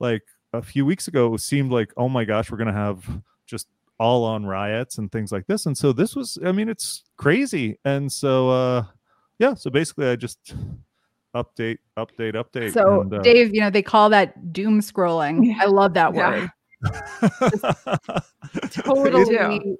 like, 0.00 0.22
a 0.52 0.62
few 0.62 0.84
weeks 0.84 1.08
ago, 1.08 1.32
it 1.34 1.40
seemed 1.40 1.70
like, 1.70 1.92
oh 1.96 2.08
my 2.08 2.24
gosh, 2.24 2.50
we're 2.50 2.58
going 2.58 2.66
to 2.66 2.72
have 2.72 3.04
just 3.46 3.68
all 3.98 4.24
on 4.24 4.44
riots 4.44 4.98
and 4.98 5.12
things 5.12 5.30
like 5.30 5.46
this. 5.46 5.66
And 5.66 5.76
so 5.76 5.92
this 5.92 6.16
was, 6.16 6.38
I 6.44 6.52
mean, 6.52 6.68
it's 6.68 7.04
crazy. 7.16 7.78
And 7.84 8.10
so, 8.10 8.50
uh, 8.50 8.84
yeah, 9.38 9.54
so 9.54 9.70
basically 9.70 10.08
I 10.08 10.16
just 10.16 10.54
update, 11.34 11.78
update, 11.96 12.34
update. 12.34 12.72
So, 12.72 13.02
and, 13.02 13.14
uh, 13.14 13.20
Dave, 13.20 13.54
you 13.54 13.60
know, 13.60 13.70
they 13.70 13.82
call 13.82 14.10
that 14.10 14.52
doom 14.52 14.80
scrolling. 14.80 15.46
Yeah. 15.46 15.58
I 15.60 15.66
love 15.66 15.94
that 15.94 16.14
Yeah. 16.14 16.30
word. 16.30 16.50
Totally, 18.70 19.76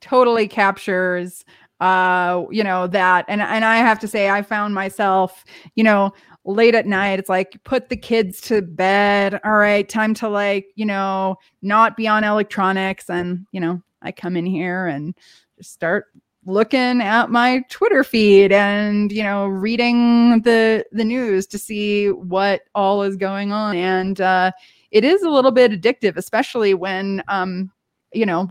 totally 0.00 0.46
captures 0.46 1.44
uh 1.80 2.44
you 2.50 2.62
know 2.62 2.86
that 2.86 3.24
and 3.26 3.40
and 3.42 3.64
i 3.64 3.78
have 3.78 3.98
to 3.98 4.06
say 4.06 4.28
i 4.30 4.42
found 4.42 4.74
myself 4.74 5.44
you 5.74 5.82
know 5.82 6.12
late 6.44 6.74
at 6.74 6.86
night 6.86 7.18
it's 7.18 7.28
like 7.28 7.62
put 7.64 7.88
the 7.88 7.96
kids 7.96 8.40
to 8.40 8.60
bed 8.60 9.40
all 9.44 9.56
right 9.56 9.88
time 9.88 10.12
to 10.12 10.28
like 10.28 10.66
you 10.74 10.84
know 10.84 11.36
not 11.62 11.96
be 11.96 12.06
on 12.06 12.22
electronics 12.22 13.08
and 13.08 13.46
you 13.52 13.60
know 13.60 13.82
i 14.02 14.12
come 14.12 14.36
in 14.36 14.44
here 14.44 14.86
and 14.86 15.14
just 15.56 15.72
start 15.72 16.06
looking 16.46 17.00
at 17.00 17.30
my 17.30 17.64
twitter 17.70 18.04
feed 18.04 18.52
and 18.52 19.10
you 19.10 19.22
know 19.22 19.46
reading 19.46 20.42
the 20.42 20.84
the 20.92 21.04
news 21.04 21.46
to 21.46 21.58
see 21.58 22.10
what 22.10 22.62
all 22.74 23.02
is 23.02 23.16
going 23.16 23.52
on. 23.52 23.76
And 23.76 24.20
uh 24.20 24.52
it 24.90 25.04
is 25.04 25.22
a 25.22 25.30
little 25.30 25.50
bit 25.50 25.72
addictive 25.72 26.16
especially 26.16 26.74
when 26.74 27.22
um 27.28 27.70
you 28.12 28.26
know 28.26 28.50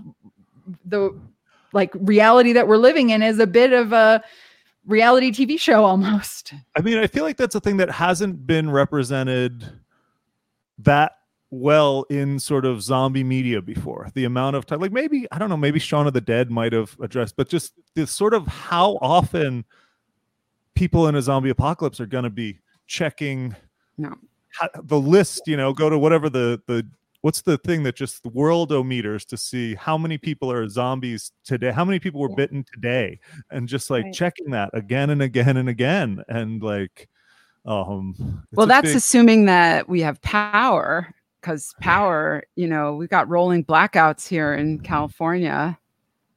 the 0.85 1.15
like 1.73 1.91
reality 1.95 2.53
that 2.53 2.67
we're 2.67 2.77
living 2.77 3.11
in 3.11 3.21
is 3.21 3.39
a 3.39 3.47
bit 3.47 3.73
of 3.73 3.93
a 3.93 4.23
reality 4.85 5.31
TV 5.31 5.59
show 5.59 5.85
almost. 5.85 6.53
I 6.75 6.81
mean, 6.81 6.97
I 6.97 7.07
feel 7.07 7.23
like 7.23 7.37
that's 7.37 7.55
a 7.55 7.59
thing 7.59 7.77
that 7.77 7.89
hasn't 7.89 8.45
been 8.45 8.69
represented 8.69 9.65
that 10.79 11.17
well 11.51 12.03
in 12.09 12.39
sort 12.39 12.65
of 12.65 12.81
zombie 12.81 13.23
media 13.23 13.61
before. 13.61 14.09
The 14.15 14.25
amount 14.25 14.55
of 14.55 14.65
time, 14.65 14.79
like 14.79 14.91
maybe, 14.91 15.27
I 15.31 15.37
don't 15.37 15.49
know, 15.49 15.57
maybe 15.57 15.79
Shaun 15.79 16.07
of 16.07 16.13
the 16.13 16.21
Dead 16.21 16.49
might 16.49 16.73
have 16.73 16.97
addressed, 16.99 17.35
but 17.35 17.47
just 17.47 17.73
this 17.93 18.11
sort 18.11 18.33
of 18.33 18.47
how 18.47 18.97
often 19.01 19.63
people 20.73 21.07
in 21.07 21.15
a 21.15 21.21
zombie 21.21 21.51
apocalypse 21.51 21.99
are 21.99 22.07
going 22.07 22.23
to 22.23 22.29
be 22.31 22.59
checking 22.87 23.55
No. 23.97 24.15
how, 24.49 24.67
the 24.83 24.99
list, 24.99 25.43
you 25.45 25.55
know, 25.55 25.73
go 25.73 25.89
to 25.89 25.97
whatever 25.99 26.29
the 26.29 26.59
the 26.65 26.85
what's 27.23 27.41
the 27.41 27.57
thing 27.59 27.83
that 27.83 27.95
just 27.95 28.21
the 28.21 28.29
worldometers 28.29 29.25
to 29.25 29.37
see 29.37 29.75
how 29.75 29.97
many 29.97 30.17
people 30.17 30.51
are 30.51 30.67
zombies 30.67 31.31
today, 31.45 31.71
how 31.71 31.85
many 31.85 31.97
people 31.97 32.19
were 32.21 32.29
Yeah. 32.29 32.35
bitten 32.35 32.65
today, 32.73 33.19
and 33.49 33.67
just 33.67 33.89
like 33.89 34.03
Right. 34.05 34.13
checking 34.13 34.51
that 34.51 34.69
again 34.73 35.09
and 35.09 35.21
again 35.21 35.55
and 35.57 35.69
again, 35.69 36.21
and 36.27 36.61
like, 36.61 37.07
um, 37.65 38.43
well 38.51 38.67
that's 38.67 38.89
big- 38.89 38.97
assuming 38.97 39.45
that 39.45 39.87
we 39.87 40.01
have 40.01 40.21
power 40.21 41.07
because 41.39 41.73
power 41.79 42.43
you 42.57 42.67
know 42.67 42.93
we've 42.95 43.09
got 43.09 43.29
rolling 43.29 43.63
blackouts 43.63 44.27
here 44.27 44.53
in 44.53 44.79
california 44.79 45.77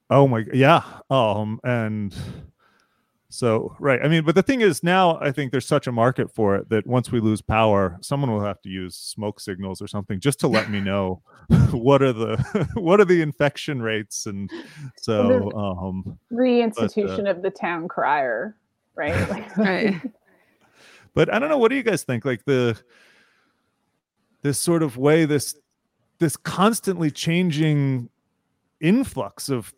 Oh 0.09 0.29
my, 0.29 0.45
yeah. 0.53 0.83
Um, 1.11 1.59
and 1.65 2.15
so 3.37 3.77
right. 3.79 4.01
I 4.03 4.09
mean, 4.09 4.25
but 4.25 4.35
the 4.35 4.43
thing 4.43 4.61
is, 4.61 4.83
now 4.83 5.19
I 5.21 5.33
think 5.33 5.53
there's 5.53 5.67
such 5.67 5.87
a 5.87 5.93
market 5.93 6.35
for 6.35 6.57
it 6.57 6.69
that 6.71 6.87
once 6.87 7.13
we 7.13 7.21
lose 7.21 7.41
power, 7.41 7.99
someone 8.01 8.31
will 8.31 8.45
have 8.45 8.61
to 8.63 8.69
use 8.69 8.97
smoke 8.97 9.41
signals 9.41 9.83
or 9.83 9.87
something 9.87 10.21
just 10.21 10.41
to 10.41 10.49
let 10.49 10.71
me 10.71 10.81
know 10.91 11.23
what 11.71 12.03
are 12.03 12.13
the 12.13 12.69
what 12.75 13.01
are 13.01 13.05
the 13.05 13.23
infection 13.23 13.83
rates, 13.83 14.27
and 14.27 14.51
so 14.97 15.51
um, 15.53 16.19
Reinstitution 16.33 17.31
of 17.31 17.43
the 17.43 17.51
town 17.51 17.89
crier, 17.89 18.57
right? 18.95 19.29
Like, 19.29 19.57
right 19.57 20.01
but 21.17 21.33
I 21.33 21.39
don't 21.39 21.49
know. 21.49 21.57
What 21.57 21.71
do 21.71 21.77
you 21.77 21.83
guys 21.83 22.05
think? 22.05 22.27
Like 22.27 22.45
the 22.45 22.79
this 24.43 24.61
sort 24.61 24.83
of 24.83 24.99
way 24.99 25.25
this 25.25 25.57
this 26.19 26.37
constantly 26.37 27.11
changing 27.11 28.11
influx 28.81 29.49
of 29.49 29.73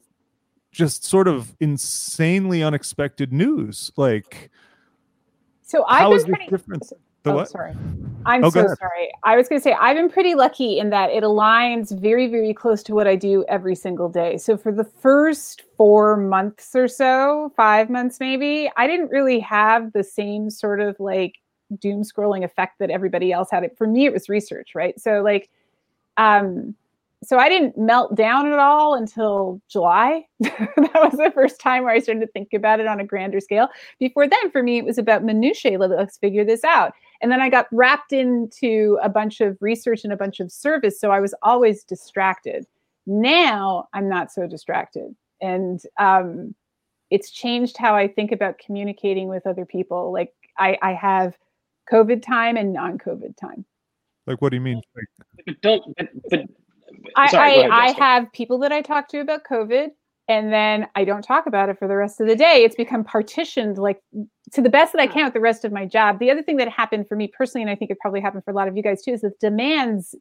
just 0.78 1.04
sort 1.04 1.26
of 1.26 1.56
insanely 1.58 2.62
unexpected 2.62 3.32
news. 3.32 3.90
Like 3.96 4.48
So 5.62 5.84
I've 5.88 6.08
been 6.24 6.34
pretty. 6.34 6.46
different? 6.48 6.92
The 7.24 7.32
oh, 7.32 7.34
what? 7.34 7.48
sorry. 7.48 7.74
I'm 8.24 8.44
Oh, 8.44 8.50
so 8.50 8.64
sorry. 8.78 9.10
I 9.24 9.36
was 9.36 9.48
going 9.48 9.60
to 9.60 9.62
say 9.62 9.72
I've 9.72 9.96
been 9.96 10.08
pretty 10.08 10.36
lucky 10.36 10.78
in 10.78 10.90
that 10.90 11.10
it 11.10 11.24
aligns 11.24 11.98
very, 12.00 12.28
very 12.28 12.54
close 12.54 12.84
to 12.84 12.94
what 12.94 13.08
I 13.08 13.16
do 13.16 13.44
every 13.48 13.74
single 13.74 14.08
day. 14.08 14.38
So 14.38 14.56
for 14.56 14.70
the 14.70 14.84
first 14.84 15.64
four 15.76 16.16
months 16.16 16.76
or 16.76 16.86
so, 16.86 17.52
five 17.56 17.90
months 17.90 18.20
maybe, 18.20 18.70
I 18.76 18.86
didn't 18.86 19.10
really 19.10 19.40
have 19.40 19.92
the 19.94 20.04
same 20.04 20.48
sort 20.48 20.80
of 20.80 20.94
like 21.00 21.34
doom 21.80 22.04
scrolling 22.04 22.44
effect 22.44 22.78
that 22.78 22.90
everybody 22.90 23.32
else 23.32 23.50
had. 23.50 23.68
For 23.76 23.88
me, 23.88 24.06
it 24.06 24.12
was 24.12 24.28
research, 24.28 24.76
right? 24.76 24.98
So 25.00 25.22
like, 25.22 25.50
um, 26.18 26.76
so 27.24 27.38
I 27.38 27.48
didn't 27.48 27.76
melt 27.76 28.14
down 28.14 28.50
at 28.50 28.58
all 28.58 28.94
until 28.94 29.60
July. 29.68 30.24
that 30.40 30.90
was 30.94 31.14
the 31.16 31.32
first 31.34 31.60
time 31.60 31.82
where 31.82 31.92
I 31.92 31.98
started 31.98 32.20
to 32.20 32.28
think 32.28 32.52
about 32.54 32.78
it 32.78 32.86
on 32.86 33.00
a 33.00 33.04
grander 33.04 33.40
scale. 33.40 33.68
Before 33.98 34.28
then, 34.28 34.50
for 34.52 34.62
me, 34.62 34.78
it 34.78 34.84
was 34.84 34.98
about 34.98 35.24
minutiae. 35.24 35.78
Let- 35.78 35.90
Let's 35.90 36.18
figure 36.18 36.44
this 36.44 36.62
out. 36.62 36.92
And 37.20 37.32
then 37.32 37.40
I 37.40 37.48
got 37.50 37.66
wrapped 37.72 38.12
into 38.12 38.98
a 39.02 39.08
bunch 39.08 39.40
of 39.40 39.56
research 39.60 40.04
and 40.04 40.12
a 40.12 40.16
bunch 40.16 40.38
of 40.38 40.52
service. 40.52 41.00
So 41.00 41.10
I 41.10 41.18
was 41.18 41.34
always 41.42 41.82
distracted. 41.82 42.66
Now 43.06 43.88
I'm 43.92 44.08
not 44.08 44.30
so 44.30 44.46
distracted. 44.46 45.16
And 45.40 45.80
um, 45.98 46.54
it's 47.10 47.30
changed 47.30 47.76
how 47.76 47.96
I 47.96 48.06
think 48.06 48.30
about 48.30 48.58
communicating 48.58 49.28
with 49.28 49.46
other 49.46 49.64
people. 49.64 50.12
Like 50.12 50.32
I, 50.58 50.78
I 50.82 50.92
have 50.92 51.36
COVID 51.90 52.22
time 52.22 52.56
and 52.56 52.72
non 52.72 52.98
COVID 52.98 53.36
time. 53.36 53.64
Like 54.26 54.40
what 54.40 54.50
do 54.50 54.56
you 54.56 54.60
mean? 54.60 54.82
But 55.46 55.60
don't. 55.62 55.96
But, 55.96 56.08
but 56.30 56.40
I, 57.16 57.30
sorry, 57.30 57.54
go 57.54 57.60
I, 57.60 57.86
ahead, 57.88 57.96
I 58.00 58.04
have 58.04 58.32
people 58.32 58.58
that 58.58 58.72
I 58.72 58.82
talk 58.82 59.08
to 59.08 59.20
about 59.20 59.44
COVID, 59.44 59.88
and 60.28 60.52
then 60.52 60.86
I 60.94 61.04
don't 61.04 61.22
talk 61.22 61.46
about 61.46 61.68
it 61.68 61.78
for 61.78 61.88
the 61.88 61.96
rest 61.96 62.20
of 62.20 62.26
the 62.26 62.36
day. 62.36 62.62
It's 62.64 62.76
become 62.76 63.04
partitioned 63.04 63.78
like 63.78 64.00
to 64.52 64.60
the 64.60 64.68
best 64.68 64.92
that 64.92 65.00
I 65.00 65.06
can 65.06 65.24
with 65.24 65.34
the 65.34 65.40
rest 65.40 65.64
of 65.64 65.72
my 65.72 65.86
job. 65.86 66.18
The 66.18 66.30
other 66.30 66.42
thing 66.42 66.56
that 66.58 66.68
happened 66.68 67.08
for 67.08 67.16
me 67.16 67.28
personally, 67.28 67.62
and 67.62 67.70
I 67.70 67.74
think 67.74 67.90
it 67.90 67.98
probably 67.98 68.20
happened 68.20 68.44
for 68.44 68.50
a 68.50 68.54
lot 68.54 68.68
of 68.68 68.76
you 68.76 68.82
guys 68.82 69.02
too, 69.02 69.12
is 69.12 69.22
that 69.22 69.40
demands 69.40 70.14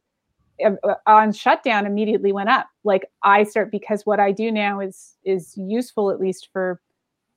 uh, 0.65 0.71
uh, 0.83 0.95
on 1.05 1.33
shutdown 1.33 1.85
immediately 1.85 2.31
went 2.31 2.49
up. 2.49 2.67
Like 2.83 3.05
I 3.23 3.43
start 3.43 3.69
because 3.71 4.05
what 4.05 4.19
I 4.19 4.31
do 4.31 4.51
now 4.51 4.79
is 4.79 5.15
is 5.23 5.53
useful 5.57 6.09
at 6.09 6.19
least 6.19 6.49
for 6.53 6.81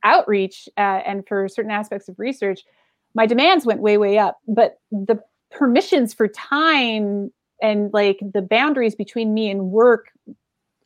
outreach 0.04 0.68
uh, 0.78 1.02
and 1.04 1.26
for 1.26 1.48
certain 1.48 1.70
aspects 1.72 2.08
of 2.08 2.18
research. 2.18 2.62
My 3.14 3.26
demands 3.26 3.66
went 3.66 3.80
way 3.80 3.98
way 3.98 4.16
up, 4.18 4.38
but 4.46 4.78
the 4.92 5.20
permissions 5.50 6.14
for 6.14 6.28
time 6.28 7.32
and 7.62 7.92
like 7.92 8.20
the 8.34 8.42
boundaries 8.42 8.94
between 8.94 9.34
me 9.34 9.50
and 9.50 9.70
work 9.70 10.10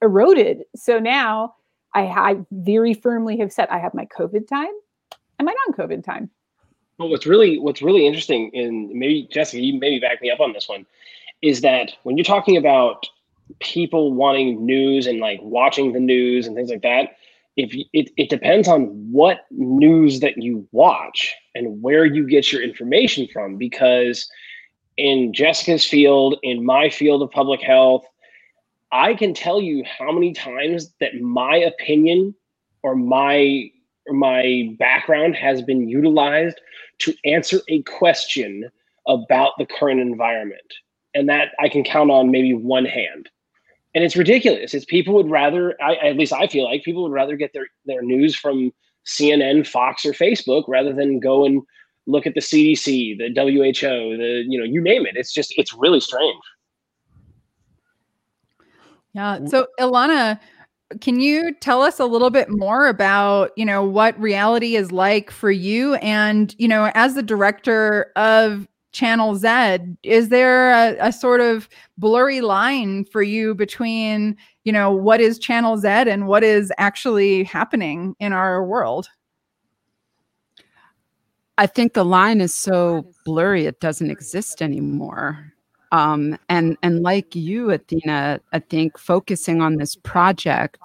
eroded. 0.03 0.65
So 0.77 0.99
now 0.99 1.55
I, 1.95 2.03
I 2.03 2.37
very 2.51 2.95
firmly 2.95 3.37
have 3.39 3.53
said 3.53 3.69
I 3.69 3.79
have 3.79 3.95
my 3.95 4.07
COVID 4.07 4.49
time 4.49 4.73
and 5.39 5.47
my 5.47 5.55
non-COVID 5.67 6.05
time. 6.05 6.31
But 6.99 7.07
what's 7.07 7.27
really 7.27 7.59
what's 7.59 7.83
really 7.83 8.07
interesting, 8.07 8.51
and 8.55 8.91
maybe 8.91 9.29
Jessica, 9.31 9.61
you 9.61 9.79
maybe 9.79 9.99
back 9.99 10.23
me 10.23 10.31
up 10.31 10.41
on 10.41 10.53
this 10.53 10.69
one, 10.69 10.87
is 11.43 11.61
that 11.63 11.93
when 12.05 12.17
you're 12.17 12.25
talking 12.25 12.57
about 12.57 13.07
people 13.61 14.13
wanting 14.15 14.65
news 14.65 15.07
and 15.07 15.19
like 15.19 15.41
watching 15.43 15.93
the 15.93 16.01
news 16.01 16.47
and 16.47 16.55
things 16.55 16.71
like 16.71 16.83
that, 16.83 17.17
if 17.57 17.75
you, 17.75 17.85
it 17.93 18.11
it 18.17 18.31
depends 18.31 18.69
on 18.69 18.87
what 19.11 19.47
news 19.51 20.21
that 20.21 20.41
you 20.41 20.69
watch 20.71 21.35
and 21.55 21.83
where 21.83 22.05
you 22.05 22.29
get 22.29 22.53
your 22.53 22.63
information 22.63 23.27
from. 23.33 23.57
Because 23.57 24.31
in 24.97 25.33
Jessica's 25.33 25.85
field, 25.85 26.39
in 26.43 26.65
my 26.65 26.89
field 26.89 27.23
of 27.23 27.31
public 27.31 27.61
health, 27.61 28.05
I 28.93 29.15
can 29.15 29.35
tell 29.35 29.61
you 29.61 29.85
how 29.85 30.13
many 30.13 30.33
times 30.33 30.95
that 31.01 31.21
my 31.21 31.57
opinion 31.57 32.35
or 32.83 32.95
my 32.95 33.71
or 34.07 34.15
my 34.15 34.75
background 34.79 35.35
has 35.35 35.63
been 35.63 35.89
utilized 35.89 36.61
to 36.99 37.15
answer 37.25 37.61
a 37.69 37.83
question 37.83 38.71
about 39.09 39.53
the 39.59 39.67
current 39.67 40.01
environment. 40.01 40.61
And 41.15 41.29
that 41.29 41.51
I 41.59 41.69
can 41.69 41.85
count 41.85 42.11
on 42.11 42.31
maybe 42.31 42.55
one 42.55 42.85
hand. 42.85 43.31
And 43.95 44.03
it's 44.03 44.17
ridiculous. 44.17 44.75
It's 44.75 44.85
people 44.85 45.15
would 45.15 45.31
rather, 45.31 45.81
I, 45.81 45.95
at 46.09 46.17
least 46.17 46.33
I 46.33 46.49
feel 46.49 46.65
like 46.65 46.83
people 46.83 47.05
would 47.05 47.13
rather 47.13 47.37
get 47.37 47.53
their, 47.53 47.67
their 47.87 48.03
news 48.03 48.35
from 48.35 48.73
CNN, 49.07 49.67
Fox, 49.67 50.05
or 50.05 50.13
Facebook 50.13 50.65
rather 50.67 50.93
than 50.93 51.21
go 51.21 51.45
and 51.45 51.63
look 52.07 52.27
at 52.27 52.35
the 52.35 52.41
CDC, 52.41 53.19
the 53.19 53.29
WHO, 53.35 54.17
the, 54.17 54.45
you 54.47 54.59
know, 54.59 54.65
you 54.65 54.81
name 54.81 55.07
it. 55.07 55.17
It's 55.17 55.33
just, 55.33 55.55
it's 55.57 55.73
really 55.73 56.01
strange. 56.01 56.41
Yeah. 59.15 59.45
So 59.47 59.69
Ilana, 59.81 60.41
can 61.01 61.21
you 61.21 61.55
tell 61.55 61.83
us 61.83 61.99
a 61.99 62.05
little 62.05 62.31
bit 62.31 62.51
more 62.51 62.89
about, 62.89 63.53
you 63.57 63.65
know, 63.65 63.83
what 63.83 64.19
reality 64.21 64.77
is 64.77 64.93
like 64.93 65.31
for 65.31 65.51
you 65.51 65.95
and, 65.97 66.55
you 66.59 66.69
know, 66.69 66.91
as 66.95 67.15
the 67.15 67.23
director 67.23 68.13
of 68.17 68.69
Channel 68.93 69.35
Z, 69.35 69.79
is 70.03 70.29
there 70.29 70.73
a, 70.73 71.09
a 71.09 71.13
sort 71.13 71.41
of 71.41 71.69
blurry 71.99 72.41
line 72.41 73.05
for 73.05 73.23
you 73.23 73.55
between, 73.55 74.37
you 74.65 74.73
know, 74.73 74.93
what 74.93 75.21
is 75.21 75.39
Channel 75.39 75.77
Z 75.79 75.89
and 75.89 76.29
what 76.29 76.45
is 76.45 76.73
actually 76.79 77.45
happening 77.45 78.15
in 78.21 78.33
our 78.33 78.65
world? 78.65 79.09
I 81.57 81.67
think 81.67 81.93
the 81.93 82.05
line 82.05 82.41
is 82.41 82.55
so 82.55 83.07
blurry 83.25 83.67
it 83.67 83.81
doesn't 83.81 84.11
exist 84.11 84.61
anymore. 84.61 85.53
Um, 85.93 86.37
and 86.49 86.77
and 86.83 87.03
like 87.03 87.37
you, 87.37 87.71
Athena, 87.71 88.41
I 88.53 88.59
think 88.59 88.99
focusing 88.99 89.61
on 89.63 89.77
this 89.77 89.95
project 89.95 90.81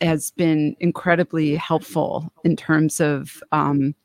has 0.00 0.30
been 0.30 0.76
incredibly 0.78 1.56
helpful 1.56 2.32
in 2.44 2.54
terms 2.54 3.00
of 3.00 3.42
um, 3.50 3.96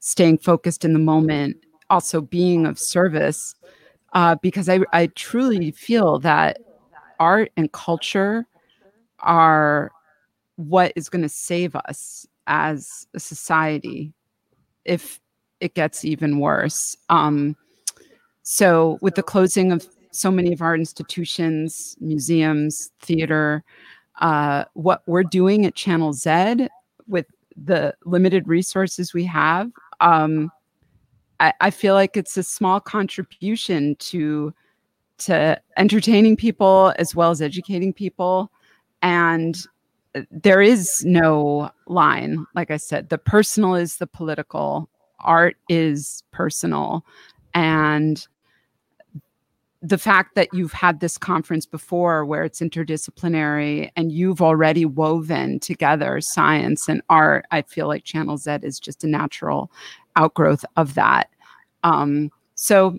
staying 0.00 0.38
focused 0.38 0.84
in 0.84 0.92
the 0.92 0.98
moment, 0.98 1.56
also 1.88 2.20
being 2.20 2.66
of 2.66 2.78
service, 2.78 3.54
uh, 4.12 4.34
because 4.42 4.68
I 4.68 4.80
I 4.92 5.06
truly 5.08 5.70
feel 5.70 6.18
that 6.18 6.58
art 7.18 7.50
and 7.56 7.72
culture 7.72 8.46
are 9.20 9.90
what 10.56 10.92
is 10.96 11.08
going 11.08 11.22
to 11.22 11.28
save 11.30 11.74
us 11.74 12.26
as 12.46 13.06
a 13.14 13.20
society 13.20 14.12
if 14.84 15.20
it 15.60 15.74
gets 15.74 16.04
even 16.04 16.38
worse. 16.38 16.96
Um, 17.08 17.56
so, 18.42 18.98
with 19.00 19.14
the 19.14 19.22
closing 19.22 19.72
of 19.72 19.88
so 20.10 20.30
many 20.30 20.52
of 20.52 20.60
our 20.60 20.74
institutions, 20.74 21.96
museums, 22.00 22.92
theater, 23.00 23.64
uh, 24.20 24.64
what 24.74 25.02
we're 25.06 25.24
doing 25.24 25.64
at 25.66 25.74
Channel 25.74 26.12
Z 26.12 26.68
with 27.08 27.26
the 27.56 27.94
limited 28.04 28.46
resources 28.46 29.14
we 29.14 29.24
have, 29.24 29.70
um, 30.00 30.52
I, 31.40 31.52
I 31.60 31.70
feel 31.70 31.94
like 31.94 32.16
it's 32.16 32.36
a 32.36 32.42
small 32.42 32.80
contribution 32.80 33.96
to 33.96 34.52
to 35.16 35.60
entertaining 35.76 36.36
people 36.36 36.92
as 36.98 37.14
well 37.14 37.30
as 37.30 37.40
educating 37.40 37.92
people, 37.92 38.50
and 39.02 39.66
there 40.30 40.60
is 40.60 41.04
no 41.04 41.70
line. 41.86 42.46
Like 42.54 42.70
I 42.70 42.76
said, 42.76 43.08
the 43.08 43.18
personal 43.18 43.74
is 43.74 43.96
the 43.96 44.06
political, 44.06 44.88
art 45.20 45.56
is 45.68 46.22
personal. 46.30 47.04
And 47.54 48.26
the 49.82 49.98
fact 49.98 50.34
that 50.34 50.48
you've 50.54 50.72
had 50.72 51.00
this 51.00 51.18
conference 51.18 51.66
before 51.66 52.24
where 52.24 52.42
it's 52.42 52.60
interdisciplinary 52.60 53.90
and 53.96 54.10
you've 54.10 54.40
already 54.40 54.86
woven 54.86 55.60
together 55.60 56.20
science 56.22 56.88
and 56.88 57.02
art, 57.10 57.44
I 57.50 57.62
feel 57.62 57.86
like 57.86 58.04
Channel 58.04 58.38
Z 58.38 58.58
is 58.62 58.80
just 58.80 59.04
a 59.04 59.08
natural 59.08 59.70
outgrowth 60.16 60.64
of 60.76 60.94
that. 60.94 61.28
Um, 61.82 62.30
so, 62.54 62.98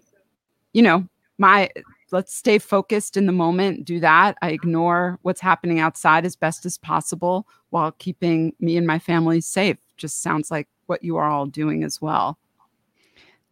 you 0.74 0.84
know, 0.84 1.08
my 1.40 1.70
let's 2.12 2.34
stay 2.34 2.58
focused 2.60 3.18
in 3.18 3.26
the 3.26 3.32
moment, 3.32 3.86
do 3.86 4.00
that. 4.00 4.38
I 4.42 4.52
ignore 4.52 5.20
what's 5.24 5.42
happening 5.42 5.80
outside 5.80 6.26
as 6.26 6.36
best 6.36 6.66
as 6.66 6.78
possible 6.78 7.48
while 7.70 7.92
keeping 7.94 8.54
me 8.60 8.78
and 8.78 8.86
my 8.86 9.00
family 9.00 9.42
safe. 9.42 9.78
Just 9.98 10.22
sounds 10.22 10.52
like 10.52 10.68
what 10.86 11.04
you 11.04 11.18
are 11.18 11.30
all 11.30 11.46
doing 11.46 11.84
as 11.84 12.02
well. 12.02 12.38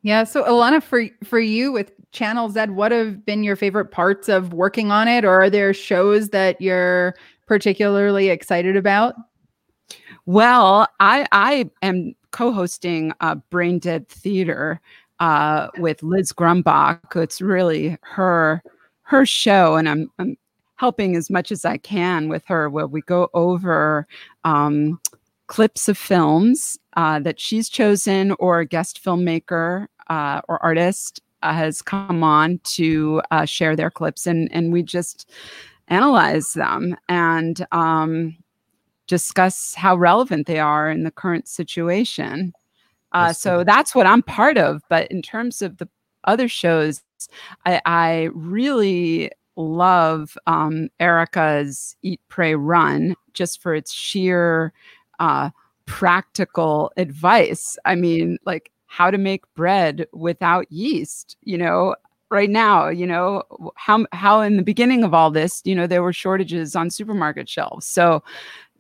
Yeah. 0.04 0.26
So 0.26 0.43
Alana, 0.43 0.84
for 0.84 1.06
for 1.24 1.39
you 1.39 1.72
with 1.72 1.93
Channel 2.12 2.49
Z, 2.49 2.66
what 2.68 2.91
have 2.91 3.26
been 3.26 3.43
your 3.43 3.56
favorite 3.56 3.91
parts 3.91 4.28
of 4.28 4.54
working 4.54 4.91
on 4.91 5.08
it, 5.08 5.24
or 5.24 5.41
are 5.41 5.49
there 5.49 5.74
shows 5.74 6.30
that 6.30 6.60
you're 6.62 7.16
particularly 7.47 8.30
excited 8.30 8.76
about? 8.76 9.16
Well, 10.26 10.88
I 10.99 11.26
I 11.32 11.70
am 11.82 12.16
co-hosting 12.32 13.14
uh, 13.22 13.36
Brain 13.49 13.80
Dead 13.80 14.08
Theater 14.10 14.82
uh, 15.24 15.69
with 15.78 16.03
Liz 16.03 16.34
Grumbach. 16.34 17.15
It's 17.15 17.39
really 17.41 17.97
her 18.01 18.61
her 19.03 19.26
show, 19.26 19.76
and 19.76 19.88
I'm, 19.88 20.11
I'm 20.19 20.38
helping 20.76 21.15
as 21.15 21.30
much 21.30 21.49
as 21.51 21.63
I 21.63 21.78
can 21.78 22.28
with 22.28 22.43
her. 22.45 22.69
Where 22.69 22.88
we 22.88 23.01
go 23.01 23.30
over 23.34 24.05
um, 24.43 24.99
clips 25.47 25.88
of 25.88 25.97
films 25.97 26.78
uh, 26.97 27.19
that 27.19 27.39
she's 27.39 27.69
chosen, 27.69 28.34
or 28.34 28.59
a 28.59 28.65
guest 28.65 29.01
filmmaker 29.01 29.88
uh, 30.09 30.41
or 30.49 30.61
artist 30.61 31.21
uh, 31.41 31.53
has 31.53 31.82
come 31.82 32.21
on 32.21 32.59
to 32.76 33.21
uh, 33.32 33.45
share 33.45 33.78
their 33.78 33.91
clips, 33.91 34.28
and 34.28 34.49
and 34.51 34.74
we 34.74 34.84
just 34.84 35.32
analyze 35.88 36.51
them 36.51 36.97
and 37.07 37.65
um, 37.71 38.36
discuss 39.07 39.74
how 39.74 39.95
relevant 39.95 40.47
they 40.47 40.59
are 40.59 40.89
in 40.89 41.03
the 41.03 41.11
current 41.11 41.47
situation. 41.47 42.51
Uh, 43.14 43.28
That's 43.28 43.39
so 43.39 43.57
cool. 43.57 43.66
that's 43.66 43.93
what 43.95 44.05
I'm 44.07 44.24
part 44.24 44.57
of. 44.57 44.82
But 44.89 45.07
in 45.11 45.22
terms 45.22 45.61
of 45.61 45.78
the 45.78 45.88
other 46.24 46.47
shows, 46.47 47.01
I, 47.66 47.82
I 47.86 48.30
really 48.34 49.30
love 49.55 50.36
um, 50.47 50.89
Erica's 50.99 51.95
Eat, 52.01 52.20
Prey, 52.28 52.55
Run 52.55 53.16
just 53.34 53.61
for 53.61 53.76
its 53.76 53.93
sheer 53.93 54.74
uh, 55.20 55.51
practical 55.86 56.91
advice. 56.97 57.78
I 57.86 57.95
mean, 57.95 58.38
like 58.45 58.72
how 58.88 59.11
to 59.11 59.18
make 59.18 59.43
bread 59.53 60.07
without 60.14 60.72
yeast, 60.72 61.38
you 61.43 61.57
know, 61.57 61.95
right 62.30 62.49
now, 62.49 62.88
you 62.89 63.05
know, 63.05 63.43
how, 63.76 64.05
how 64.11 64.41
in 64.41 64.57
the 64.57 64.64
beginning 64.64 65.03
of 65.03 65.14
all 65.14 65.30
this, 65.30 65.61
you 65.66 65.76
know, 65.76 65.86
there 65.86 66.01
were 66.01 66.14
shortages 66.14 66.76
on 66.76 66.89
supermarket 66.89 67.47
shelves. 67.47 67.86
So 67.86 68.24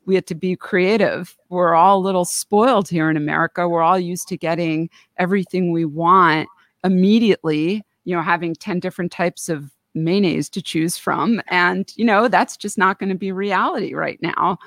we 0.05 0.15
had 0.15 0.27
to 0.27 0.35
be 0.35 0.55
creative. 0.55 1.35
We're 1.49 1.75
all 1.75 1.97
a 1.97 2.01
little 2.01 2.25
spoiled 2.25 2.89
here 2.89 3.09
in 3.09 3.17
America. 3.17 3.67
We're 3.67 3.81
all 3.81 3.99
used 3.99 4.27
to 4.29 4.37
getting 4.37 4.89
everything 5.17 5.71
we 5.71 5.85
want 5.85 6.49
immediately, 6.83 7.83
you 8.03 8.15
know, 8.15 8.21
having 8.21 8.55
10 8.55 8.79
different 8.79 9.11
types 9.11 9.49
of 9.49 9.71
mayonnaise 9.95 10.49
to 10.49 10.61
choose 10.61 10.97
from. 10.97 11.41
And, 11.47 11.91
you 11.95 12.05
know, 12.05 12.27
that's 12.27 12.57
just 12.57 12.77
not 12.77 12.99
going 12.99 13.09
to 13.09 13.15
be 13.15 13.31
reality 13.31 13.93
right 13.93 14.19
now 14.21 14.57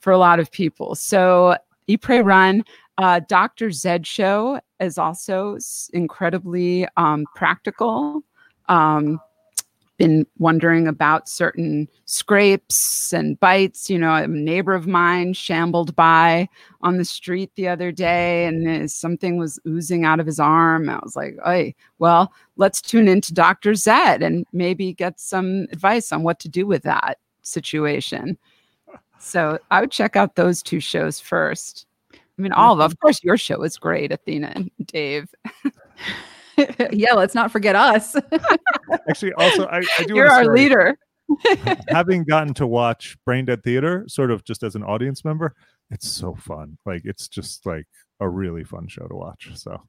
for 0.00 0.12
a 0.12 0.18
lot 0.18 0.40
of 0.40 0.50
people. 0.50 0.94
So, 0.94 1.56
Eat, 1.86 2.02
Prey, 2.02 2.20
Run, 2.20 2.64
uh, 2.98 3.20
Dr. 3.28 3.70
Zed 3.70 4.06
Show 4.06 4.60
is 4.78 4.98
also 4.98 5.58
incredibly 5.92 6.86
um, 6.96 7.24
practical. 7.34 8.22
Um, 8.68 9.20
been 9.98 10.26
wondering 10.38 10.86
about 10.88 11.28
certain 11.28 11.88
scrapes 12.06 13.12
and 13.12 13.38
bites. 13.40 13.90
You 13.90 13.98
know, 13.98 14.14
a 14.14 14.26
neighbor 14.26 14.74
of 14.74 14.86
mine 14.86 15.32
shambled 15.34 15.94
by 15.94 16.48
on 16.80 16.96
the 16.96 17.04
street 17.04 17.50
the 17.56 17.68
other 17.68 17.92
day 17.92 18.46
and 18.46 18.90
something 18.90 19.36
was 19.36 19.58
oozing 19.66 20.04
out 20.04 20.20
of 20.20 20.26
his 20.26 20.40
arm. 20.40 20.88
I 20.88 20.98
was 21.02 21.16
like, 21.16 21.36
hey, 21.44 21.74
well, 21.98 22.32
let's 22.56 22.80
tune 22.80 23.08
into 23.08 23.34
Dr. 23.34 23.74
Zed 23.74 24.22
and 24.22 24.46
maybe 24.52 24.94
get 24.94 25.20
some 25.20 25.66
advice 25.72 26.12
on 26.12 26.22
what 26.22 26.38
to 26.40 26.48
do 26.48 26.66
with 26.66 26.84
that 26.84 27.18
situation. 27.42 28.38
So 29.18 29.58
I 29.70 29.80
would 29.80 29.90
check 29.90 30.16
out 30.16 30.36
those 30.36 30.62
two 30.62 30.80
shows 30.80 31.20
first. 31.20 31.86
I 32.14 32.42
mean, 32.42 32.52
all 32.52 32.74
of, 32.74 32.80
of 32.80 32.98
course, 33.00 33.22
your 33.24 33.36
show 33.36 33.62
is 33.62 33.76
great, 33.76 34.12
Athena 34.12 34.52
and 34.54 34.70
Dave. 34.86 35.34
yeah, 36.92 37.14
let's 37.14 37.34
not 37.34 37.50
forget 37.50 37.76
us. 37.76 38.16
Actually, 39.08 39.32
also, 39.34 39.66
I, 39.66 39.82
I 39.98 40.04
do 40.04 40.14
You're 40.14 40.30
our 40.30 40.46
leader. 40.54 40.98
having 41.88 42.24
gotten 42.24 42.54
to 42.54 42.66
watch 42.66 43.16
Brain 43.24 43.44
Dead 43.44 43.62
Theater, 43.62 44.04
sort 44.08 44.30
of 44.30 44.44
just 44.44 44.62
as 44.62 44.74
an 44.74 44.82
audience 44.82 45.24
member, 45.24 45.54
it's 45.90 46.08
so 46.08 46.34
fun. 46.34 46.78
Like 46.86 47.02
it's 47.04 47.28
just 47.28 47.66
like 47.66 47.86
a 48.20 48.28
really 48.28 48.64
fun 48.64 48.88
show 48.88 49.06
to 49.06 49.14
watch. 49.14 49.50
So, 49.54 49.80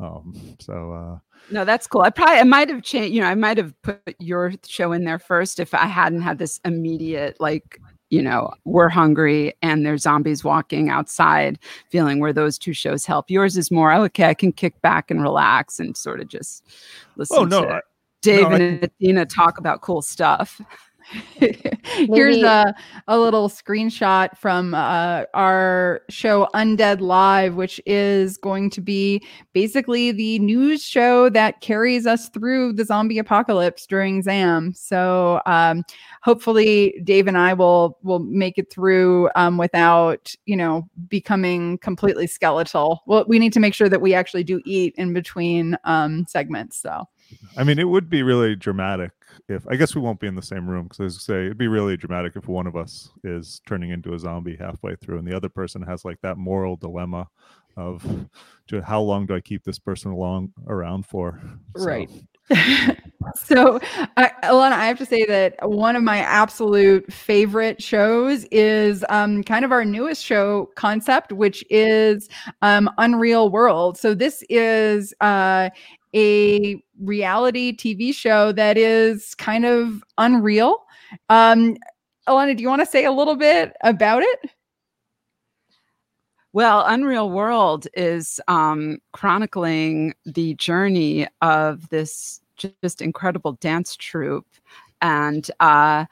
um, 0.00 0.56
so 0.60 0.92
uh, 0.92 1.18
No, 1.50 1.64
that's 1.64 1.86
cool. 1.86 2.02
I 2.02 2.10
probably 2.10 2.36
I 2.38 2.44
might 2.44 2.68
have 2.68 2.82
changed, 2.82 3.14
you 3.14 3.20
know, 3.20 3.28
I 3.28 3.34
might 3.34 3.56
have 3.56 3.72
put 3.82 4.00
your 4.18 4.52
show 4.66 4.92
in 4.92 5.04
there 5.04 5.18
first 5.18 5.60
if 5.60 5.72
I 5.74 5.86
hadn't 5.86 6.22
had 6.22 6.38
this 6.38 6.60
immediate 6.64 7.40
like, 7.40 7.80
you 8.10 8.22
know, 8.22 8.52
we're 8.64 8.88
hungry 8.88 9.54
and 9.62 9.84
there's 9.84 10.02
zombies 10.02 10.42
walking 10.42 10.88
outside 10.88 11.58
feeling 11.90 12.20
where 12.20 12.32
those 12.32 12.58
two 12.58 12.72
shows 12.72 13.04
help. 13.04 13.30
Yours 13.30 13.56
is 13.56 13.70
more 13.70 13.92
oh, 13.92 14.04
okay, 14.04 14.24
I 14.24 14.34
can 14.34 14.52
kick 14.52 14.80
back 14.80 15.10
and 15.10 15.22
relax 15.22 15.78
and 15.78 15.96
sort 15.96 16.20
of 16.20 16.28
just 16.28 16.64
oh, 16.66 17.12
listen 17.16 17.38
oh 17.38 17.44
no, 17.44 17.62
to 17.62 17.74
I, 17.74 17.80
Dave 18.22 18.48
no, 18.48 18.48
I- 18.48 18.58
and 18.58 18.84
Athena 18.84 19.26
talk 19.26 19.58
about 19.58 19.82
cool 19.82 20.02
stuff. 20.02 20.60
Here's 21.38 22.42
a, 22.42 22.74
a 23.06 23.18
little 23.18 23.48
screenshot 23.48 24.36
from 24.36 24.74
uh, 24.74 25.24
our 25.32 26.02
show 26.08 26.48
Undead 26.54 27.00
Live, 27.00 27.54
which 27.54 27.80
is 27.86 28.36
going 28.36 28.70
to 28.70 28.80
be 28.80 29.22
basically 29.52 30.12
the 30.12 30.38
news 30.40 30.82
show 30.82 31.30
that 31.30 31.60
carries 31.60 32.06
us 32.06 32.28
through 32.28 32.74
the 32.74 32.84
zombie 32.84 33.18
apocalypse 33.18 33.86
during 33.86 34.22
ZAM. 34.22 34.74
So 34.74 35.40
um, 35.46 35.84
hopefully, 36.22 37.00
Dave 37.04 37.26
and 37.26 37.38
I 37.38 37.54
will 37.54 37.98
will 38.02 38.20
make 38.20 38.58
it 38.58 38.70
through 38.70 39.30
um, 39.34 39.56
without 39.56 40.34
you 40.44 40.56
know 40.56 40.88
becoming 41.08 41.78
completely 41.78 42.26
skeletal. 42.26 43.02
Well, 43.06 43.24
we 43.26 43.38
need 43.38 43.52
to 43.54 43.60
make 43.60 43.74
sure 43.74 43.88
that 43.88 44.02
we 44.02 44.12
actually 44.12 44.44
do 44.44 44.60
eat 44.66 44.94
in 44.98 45.14
between 45.14 45.76
um, 45.84 46.26
segments. 46.28 46.76
So. 46.76 47.08
I 47.58 47.64
mean, 47.64 47.78
it 47.78 47.88
would 47.88 48.08
be 48.08 48.22
really 48.22 48.56
dramatic 48.56 49.12
if 49.48 49.66
I 49.68 49.76
guess 49.76 49.94
we 49.94 50.00
won't 50.00 50.20
be 50.20 50.26
in 50.26 50.34
the 50.34 50.42
same 50.42 50.68
room 50.68 50.84
because 50.84 51.00
as 51.00 51.16
I 51.16 51.20
say, 51.20 51.46
it'd 51.46 51.58
be 51.58 51.68
really 51.68 51.96
dramatic 51.96 52.36
if 52.36 52.48
one 52.48 52.66
of 52.66 52.76
us 52.76 53.10
is 53.24 53.60
turning 53.66 53.90
into 53.90 54.14
a 54.14 54.18
zombie 54.18 54.56
halfway 54.56 54.94
through 54.96 55.18
and 55.18 55.26
the 55.26 55.36
other 55.36 55.48
person 55.48 55.82
has 55.82 56.04
like 56.04 56.20
that 56.20 56.36
moral 56.36 56.76
dilemma 56.76 57.28
of 57.76 58.04
ju- 58.66 58.82
how 58.82 59.00
long 59.00 59.24
do 59.24 59.34
I 59.34 59.40
keep 59.40 59.64
this 59.64 59.78
person 59.78 60.10
along 60.10 60.52
around 60.66 61.06
for? 61.06 61.40
So, 61.76 61.84
Right. 61.84 62.10
so, 63.34 63.78
I 64.16 64.30
Alana, 64.44 64.72
I 64.72 64.86
have 64.86 64.98
to 64.98 65.06
say 65.06 65.26
that 65.26 65.56
one 65.68 65.96
of 65.96 66.02
my 66.02 66.18
absolute 66.18 67.12
favorite 67.12 67.82
shows 67.82 68.44
is 68.50 69.04
um, 69.10 69.44
kind 69.44 69.64
of 69.64 69.72
our 69.72 69.84
newest 69.84 70.24
show 70.24 70.70
concept, 70.74 71.32
which 71.32 71.62
is 71.68 72.28
um, 72.62 72.88
Unreal 72.96 73.50
World. 73.50 73.98
So, 73.98 74.14
this 74.14 74.42
is 74.48 75.12
uh, 75.20 75.68
a 76.14 76.82
reality 77.00 77.76
TV 77.76 78.14
show 78.14 78.52
that 78.52 78.76
is 78.76 79.34
kind 79.34 79.64
of 79.64 80.02
unreal. 80.18 80.84
Um, 81.28 81.76
Alana, 82.26 82.56
do 82.56 82.62
you 82.62 82.68
want 82.68 82.82
to 82.82 82.86
say 82.86 83.04
a 83.04 83.12
little 83.12 83.36
bit 83.36 83.74
about 83.82 84.22
it? 84.22 84.50
Well, 86.52 86.84
Unreal 86.86 87.30
World 87.30 87.86
is 87.94 88.40
um, 88.48 88.98
chronicling 89.12 90.14
the 90.24 90.54
journey 90.54 91.26
of 91.42 91.88
this 91.90 92.40
just 92.56 93.00
incredible 93.00 93.52
dance 93.52 93.96
troupe, 93.96 94.46
and 95.00 95.48
uh, 95.60 96.06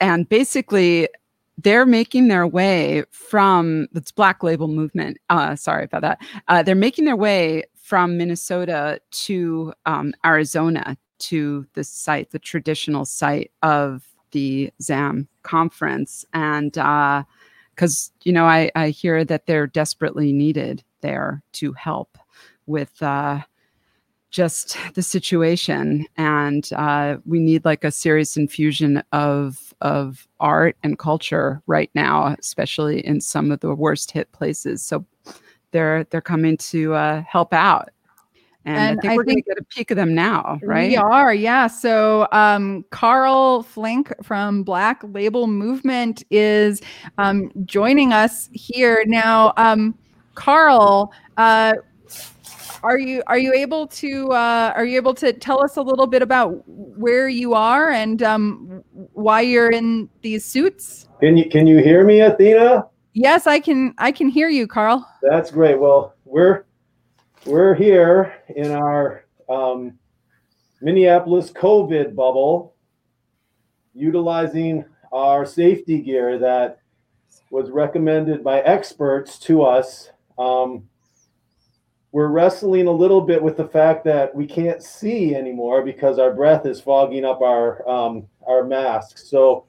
and 0.00 0.28
basically 0.28 1.08
they're 1.58 1.86
making 1.86 2.28
their 2.28 2.46
way 2.46 3.04
from 3.12 3.86
it's 3.94 4.10
Black 4.10 4.42
Label 4.42 4.68
Movement. 4.68 5.18
Uh, 5.30 5.54
sorry 5.54 5.84
about 5.84 6.02
that. 6.02 6.18
Uh, 6.48 6.62
they're 6.62 6.74
making 6.74 7.04
their 7.04 7.16
way 7.16 7.62
from 7.84 8.16
Minnesota 8.16 8.98
to 9.10 9.74
um, 9.84 10.14
Arizona 10.24 10.96
to 11.18 11.66
the 11.74 11.84
site, 11.84 12.30
the 12.30 12.38
traditional 12.38 13.04
site 13.04 13.50
of 13.62 14.04
the 14.32 14.72
ZAM 14.82 15.28
conference, 15.42 16.24
and. 16.32 16.76
Uh, 16.78 17.24
because 17.74 18.12
you 18.22 18.32
know 18.32 18.44
I, 18.46 18.70
I 18.76 18.90
hear 18.90 19.24
that 19.24 19.46
they're 19.46 19.66
desperately 19.66 20.32
needed 20.32 20.84
there 21.00 21.42
to 21.54 21.72
help 21.72 22.16
with 22.66 23.02
uh, 23.02 23.40
just 24.30 24.76
the 24.94 25.02
situation 25.02 26.06
and 26.16 26.68
uh, 26.74 27.18
we 27.24 27.38
need 27.38 27.64
like 27.64 27.84
a 27.84 27.90
serious 27.90 28.36
infusion 28.36 29.02
of 29.12 29.74
of 29.80 30.26
art 30.40 30.76
and 30.82 30.98
culture 30.98 31.62
right 31.66 31.90
now 31.94 32.34
especially 32.38 33.04
in 33.04 33.20
some 33.20 33.50
of 33.52 33.60
the 33.60 33.74
worst 33.74 34.10
hit 34.10 34.30
places 34.32 34.82
so 34.82 35.04
they're 35.74 36.04
they're 36.04 36.22
coming 36.22 36.56
to 36.56 36.94
uh, 36.94 37.22
help 37.28 37.52
out 37.52 37.90
and, 38.66 38.76
And 38.76 38.98
I 38.98 39.02
think 39.02 39.12
I 39.12 39.16
we're 39.16 39.24
going 39.24 39.36
to 39.36 39.42
get 39.42 39.58
a 39.58 39.64
peek 39.64 39.90
of 39.90 39.96
them 39.96 40.14
now, 40.14 40.58
right? 40.62 40.88
We 40.88 40.96
are, 40.96 41.34
yeah. 41.34 41.66
So 41.66 42.26
um, 42.32 42.84
Carl 42.90 43.62
Flink 43.62 44.10
from 44.22 44.62
Black 44.62 45.02
Label 45.04 45.46
Movement 45.46 46.24
is 46.30 46.80
um, 47.18 47.52
joining 47.66 48.14
us 48.14 48.48
here 48.52 49.04
now. 49.06 49.52
Um, 49.58 49.94
Carl, 50.34 51.12
uh, 51.36 51.74
are 52.82 52.98
you 52.98 53.22
are 53.26 53.38
you 53.38 53.52
able 53.52 53.86
to 53.88 54.30
uh, 54.30 54.72
are 54.74 54.86
you 54.86 54.96
able 54.96 55.14
to 55.14 55.34
tell 55.34 55.62
us 55.62 55.76
a 55.76 55.82
little 55.82 56.06
bit 56.06 56.22
about 56.22 56.62
where 56.66 57.28
you 57.28 57.52
are 57.52 57.90
and 57.90 58.22
um, 58.22 58.82
why 59.12 59.42
you're 59.42 59.70
in 59.70 60.08
these 60.22 60.44
suits? 60.44 61.06
Can 61.20 61.36
you 61.36 61.50
can 61.50 61.66
you 61.66 61.82
hear 61.82 62.02
me, 62.02 62.22
Athena? 62.22 62.86
Yes, 63.14 63.46
I 63.46 63.60
can. 63.60 63.94
I 63.96 64.10
can 64.10 64.28
hear 64.28 64.48
you, 64.48 64.66
Carl. 64.66 65.08
That's 65.22 65.50
great. 65.50 65.78
Well, 65.78 66.16
we're 66.24 66.64
we're 67.46 67.74
here 67.74 68.34
in 68.56 68.72
our 68.72 69.24
um, 69.48 69.96
Minneapolis 70.80 71.52
COVID 71.52 72.16
bubble, 72.16 72.74
utilizing 73.94 74.84
our 75.12 75.46
safety 75.46 76.00
gear 76.00 76.38
that 76.40 76.80
was 77.50 77.70
recommended 77.70 78.42
by 78.42 78.60
experts 78.62 79.38
to 79.38 79.62
us. 79.62 80.10
Um, 80.36 80.88
we're 82.10 82.28
wrestling 82.28 82.88
a 82.88 82.92
little 82.92 83.20
bit 83.20 83.40
with 83.40 83.56
the 83.56 83.68
fact 83.68 84.04
that 84.06 84.34
we 84.34 84.44
can't 84.44 84.82
see 84.82 85.36
anymore 85.36 85.82
because 85.84 86.18
our 86.18 86.32
breath 86.32 86.66
is 86.66 86.80
fogging 86.80 87.24
up 87.24 87.42
our 87.42 87.88
um, 87.88 88.26
our 88.44 88.64
masks. 88.64 89.30
So 89.30 89.66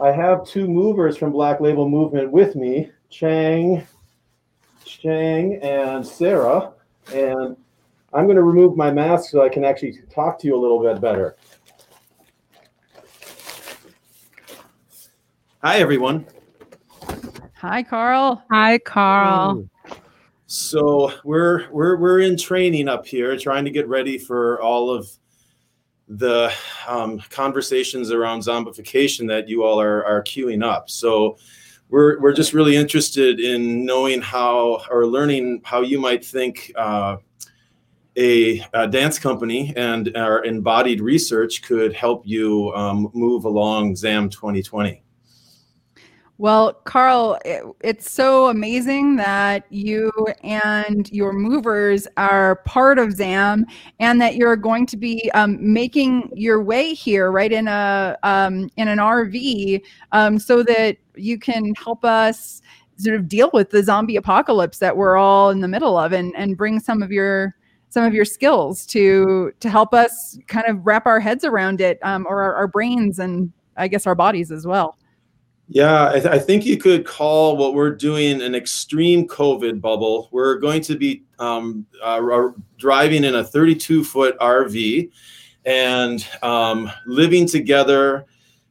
I 0.00 0.12
have 0.12 0.46
two 0.46 0.68
movers 0.68 1.16
from 1.16 1.32
Black 1.32 1.60
Label 1.60 1.88
Movement 1.88 2.30
with 2.30 2.54
me, 2.54 2.90
Chang, 3.10 3.84
Chang, 4.84 5.58
and 5.60 6.06
Sarah, 6.06 6.72
and 7.12 7.56
I'm 8.12 8.24
going 8.26 8.36
to 8.36 8.44
remove 8.44 8.76
my 8.76 8.92
mask 8.92 9.30
so 9.30 9.42
I 9.42 9.48
can 9.48 9.64
actually 9.64 9.98
talk 10.08 10.38
to 10.40 10.46
you 10.46 10.54
a 10.54 10.60
little 10.60 10.80
bit 10.80 11.00
better. 11.00 11.36
Hi, 15.64 15.78
everyone. 15.78 16.26
Hi, 17.56 17.82
Carl. 17.82 18.40
Hi, 18.52 18.78
Carl. 18.78 19.54
Hmm. 19.54 19.92
So 20.46 21.12
we're 21.24 21.68
we're 21.70 21.96
we're 21.96 22.20
in 22.20 22.36
training 22.38 22.88
up 22.88 23.04
here, 23.04 23.36
trying 23.36 23.64
to 23.64 23.70
get 23.70 23.88
ready 23.88 24.16
for 24.16 24.62
all 24.62 24.88
of 24.88 25.10
the 26.08 26.52
um, 26.86 27.20
conversations 27.30 28.10
around 28.10 28.40
zombification 28.40 29.28
that 29.28 29.48
you 29.48 29.62
all 29.64 29.80
are 29.80 30.04
are 30.04 30.22
queuing 30.22 30.64
up. 30.64 30.88
So 30.90 31.38
we're 31.88 32.20
we're 32.20 32.32
just 32.32 32.52
really 32.52 32.76
interested 32.76 33.40
in 33.40 33.84
knowing 33.84 34.20
how 34.20 34.82
or 34.90 35.06
learning 35.06 35.62
how 35.64 35.82
you 35.82 36.00
might 36.00 36.24
think. 36.24 36.72
Uh, 36.76 37.18
a, 38.20 38.66
a 38.74 38.88
dance 38.88 39.16
company 39.16 39.72
and 39.76 40.16
our 40.16 40.44
embodied 40.44 41.00
research 41.00 41.62
could 41.62 41.92
help 41.92 42.26
you 42.26 42.72
um, 42.74 43.08
move 43.14 43.44
along 43.44 43.94
ZAM 43.94 44.28
2020. 44.28 45.04
Well, 46.40 46.74
Carl, 46.84 47.36
it, 47.44 47.64
it's 47.80 48.12
so 48.12 48.46
amazing 48.48 49.16
that 49.16 49.64
you 49.70 50.12
and 50.44 51.10
your 51.10 51.32
movers 51.32 52.06
are 52.16 52.56
part 52.64 53.00
of 53.00 53.12
ZAM, 53.12 53.66
and 53.98 54.20
that 54.20 54.36
you're 54.36 54.54
going 54.54 54.86
to 54.86 54.96
be 54.96 55.28
um, 55.34 55.58
making 55.60 56.30
your 56.36 56.62
way 56.62 56.94
here, 56.94 57.32
right 57.32 57.50
in 57.50 57.66
a 57.66 58.16
um, 58.22 58.70
in 58.76 58.86
an 58.86 58.98
RV, 58.98 59.82
um, 60.12 60.38
so 60.38 60.62
that 60.62 60.96
you 61.16 61.40
can 61.40 61.74
help 61.74 62.04
us 62.04 62.62
sort 62.98 63.16
of 63.16 63.28
deal 63.28 63.50
with 63.52 63.70
the 63.70 63.82
zombie 63.82 64.16
apocalypse 64.16 64.78
that 64.78 64.96
we're 64.96 65.16
all 65.16 65.50
in 65.50 65.58
the 65.60 65.68
middle 65.68 65.98
of, 65.98 66.12
and 66.12 66.32
and 66.36 66.56
bring 66.56 66.78
some 66.78 67.02
of 67.02 67.10
your 67.10 67.56
some 67.88 68.04
of 68.04 68.14
your 68.14 68.24
skills 68.24 68.86
to 68.86 69.52
to 69.58 69.68
help 69.68 69.92
us 69.92 70.38
kind 70.46 70.68
of 70.68 70.86
wrap 70.86 71.04
our 71.06 71.18
heads 71.18 71.44
around 71.44 71.80
it, 71.80 71.98
um, 72.04 72.26
or 72.28 72.42
our, 72.42 72.54
our 72.54 72.68
brains 72.68 73.18
and 73.18 73.52
I 73.76 73.88
guess 73.88 74.06
our 74.06 74.14
bodies 74.14 74.52
as 74.52 74.66
well. 74.68 74.97
Yeah, 75.70 76.08
I, 76.08 76.12
th- 76.14 76.26
I, 76.26 76.38
think 76.38 76.64
you 76.64 76.78
could 76.78 77.04
call 77.04 77.58
what 77.58 77.74
we're 77.74 77.94
doing 77.94 78.40
an 78.40 78.54
extreme 78.54 79.28
COVID 79.28 79.82
bubble. 79.82 80.30
We're 80.32 80.56
going 80.56 80.80
to 80.82 80.96
be 80.96 81.24
um, 81.38 81.84
uh, 82.02 82.48
driving 82.78 83.22
in 83.22 83.34
a 83.34 83.44
32 83.44 84.02
foot 84.02 84.38
RV 84.38 85.10
and 85.66 86.26
um, 86.42 86.90
living 87.04 87.46
together, 87.46 88.24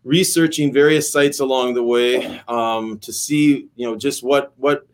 researching 0.04 0.74
various 0.74 1.12
sites 1.12 1.40
along 1.40 1.76
the 1.76 1.84
way 1.84 2.42
um, 2.48 2.98
to 3.00 3.14
see, 3.14 3.68
you 3.76 3.86
know, 3.86 3.96
just 3.96 4.24
what 4.24 4.54
what 4.58 4.88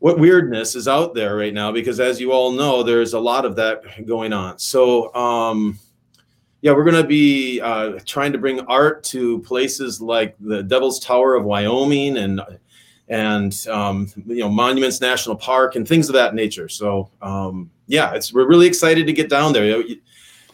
what 0.00 0.18
weirdness 0.18 0.74
is 0.76 0.86
out 0.86 1.14
there 1.14 1.36
right 1.36 1.54
now. 1.54 1.72
Because 1.72 1.98
as 1.98 2.20
you 2.20 2.32
all 2.32 2.52
know, 2.52 2.82
there's 2.82 3.14
a 3.14 3.20
lot 3.20 3.46
of 3.46 3.56
that 3.56 4.04
going 4.04 4.34
on. 4.34 4.58
So 4.58 5.14
um, 5.14 5.78
yeah, 6.62 6.70
we're 6.70 6.84
going 6.84 7.02
to 7.02 7.06
be 7.06 7.60
uh, 7.60 7.98
trying 8.06 8.32
to 8.32 8.38
bring 8.38 8.60
art 8.60 9.02
to 9.04 9.40
places 9.40 10.00
like 10.00 10.36
the 10.38 10.62
Devil's 10.62 11.00
Tower 11.00 11.34
of 11.34 11.44
Wyoming 11.44 12.16
and 12.16 12.40
and 13.08 13.66
um, 13.68 14.08
you 14.26 14.38
know 14.38 14.48
Monuments 14.48 15.00
National 15.00 15.34
Park 15.34 15.74
and 15.74 15.86
things 15.86 16.08
of 16.08 16.14
that 16.14 16.34
nature. 16.34 16.68
So 16.68 17.10
um, 17.20 17.68
yeah, 17.88 18.14
it's 18.14 18.32
we're 18.32 18.46
really 18.46 18.68
excited 18.68 19.06
to 19.08 19.12
get 19.12 19.28
down 19.28 19.52
there. 19.52 19.82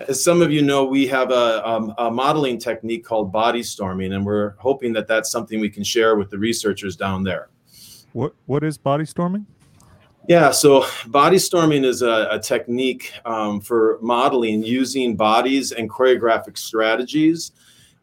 As 0.08 0.24
some 0.24 0.40
of 0.40 0.50
you 0.50 0.62
know, 0.62 0.84
we 0.84 1.06
have 1.08 1.30
a, 1.30 1.68
um, 1.68 1.92
a 1.98 2.10
modeling 2.10 2.58
technique 2.58 3.04
called 3.04 3.30
body 3.30 3.62
storming, 3.62 4.12
and 4.14 4.24
we're 4.24 4.50
hoping 4.58 4.92
that 4.94 5.08
that's 5.08 5.30
something 5.30 5.60
we 5.60 5.68
can 5.68 5.84
share 5.84 6.16
with 6.16 6.30
the 6.30 6.38
researchers 6.38 6.96
down 6.96 7.22
there. 7.22 7.50
What 8.12 8.34
what 8.46 8.64
is 8.64 8.78
body 8.78 9.04
storming? 9.04 9.46
Yeah, 10.28 10.50
so 10.50 10.84
body 11.06 11.38
storming 11.38 11.84
is 11.84 12.02
a, 12.02 12.28
a 12.30 12.38
technique 12.38 13.14
um, 13.24 13.62
for 13.62 13.98
modeling 14.02 14.62
using 14.62 15.16
bodies 15.16 15.72
and 15.72 15.88
choreographic 15.88 16.58
strategies 16.58 17.52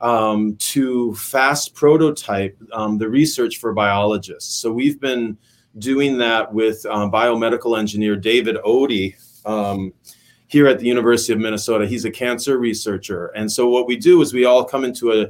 um, 0.01 0.55
to 0.55 1.13
fast 1.13 1.75
prototype 1.75 2.57
um, 2.73 2.97
the 2.97 3.07
research 3.07 3.57
for 3.57 3.73
biologists. 3.73 4.55
So 4.55 4.71
we've 4.71 4.99
been 4.99 5.37
doing 5.77 6.17
that 6.17 6.51
with 6.51 6.83
um, 6.87 7.11
biomedical 7.11 7.77
engineer 7.77 8.15
David 8.15 8.55
Odde 8.65 9.13
um, 9.45 9.93
here 10.47 10.65
at 10.65 10.79
the 10.79 10.87
University 10.87 11.31
of 11.31 11.37
Minnesota. 11.37 11.85
He's 11.85 12.05
a 12.05 12.11
cancer 12.11 12.57
researcher. 12.57 13.27
And 13.35 13.51
so 13.51 13.69
what 13.69 13.85
we 13.85 13.97
do 13.97 14.23
is 14.23 14.33
we 14.33 14.45
all 14.45 14.65
come 14.65 14.83
into 14.83 15.11
a 15.11 15.27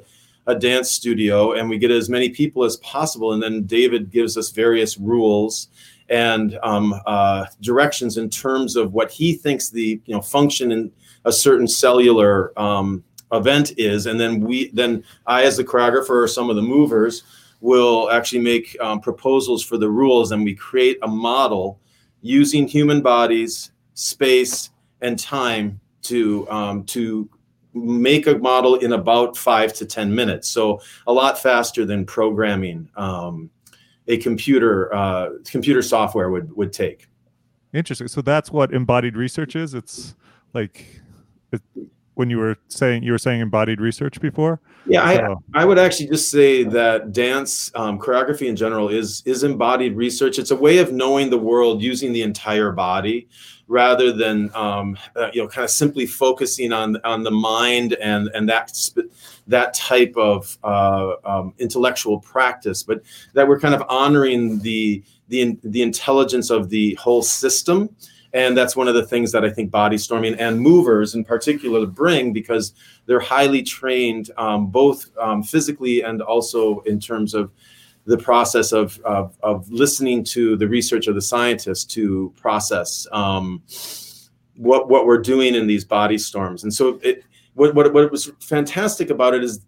a 0.47 0.55
dance 0.55 0.91
studio 0.91 1.53
and 1.53 1.67
we 1.69 1.77
get 1.77 1.91
as 1.91 2.07
many 2.07 2.29
people 2.29 2.63
as 2.63 2.77
possible 2.77 3.33
and 3.33 3.41
then 3.41 3.63
david 3.63 4.11
gives 4.11 4.37
us 4.37 4.51
various 4.51 4.97
rules 4.97 5.69
and 6.09 6.57
um, 6.63 6.93
uh, 7.05 7.45
directions 7.61 8.17
in 8.17 8.29
terms 8.29 8.75
of 8.75 8.93
what 8.93 9.11
he 9.11 9.33
thinks 9.33 9.69
the 9.69 10.01
you 10.05 10.13
know 10.13 10.21
function 10.21 10.71
in 10.71 10.91
a 11.25 11.31
certain 11.31 11.67
cellular 11.67 12.57
um, 12.59 13.03
event 13.31 13.73
is, 13.77 14.05
and 14.05 14.19
then 14.19 14.39
we 14.39 14.69
then 14.69 15.03
I 15.25 15.43
as 15.43 15.57
the 15.57 15.63
choreographer 15.63 16.23
or 16.23 16.27
some 16.27 16.49
of 16.49 16.55
the 16.55 16.61
movers 16.61 17.23
will 17.61 18.11
actually 18.11 18.41
make 18.41 18.77
um, 18.81 18.99
proposals 18.99 19.63
for 19.63 19.77
the 19.77 19.89
rules, 19.89 20.31
and 20.31 20.43
we 20.43 20.53
create 20.53 20.97
a 21.01 21.07
model 21.07 21.79
using 22.21 22.67
human 22.67 23.01
bodies, 23.01 23.71
space, 23.93 24.69
and 25.01 25.17
time 25.17 25.79
to 26.03 26.47
um, 26.49 26.83
to 26.85 27.29
make 27.73 28.25
a 28.27 28.37
model 28.37 28.75
in 28.75 28.93
about 28.93 29.35
five 29.35 29.73
to 29.73 29.85
ten 29.85 30.13
minutes. 30.13 30.47
So 30.49 30.81
a 31.07 31.13
lot 31.13 31.41
faster 31.41 31.85
than 31.85 32.05
programming. 32.05 32.89
Um, 32.95 33.49
a 34.07 34.17
computer 34.17 34.93
uh, 34.93 35.29
computer 35.45 35.81
software 35.81 36.29
would 36.29 36.55
would 36.55 36.73
take. 36.73 37.07
Interesting. 37.73 38.07
So 38.07 38.21
that's 38.21 38.51
what 38.51 38.73
embodied 38.73 39.17
research 39.17 39.55
is. 39.55 39.73
It's 39.73 40.15
like 40.53 41.01
it, 41.51 41.61
when 42.13 42.29
you 42.29 42.37
were 42.37 42.57
saying 42.69 43.03
you 43.03 43.11
were 43.11 43.17
saying 43.17 43.41
embodied 43.41 43.81
research 43.81 44.19
before. 44.21 44.61
Yeah, 44.85 45.15
so. 45.15 45.41
I 45.53 45.61
I 45.61 45.65
would 45.65 45.77
actually 45.77 46.07
just 46.07 46.29
say 46.29 46.63
that 46.63 47.11
dance 47.11 47.71
um, 47.75 47.99
choreography 47.99 48.47
in 48.47 48.55
general 48.55 48.89
is 48.89 49.21
is 49.25 49.43
embodied 49.43 49.95
research. 49.95 50.39
It's 50.39 50.51
a 50.51 50.55
way 50.55 50.77
of 50.77 50.91
knowing 50.91 51.29
the 51.29 51.37
world 51.37 51.81
using 51.81 52.13
the 52.13 52.21
entire 52.21 52.71
body 52.71 53.27
rather 53.67 54.11
than 54.11 54.53
um, 54.55 54.97
uh, 55.15 55.29
you 55.33 55.41
know 55.41 55.47
kind 55.47 55.63
of 55.63 55.69
simply 55.69 56.05
focusing 56.05 56.71
on 56.71 56.97
on 57.03 57.23
the 57.23 57.31
mind 57.31 57.93
and 57.93 58.29
and 58.33 58.47
that 58.49 58.75
sp- 58.75 59.09
that 59.47 59.73
type 59.73 60.13
of 60.17 60.57
uh, 60.63 61.13
um, 61.23 61.53
intellectual 61.59 62.19
practice, 62.19 62.83
but 62.83 63.01
that 63.33 63.47
we're 63.47 63.59
kind 63.59 63.75
of 63.75 63.83
honoring 63.89 64.59
the 64.59 65.03
the 65.29 65.57
the 65.63 65.81
intelligence 65.81 66.49
of 66.49 66.69
the 66.69 66.93
whole 66.95 67.21
system. 67.21 67.89
And 68.33 68.57
that's 68.57 68.75
one 68.75 68.89
of 68.89 68.95
the 68.95 69.05
things 69.05 69.31
that 69.31 69.45
I 69.45 69.49
think 69.49 69.71
body 69.71 69.97
storming 69.97 70.33
and 70.33 70.59
movers 70.59 71.15
in 71.15 71.23
particular 71.23 71.85
bring 71.85 72.33
because 72.33 72.73
they're 73.05 73.21
highly 73.21 73.63
trained, 73.63 74.29
um, 74.35 74.67
both 74.67 75.09
um, 75.17 75.41
physically 75.41 76.01
and 76.01 76.21
also 76.21 76.81
in 76.81 76.99
terms 76.99 77.33
of 77.33 77.49
the 78.05 78.17
process 78.17 78.71
of, 78.71 78.99
of, 78.99 79.37
of 79.41 79.69
listening 79.71 80.23
to 80.23 80.55
the 80.57 80.67
research 80.67 81.07
of 81.07 81.15
the 81.15 81.21
scientists 81.21 81.83
to 81.85 82.33
process 82.37 83.07
um, 83.11 83.63
what 84.57 84.89
what 84.89 85.05
we're 85.05 85.21
doing 85.21 85.55
in 85.55 85.67
these 85.67 85.83
body 85.83 86.17
storms. 86.17 86.63
And 86.63 86.73
so 86.73 86.99
it 87.03 87.23
what, 87.55 87.73
what 87.73 87.91
what 87.93 88.11
was 88.11 88.31
fantastic 88.39 89.09
about 89.09 89.33
it 89.33 89.43
is 89.43 89.65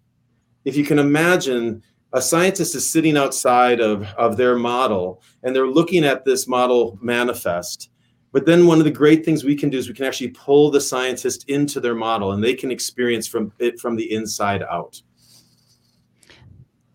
if 0.65 0.75
you 0.75 0.83
can 0.83 0.99
imagine 0.99 1.83
a 2.13 2.21
scientist 2.21 2.73
is 2.75 2.89
sitting 2.89 3.17
outside 3.17 3.81
of, 3.81 4.03
of 4.17 4.37
their 4.37 4.55
model 4.55 5.21
and 5.43 5.55
they're 5.55 5.67
looking 5.67 6.05
at 6.05 6.23
this 6.23 6.47
model 6.47 6.97
manifest. 7.01 7.89
But 8.31 8.45
then 8.45 8.67
one 8.67 8.77
of 8.77 8.85
the 8.85 8.91
great 8.91 9.25
things 9.25 9.43
we 9.43 9.55
can 9.55 9.69
do 9.69 9.77
is 9.77 9.87
we 9.87 9.93
can 9.93 10.05
actually 10.05 10.29
pull 10.29 10.69
the 10.69 10.81
scientist 10.81 11.49
into 11.49 11.79
their 11.79 11.95
model 11.95 12.31
and 12.31 12.43
they 12.43 12.53
can 12.53 12.71
experience 12.71 13.27
from 13.27 13.51
it 13.59 13.79
from 13.79 13.95
the 13.95 14.13
inside 14.13 14.63
out 14.63 15.01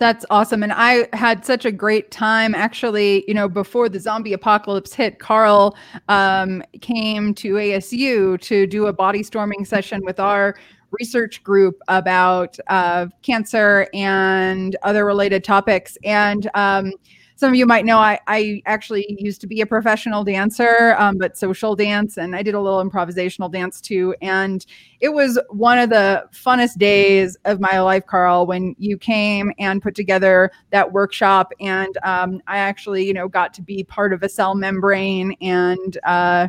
That's 0.03 0.26
awesome. 0.30 0.64
And 0.64 0.72
I 0.72 1.07
had 1.12 1.46
such 1.46 1.64
a 1.64 1.70
great 1.70 2.11
time. 2.11 2.57
Actually, 2.57 3.24
you 3.28 3.34
know, 3.34 3.48
before 3.48 3.88
the 3.88 4.00
zombie 4.00 4.32
apocalypse 4.32 4.92
hit, 4.92 5.20
Carl 5.20 5.76
um, 6.09 6.61
came 6.80 7.32
to 7.34 7.53
ASU 7.55 8.40
to 8.40 8.66
do 8.66 8.88
a 8.88 8.92
body 8.92 9.22
storming 9.22 9.64
session 9.64 10.05
with 10.05 10.18
our 10.18 10.57
research 10.90 11.44
group 11.44 11.78
about 11.86 12.59
uh, 12.66 13.07
cancer 13.22 13.86
and 13.94 14.74
other 14.82 15.05
related 15.05 15.44
topics. 15.44 15.96
And 16.03 16.50
um, 16.55 16.94
some 17.43 17.51
of 17.51 17.57
you 17.57 17.66
might 17.66 17.84
know 17.84 17.99
I, 17.99 18.20
I 18.28 18.62
actually 18.66 19.16
used 19.18 19.40
to 19.40 19.49
be 19.49 19.62
a 19.62 19.66
professional 19.66 20.22
dancer, 20.22 20.95
um, 20.97 21.18
but 21.18 21.36
social 21.36 21.74
dance, 21.74 22.16
and 22.16 22.36
I 22.36 22.43
did 22.45 22.55
a 22.55 22.61
little 22.61 22.88
improvisational 22.88 23.51
dance 23.51 23.80
too. 23.80 24.14
And 24.22 24.64
it 25.01 25.09
was 25.09 25.40
one 25.49 25.80
of 25.80 25.90
the 25.90 26.24
funnest 26.32 26.78
days 26.78 27.36
of 27.45 27.59
my 27.59 27.80
life, 27.80 28.07
Carl, 28.07 28.47
when 28.47 28.76
you 28.78 28.97
came 28.97 29.53
and 29.59 29.82
put 29.82 29.97
together 29.97 30.53
that 30.70 30.93
workshop. 30.93 31.53
And 31.59 31.99
um, 32.05 32.40
I 32.47 32.59
actually, 32.59 33.05
you 33.05 33.12
know, 33.12 33.26
got 33.26 33.53
to 33.55 33.62
be 33.62 33.82
part 33.82 34.12
of 34.12 34.22
a 34.22 34.28
cell 34.28 34.55
membrane. 34.55 35.34
And 35.40 35.99
uh, 36.05 36.47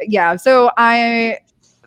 yeah, 0.00 0.36
so 0.36 0.70
I 0.76 1.40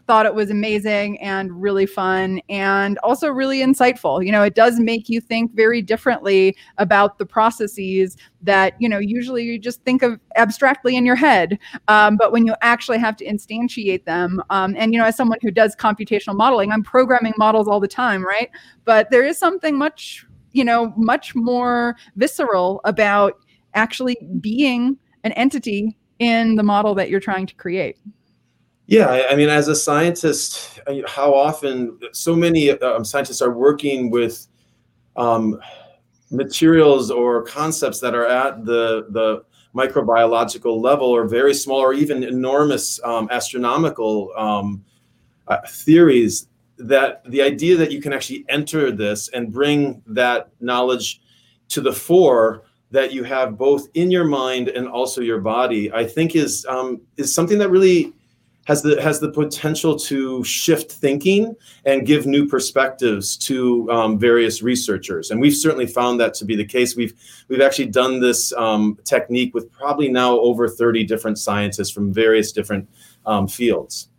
thought 0.09 0.25
it 0.25 0.33
was 0.33 0.49
amazing 0.49 1.21
and 1.21 1.61
really 1.61 1.85
fun 1.85 2.41
and 2.49 2.97
also 3.03 3.29
really 3.29 3.59
insightful. 3.59 4.25
You 4.25 4.31
know, 4.31 4.41
it 4.41 4.55
does 4.55 4.79
make 4.79 5.07
you 5.07 5.21
think 5.21 5.53
very 5.53 5.83
differently 5.83 6.57
about 6.79 7.19
the 7.19 7.27
processes 7.27 8.17
that, 8.41 8.73
you 8.79 8.89
know, 8.89 8.97
usually 8.97 9.43
you 9.43 9.59
just 9.59 9.83
think 9.83 10.01
of 10.01 10.19
abstractly 10.35 10.95
in 10.95 11.05
your 11.05 11.15
head. 11.15 11.59
Um, 11.89 12.17
but 12.17 12.31
when 12.31 12.47
you 12.47 12.55
actually 12.61 12.97
have 12.97 13.17
to 13.17 13.25
instantiate 13.25 14.05
them, 14.05 14.41
um, 14.49 14.73
and, 14.75 14.93
you 14.93 14.99
know, 14.99 15.05
as 15.05 15.15
someone 15.15 15.37
who 15.43 15.51
does 15.51 15.75
computational 15.75 16.35
modeling, 16.35 16.71
I'm 16.71 16.81
programming 16.81 17.33
models 17.37 17.67
all 17.67 17.79
the 17.79 17.87
time, 17.87 18.25
right? 18.25 18.49
But 18.85 19.11
there 19.11 19.23
is 19.23 19.37
something 19.37 19.77
much, 19.77 20.25
you 20.53 20.63
know, 20.63 20.91
much 20.97 21.35
more 21.35 21.95
visceral 22.15 22.81
about 22.83 23.33
actually 23.75 24.17
being 24.41 24.97
an 25.23 25.33
entity 25.33 25.95
in 26.17 26.55
the 26.55 26.63
model 26.63 26.95
that 26.95 27.11
you're 27.11 27.19
trying 27.19 27.45
to 27.45 27.53
create. 27.53 27.95
Yeah, 28.89 29.27
I, 29.29 29.35
mean, 29.35 29.49
as 29.49 29.67
a 29.67 29.75
scientist, 29.75 30.79
how 31.05 31.31
often 31.31 31.99
so 32.11 32.35
many 32.35 32.71
um, 32.71 33.05
scientists 33.05 33.39
are 33.39 33.51
working 33.51 34.09
with 34.09 34.47
um, 35.15 35.59
materials 36.31 37.11
or 37.11 37.43
concepts 37.43 37.99
that 37.99 38.15
are 38.15 38.25
at 38.25 38.65
the 38.65 39.05
the 39.11 39.43
microbiological 39.75 40.81
level, 40.81 41.05
or 41.05 41.27
very 41.27 41.53
small, 41.53 41.77
or 41.77 41.93
even 41.93 42.23
enormous 42.23 42.99
um, 43.03 43.27
astronomical 43.29 44.31
um, 44.35 44.83
uh, 45.47 45.57
theories. 45.67 46.47
That 46.79 47.23
the 47.29 47.43
idea 47.43 47.77
that 47.77 47.91
you 47.91 48.01
can 48.01 48.11
actually 48.11 48.43
enter 48.49 48.91
this 48.91 49.29
and 49.29 49.53
bring 49.53 50.01
that 50.07 50.49
knowledge 50.61 51.21
to 51.67 51.81
the 51.81 51.93
fore 51.93 52.63
that 52.89 53.13
you 53.13 53.23
have 53.23 53.55
both 53.55 53.87
in 53.93 54.09
your 54.09 54.25
mind 54.25 54.69
and 54.69 54.87
also 54.87 55.21
your 55.21 55.41
body, 55.41 55.93
I 55.93 56.07
think 56.07 56.35
is 56.35 56.65
um, 56.67 57.01
is 57.17 57.35
something 57.35 57.59
that 57.59 57.69
really 57.69 58.15
has 58.69 58.83
the 58.83 59.01
has 59.01 59.19
the 59.19 59.31
potential 59.31 59.97
to 59.97 60.43
shift 60.43 60.91
thinking 60.91 61.55
and 61.85 62.05
give 62.05 62.27
new 62.27 62.45
perspectives 62.47 63.35
to 63.35 63.89
um, 63.89 64.19
various 64.19 64.61
researchers. 64.61 65.31
And 65.31 65.41
we've 65.41 65.55
certainly 65.55 65.87
found 65.87 66.19
that 66.19 66.35
to 66.35 66.45
be 66.45 66.55
the 66.55 66.63
case. 66.63 66.95
We've 66.95 67.13
we've 67.47 67.61
actually 67.61 67.87
done 67.87 68.19
this 68.19 68.53
um, 68.53 68.99
technique 69.05 69.55
with 69.55 69.71
probably 69.71 70.07
now 70.07 70.39
over 70.39 70.69
30 70.69 71.03
different 71.05 71.39
scientists 71.39 71.89
from 71.89 72.13
various 72.13 72.51
different 72.51 72.87
um, 73.25 73.47
fields. 73.47 74.09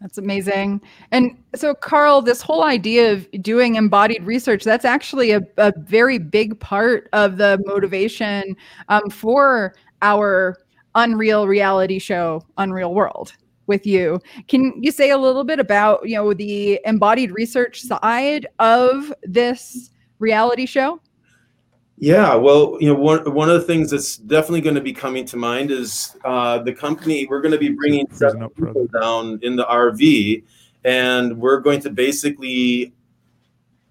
That's 0.00 0.18
amazing. 0.18 0.80
And 1.10 1.36
so, 1.56 1.74
Carl, 1.74 2.22
this 2.22 2.40
whole 2.40 2.62
idea 2.62 3.12
of 3.12 3.28
doing 3.42 3.74
embodied 3.74 4.22
research, 4.22 4.62
that's 4.62 4.84
actually 4.84 5.32
a, 5.32 5.42
a 5.56 5.72
very 5.76 6.18
big 6.18 6.58
part 6.60 7.08
of 7.12 7.38
the 7.38 7.60
motivation 7.66 8.56
um, 8.88 9.10
for 9.10 9.74
our 10.00 10.56
Unreal 10.94 11.46
reality 11.46 11.98
show, 11.98 12.44
Unreal 12.56 12.94
World, 12.94 13.32
with 13.70 13.86
you. 13.86 14.20
Can 14.48 14.74
you 14.82 14.90
say 14.90 15.10
a 15.10 15.16
little 15.16 15.44
bit 15.44 15.60
about, 15.60 16.06
you 16.06 16.16
know, 16.16 16.34
the 16.34 16.80
embodied 16.84 17.30
research 17.30 17.80
side 17.80 18.46
of 18.58 19.14
this 19.22 19.90
reality 20.18 20.66
show? 20.66 21.00
Yeah, 21.96 22.34
well, 22.34 22.76
you 22.80 22.88
know, 22.88 22.98
one 22.98 23.32
one 23.32 23.48
of 23.48 23.60
the 23.60 23.66
things 23.66 23.90
that's 23.90 24.16
definitely 24.16 24.62
going 24.62 24.74
to 24.74 24.80
be 24.80 24.92
coming 24.92 25.24
to 25.26 25.36
mind 25.36 25.70
is 25.70 26.16
uh, 26.24 26.58
the 26.58 26.72
company. 26.72 27.26
We're 27.28 27.42
going 27.42 27.52
to 27.52 27.58
be 27.58 27.68
bringing 27.70 28.06
seven 28.10 28.48
people 28.50 28.88
down 29.00 29.38
in 29.42 29.54
the 29.54 29.66
RV, 29.66 30.42
and 30.84 31.38
we're 31.38 31.60
going 31.60 31.80
to 31.82 31.90
basically 31.90 32.94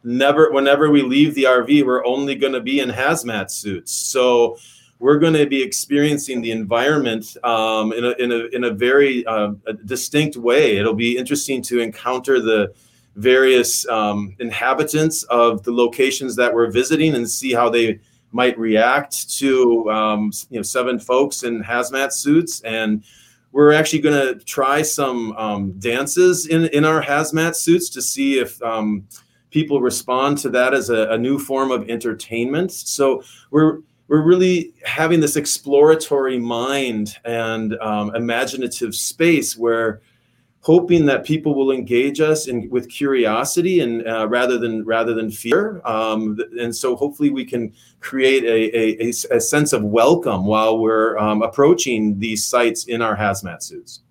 never, 0.03 0.51
whenever 0.51 0.89
we 0.89 1.03
leave 1.03 1.36
the 1.36 1.43
RV, 1.43 1.86
we're 1.86 2.03
only 2.03 2.36
going 2.36 2.53
to 2.53 2.61
be 2.61 2.80
in 2.80 2.89
hazmat 2.89 3.51
suits. 3.51 3.93
So 3.93 4.57
we're 4.99 5.17
going 5.17 5.33
to 5.33 5.45
be 5.45 5.63
experiencing 5.63 6.41
the 6.41 6.51
environment 6.51 7.35
um, 7.43 7.93
in 7.93 8.03
a 8.05 8.11
in 8.11 8.31
a 8.31 8.45
in 8.55 8.63
a 8.65 8.71
very 8.71 9.25
uh, 9.25 9.53
a 9.65 9.73
distinct 9.73 10.35
way. 10.35 10.77
It'll 10.77 10.93
be 10.93 11.17
interesting 11.17 11.61
to 11.63 11.79
encounter 11.79 12.41
the 12.41 12.73
various 13.15 13.87
um, 13.87 14.35
inhabitants 14.39 15.23
of 15.23 15.63
the 15.63 15.71
locations 15.71 16.35
that 16.35 16.53
we're 16.53 16.69
visiting 16.69 17.15
and 17.15 17.29
see 17.29 17.53
how 17.53 17.69
they 17.69 17.99
might 18.31 18.57
react 18.59 19.37
to 19.37 19.89
um, 19.89 20.31
you 20.49 20.57
know 20.57 20.63
seven 20.63 20.99
folks 20.99 21.43
in 21.43 21.63
hazmat 21.63 22.13
suits 22.13 22.61
and 22.61 23.03
we're 23.51 23.73
actually 23.73 23.99
going 23.99 24.15
to 24.15 24.45
try 24.45 24.83
some 24.83 25.35
um, 25.35 25.71
dances 25.79 26.45
in, 26.45 26.65
in 26.65 26.85
our 26.85 27.01
hazmat 27.01 27.55
suits 27.55 27.89
to 27.89 28.01
see 28.01 28.37
if 28.37 28.61
um, 28.61 29.03
people 29.49 29.81
respond 29.81 30.37
to 30.37 30.49
that 30.49 30.75
as 30.75 30.91
a, 30.91 31.09
a 31.09 31.17
new 31.17 31.39
form 31.39 31.71
of 31.71 31.89
entertainment 31.89 32.71
so 32.71 33.23
we're 33.49 33.79
we're 34.10 34.24
really 34.24 34.74
having 34.84 35.20
this 35.20 35.36
exploratory 35.36 36.39
mind 36.39 37.16
and 37.26 37.78
um, 37.80 38.14
imaginative 38.16 38.95
space 38.95 39.55
where 39.55 40.01
hoping 40.62 41.05
that 41.05 41.24
people 41.24 41.55
will 41.55 41.72
engage 41.72 42.20
us 42.20 42.47
in 42.47 42.70
with 42.70 42.89
curiosity 42.89 43.80
and 43.80 44.05
uh, 44.05 44.28
rather 44.28 44.57
than 44.57 44.84
rather 44.84 45.14
than 45.14 45.32
fear. 45.32 45.80
Um, 45.86 46.38
and 46.60 46.76
so 46.76 46.95
hopefully 46.95 47.30
we 47.30 47.45
can 47.45 47.72
create 48.01 48.43
a 48.43 49.10
a 49.36 49.39
sense 49.39 49.74
of 49.74 49.84
welcome 49.84 50.45
while 50.45 50.80
we're 50.80 51.18
um, 51.18 51.43
approaching 51.43 52.20
these 52.20 52.45
sites 52.45 52.86
in 52.86 53.01
our 53.01 53.16
hazmat 53.16 53.62
suits 53.62 54.01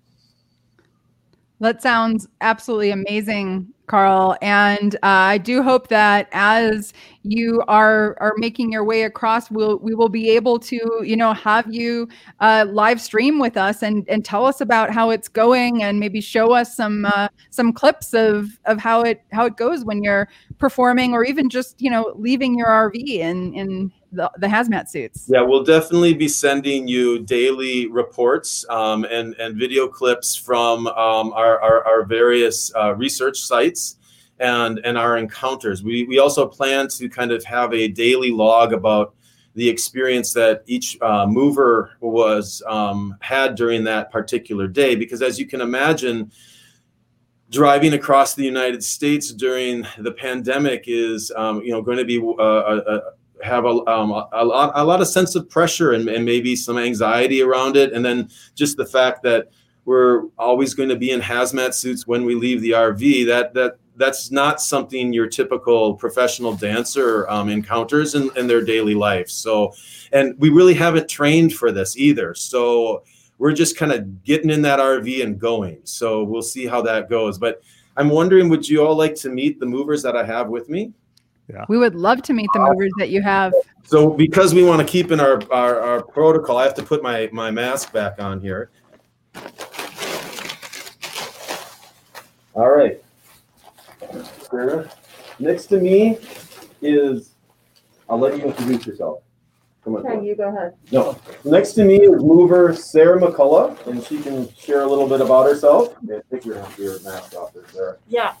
That 1.61 1.81
sounds 1.81 2.25
absolutely 2.39 2.91
amazing, 2.91 3.67
Carl. 3.87 4.37
And 4.41 4.95
uh, 4.95 4.99
I 5.03 5.37
do 5.37 5.61
hope 5.61 5.89
that 5.89 6.29
as 6.31 6.93
you 7.23 7.61
are 7.67 8.15
are 8.21 8.33
making 8.37 8.71
your 8.71 8.85
way 8.85 9.03
across, 9.03 9.51
we'll 9.51 9.77
we 9.79 9.93
will 9.93 10.07
be 10.07 10.29
able 10.29 10.57
to, 10.59 10.79
you 11.03 11.17
know, 11.17 11.33
have 11.33 11.65
you 11.73 12.07
uh, 12.39 12.65
live 12.69 13.01
stream 13.01 13.39
with 13.39 13.57
us 13.57 13.83
and 13.83 14.07
and 14.07 14.23
tell 14.23 14.45
us 14.45 14.61
about 14.61 14.91
how 14.93 15.09
it's 15.09 15.27
going, 15.27 15.83
and 15.83 15.99
maybe 15.99 16.21
show 16.21 16.53
us 16.53 16.77
some 16.77 17.03
uh, 17.03 17.27
some 17.49 17.73
clips 17.73 18.13
of 18.13 18.57
of 18.65 18.77
how 18.79 19.01
it 19.01 19.21
how 19.33 19.45
it 19.45 19.57
goes 19.57 19.83
when 19.83 20.01
you're 20.01 20.29
performing, 20.59 21.13
or 21.13 21.25
even 21.25 21.49
just 21.49 21.81
you 21.81 21.91
know 21.91 22.13
leaving 22.15 22.57
your 22.57 22.67
RV 22.69 23.21
and 23.21 23.53
in 23.53 23.91
the, 24.11 24.31
the 24.37 24.47
hazmat 24.47 24.89
suits. 24.89 25.25
Yeah, 25.27 25.41
we'll 25.41 25.63
definitely 25.63 26.13
be 26.13 26.27
sending 26.27 26.87
you 26.87 27.19
daily 27.19 27.87
reports 27.87 28.65
um, 28.69 29.05
and, 29.05 29.35
and 29.35 29.57
video 29.57 29.87
clips 29.87 30.35
from 30.35 30.87
um, 30.87 31.31
our, 31.33 31.61
our, 31.61 31.85
our 31.85 32.05
various 32.05 32.73
uh, 32.75 32.95
research 32.95 33.39
sites 33.39 33.97
and, 34.39 34.79
and 34.83 34.97
our 34.97 35.17
encounters. 35.17 35.83
We, 35.83 36.05
we 36.05 36.19
also 36.19 36.47
plan 36.47 36.87
to 36.89 37.09
kind 37.09 37.31
of 37.31 37.43
have 37.45 37.73
a 37.73 37.87
daily 37.87 38.31
log 38.31 38.73
about 38.73 39.13
the 39.55 39.67
experience 39.67 40.33
that 40.33 40.63
each 40.67 40.97
uh, 41.01 41.25
mover 41.27 41.91
was 41.99 42.63
um, 42.67 43.15
had 43.19 43.55
during 43.55 43.83
that 43.83 44.11
particular 44.11 44.67
day. 44.67 44.95
Because 44.95 45.21
as 45.21 45.39
you 45.39 45.45
can 45.45 45.61
imagine, 45.61 46.31
driving 47.49 47.93
across 47.93 48.35
the 48.35 48.43
United 48.43 48.83
States 48.83 49.33
during 49.33 49.85
the 49.97 50.11
pandemic 50.11 50.85
is, 50.87 51.31
um, 51.35 51.61
you 51.61 51.71
know, 51.71 51.81
going 51.81 51.97
to 51.97 52.05
be 52.05 52.19
uh, 52.19 52.43
a, 52.43 52.77
a, 52.77 53.01
have 53.43 53.65
a, 53.65 53.85
um, 53.87 54.11
a, 54.11 54.43
lot, 54.43 54.71
a 54.75 54.83
lot 54.83 55.01
of 55.01 55.07
sense 55.07 55.35
of 55.35 55.49
pressure 55.49 55.93
and, 55.93 56.07
and 56.09 56.25
maybe 56.25 56.55
some 56.55 56.77
anxiety 56.77 57.41
around 57.41 57.77
it. 57.77 57.93
And 57.93 58.03
then 58.03 58.29
just 58.55 58.77
the 58.77 58.85
fact 58.85 59.23
that 59.23 59.49
we're 59.85 60.25
always 60.37 60.73
going 60.73 60.89
to 60.89 60.95
be 60.95 61.11
in 61.11 61.21
hazmat 61.21 61.73
suits 61.73 62.05
when 62.05 62.25
we 62.25 62.35
leave 62.35 62.61
the 62.61 62.71
RV, 62.71 63.25
that, 63.27 63.53
that, 63.53 63.77
that's 63.95 64.31
not 64.31 64.61
something 64.61 65.11
your 65.11 65.27
typical 65.27 65.93
professional 65.95 66.53
dancer 66.53 67.29
um, 67.29 67.49
encounters 67.49 68.15
in, 68.15 68.29
in 68.37 68.47
their 68.47 68.63
daily 68.63 68.95
life. 68.95 69.29
So, 69.29 69.73
and 70.13 70.35
we 70.39 70.49
really 70.49 70.73
haven't 70.73 71.09
trained 71.09 71.53
for 71.53 71.71
this 71.71 71.97
either. 71.97 72.33
So 72.33 73.03
we're 73.39 73.53
just 73.53 73.77
kind 73.77 73.91
of 73.91 74.23
getting 74.23 74.49
in 74.49 74.61
that 74.61 74.79
RV 74.79 75.23
and 75.23 75.39
going. 75.39 75.79
So 75.83 76.23
we'll 76.23 76.41
see 76.41 76.65
how 76.65 76.81
that 76.83 77.09
goes. 77.09 77.37
But 77.37 77.61
I'm 77.97 78.09
wondering, 78.09 78.47
would 78.49 78.67
you 78.67 78.85
all 78.85 78.95
like 78.95 79.15
to 79.15 79.29
meet 79.29 79.59
the 79.59 79.65
movers 79.65 80.01
that 80.03 80.15
I 80.15 80.23
have 80.23 80.47
with 80.47 80.69
me? 80.69 80.93
We 81.67 81.77
would 81.77 81.95
love 81.95 82.21
to 82.23 82.33
meet 82.33 82.49
the 82.53 82.59
movers 82.59 82.91
that 82.97 83.09
you 83.09 83.21
have. 83.21 83.53
So 83.83 84.09
because 84.09 84.53
we 84.53 84.63
want 84.63 84.81
to 84.81 84.87
keep 84.87 85.11
in 85.11 85.19
our, 85.19 85.41
our, 85.51 85.79
our 85.79 86.01
protocol, 86.01 86.57
I 86.57 86.63
have 86.63 86.75
to 86.75 86.83
put 86.83 87.01
my, 87.01 87.29
my 87.31 87.51
mask 87.51 87.91
back 87.91 88.21
on 88.21 88.39
here. 88.39 88.69
All 92.53 92.69
right. 92.69 93.01
Sarah, 94.49 94.89
Next 95.39 95.67
to 95.67 95.79
me 95.79 96.17
is 96.81 97.35
I'll 98.09 98.19
let 98.19 98.37
you 98.37 98.43
introduce 98.43 98.85
yourself. 98.85 99.21
Come 99.83 99.95
on. 99.95 100.05
Okay, 100.05 100.25
you 100.25 100.35
go 100.35 100.49
ahead. 100.49 100.73
No. 100.91 101.17
Next 101.45 101.73
to 101.73 101.85
me 101.85 102.01
is 102.01 102.21
mover 102.21 102.75
Sarah 102.75 103.19
McCullough, 103.19 103.87
and 103.87 104.03
she 104.03 104.21
can 104.21 104.53
share 104.55 104.81
a 104.81 104.87
little 104.87 105.07
bit 105.07 105.21
about 105.21 105.45
herself. 105.45 105.95
Yeah, 106.03 106.19
take 106.29 106.43
your, 106.43 106.57
your 106.77 107.01
mask 107.01 107.33
off 107.35 107.53
there, 107.53 107.63
Sarah. 107.71 107.97
Yeah. 108.09 108.33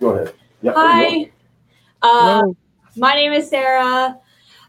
Go 0.00 0.10
ahead. 0.10 0.34
Yep, 0.62 0.74
there 0.74 1.10
you 1.10 1.26
Hi. 1.26 1.30
Uh, 2.04 2.42
my 2.96 3.14
name 3.14 3.32
is 3.32 3.48
Sarah. 3.48 4.18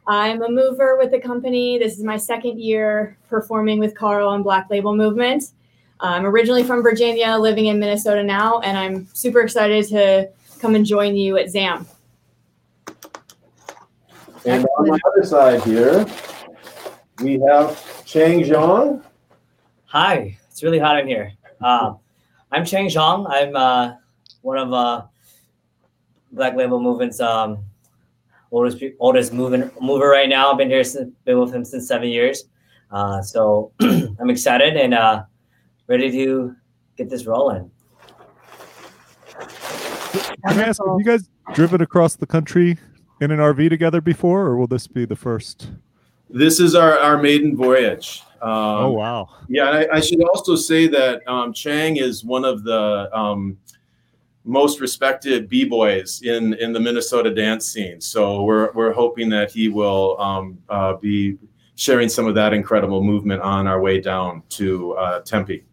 I'm 0.08 0.42
a 0.42 0.50
mover 0.50 0.98
with 0.98 1.12
the 1.12 1.20
company. 1.20 1.78
This 1.78 1.98
is 1.98 2.04
my 2.04 2.16
second 2.16 2.62
year 2.62 3.18
performing 3.28 3.78
with 3.78 3.94
Carl 3.94 4.30
on 4.30 4.42
Black 4.42 4.70
Label 4.70 4.96
Movement. 4.96 5.52
I'm 6.00 6.26
originally 6.26 6.64
from 6.64 6.82
Virginia, 6.82 7.36
living 7.36 7.66
in 7.66 7.78
Minnesota 7.78 8.24
now, 8.24 8.62
and 8.62 8.78
I'm 8.78 9.10
super 9.12 9.42
excited 9.42 9.86
to 9.90 10.30
come 10.60 10.76
and 10.76 10.86
join 10.86 11.18
you 11.18 11.36
at 11.38 11.50
ZAM. 11.50 11.86
And 14.46 14.66
on 14.78 14.88
my 14.88 14.98
other 15.06 15.26
side 15.26 15.62
here, 15.64 16.06
we 17.22 17.42
have 17.50 18.06
Chang 18.06 18.46
Zhang. 18.46 19.04
Hi, 19.88 20.38
it's 20.50 20.64
really 20.64 20.80
hot 20.80 21.00
in 21.00 21.08
here. 21.08 21.34
Uh, 21.62 21.96
I'm 22.54 22.64
Chang 22.64 22.88
Zhang. 22.88 23.26
I'm 23.30 23.58
uh, 23.58 23.96
one 24.42 24.58
of 24.58 24.72
uh, 24.72 25.02
Black 26.36 26.56
Label 26.56 26.80
Movement's 26.82 27.20
um, 27.20 27.64
oldest 28.52 28.84
oldest 29.00 29.34
moving, 29.34 29.72
mover 29.82 30.10
right 30.10 30.30
now. 30.30 30.52
I've 30.52 30.58
been 30.58 30.70
here 30.70 30.84
since 30.84 31.14
been 31.24 31.40
with 31.40 31.54
him 31.54 31.66
since 31.66 31.88
seven 31.88 32.10
years. 32.10 32.44
Uh, 32.92 33.22
so 33.22 33.72
I'm 33.82 34.30
excited 34.30 34.76
and 34.76 34.94
uh, 34.94 35.24
ready 35.88 36.12
to 36.12 36.56
get 36.98 37.10
this 37.10 37.26
rolling. 37.26 37.72
Can 39.40 40.60
I 40.60 40.64
ask, 40.64 40.82
have 40.86 40.96
you 40.98 41.04
guys 41.04 41.30
driven 41.54 41.82
across 41.82 42.16
the 42.16 42.28
country 42.28 42.78
in 43.20 43.32
an 43.32 43.40
RV 43.40 43.70
together 43.70 44.02
before, 44.02 44.42
or 44.42 44.58
will 44.58 44.68
this 44.68 44.88
be 44.88 45.06
the 45.06 45.16
first? 45.16 45.70
This 46.30 46.60
is 46.60 46.76
our, 46.76 46.98
our 47.00 47.22
maiden 47.22 47.56
voyage. 47.56 48.22
Um, 48.42 48.52
oh 48.52 48.92
wow! 48.92 49.30
Yeah, 49.48 49.70
I, 49.70 49.96
I 49.96 50.00
should 50.00 50.22
also 50.24 50.56
say 50.56 50.88
that 50.88 51.28
um, 51.28 51.52
Chang 51.54 51.98
is 51.98 52.24
one 52.24 52.46
of 52.46 52.64
the 52.64 53.10
um, 53.18 53.58
most 54.46 54.80
respected 54.80 55.50
b 55.50 55.66
boys 55.66 56.22
in 56.22 56.54
in 56.56 56.72
the 56.72 56.80
Minnesota 56.80 57.34
dance 57.34 57.68
scene. 57.68 58.00
So 58.00 58.44
we're 58.44 58.72
we're 58.74 58.94
hoping 58.94 59.30
that 59.30 59.52
he 59.52 59.70
will 59.70 60.20
um, 60.22 60.58
uh, 60.70 60.94
be 60.96 61.38
sharing 61.76 62.08
some 62.08 62.26
of 62.28 62.36
that 62.36 62.54
incredible 62.54 63.04
movement 63.04 63.42
on 63.42 63.68
our 63.68 63.82
way 63.82 64.00
down 64.00 64.44
to 64.50 64.94
uh, 64.94 65.20
Tempe. 65.22 65.66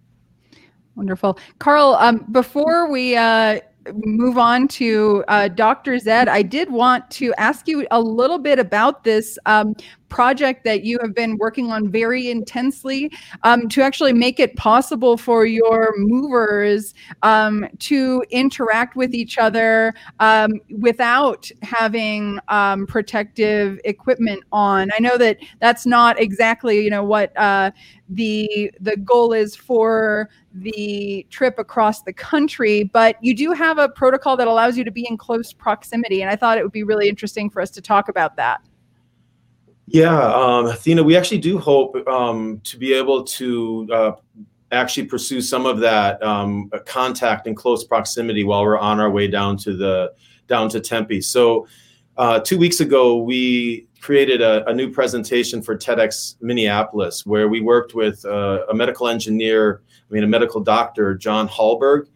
Wonderful. 0.95 1.39
Carl, 1.59 1.97
um, 2.01 2.27
before 2.33 2.91
we 2.91 3.16
uh, 3.16 3.61
move 3.95 4.37
on 4.37 4.68
to 4.68 5.25
uh, 5.29 5.49
Dr. 5.49 5.99
Zed, 5.99 6.29
I 6.29 6.43
did 6.43 6.70
want 6.70 7.11
to 7.12 7.33
ask 7.35 7.66
you 7.66 7.87
a 7.91 8.01
little 8.01 8.39
bit 8.39 8.59
about 8.59 9.05
this 9.05 9.39
um, 9.47 9.75
project 10.12 10.62
that 10.64 10.84
you 10.84 10.98
have 11.00 11.14
been 11.14 11.38
working 11.38 11.72
on 11.72 11.90
very 11.90 12.30
intensely 12.30 13.10
um, 13.44 13.66
to 13.66 13.80
actually 13.80 14.12
make 14.12 14.38
it 14.38 14.54
possible 14.56 15.16
for 15.16 15.46
your 15.46 15.94
movers 15.96 16.92
um, 17.22 17.66
to 17.78 18.22
interact 18.28 18.94
with 18.94 19.14
each 19.14 19.38
other 19.38 19.94
um, 20.20 20.52
without 20.78 21.50
having 21.62 22.38
um, 22.48 22.86
protective 22.86 23.80
equipment 23.86 24.44
on. 24.52 24.90
I 24.94 24.98
know 25.00 25.16
that 25.16 25.38
that's 25.60 25.86
not 25.86 26.20
exactly 26.20 26.84
you 26.84 26.90
know 26.90 27.02
what 27.02 27.34
uh, 27.38 27.70
the 28.10 28.70
the 28.80 28.98
goal 28.98 29.32
is 29.32 29.56
for 29.56 30.28
the 30.52 31.26
trip 31.30 31.58
across 31.58 32.02
the 32.02 32.12
country, 32.12 32.84
but 32.84 33.16
you 33.22 33.34
do 33.34 33.52
have 33.52 33.78
a 33.78 33.88
protocol 33.88 34.36
that 34.36 34.46
allows 34.46 34.76
you 34.76 34.84
to 34.84 34.90
be 34.90 35.06
in 35.08 35.16
close 35.16 35.54
proximity, 35.54 36.20
and 36.20 36.30
I 36.30 36.36
thought 36.36 36.58
it 36.58 36.62
would 36.62 36.72
be 36.72 36.82
really 36.82 37.08
interesting 37.08 37.48
for 37.48 37.62
us 37.62 37.70
to 37.70 37.80
talk 37.80 38.10
about 38.10 38.36
that. 38.36 38.60
Yeah, 39.87 40.35
um, 40.35 40.66
Athena, 40.66 41.03
we 41.03 41.16
actually 41.16 41.39
do 41.39 41.59
hope 41.59 41.97
um, 42.07 42.61
to 42.64 42.78
be 42.78 42.93
able 42.95 43.24
to 43.24 43.89
uh, 43.93 44.12
actually 44.70 45.07
pursue 45.07 45.41
some 45.41 45.66
of 45.66 45.80
that 45.80 46.22
um, 46.22 46.70
contact 46.87 47.47
in 47.47 47.55
close 47.55 47.85
proximity 47.85 48.45
while 48.45 48.62
we're 48.62 48.78
on 48.78 49.01
our 49.01 49.11
way 49.11 49.28
down 49.28 49.57
to 49.59 49.76
the 49.76 50.12
down 50.49 50.68
to 50.70 50.80
Tempe. 50.80 51.20
So, 51.20 51.66
uh, 52.16 52.41
two 52.41 52.59
weeks 52.59 52.80
ago, 52.80 53.16
we 53.16 53.89
created 54.01 54.43
a, 54.43 54.68
a, 54.68 54.74
new 54.74 54.91
presentation 54.91 55.62
for 55.62 55.76
TEDx 55.76 56.37
Minneapolis, 56.41 57.24
where 57.24 57.49
we 57.49 57.61
worked 57.61 57.95
with 57.95 58.24
uh, 58.24 58.66
a 58.68 58.74
medical 58.74 59.09
engineer, 59.09 59.80
I 60.11 60.12
mean, 60.12 60.24
a 60.24 60.26
medical 60.26 60.61
doctor, 60.61 61.14
John 61.14 61.49
Hallberg, 61.49 62.09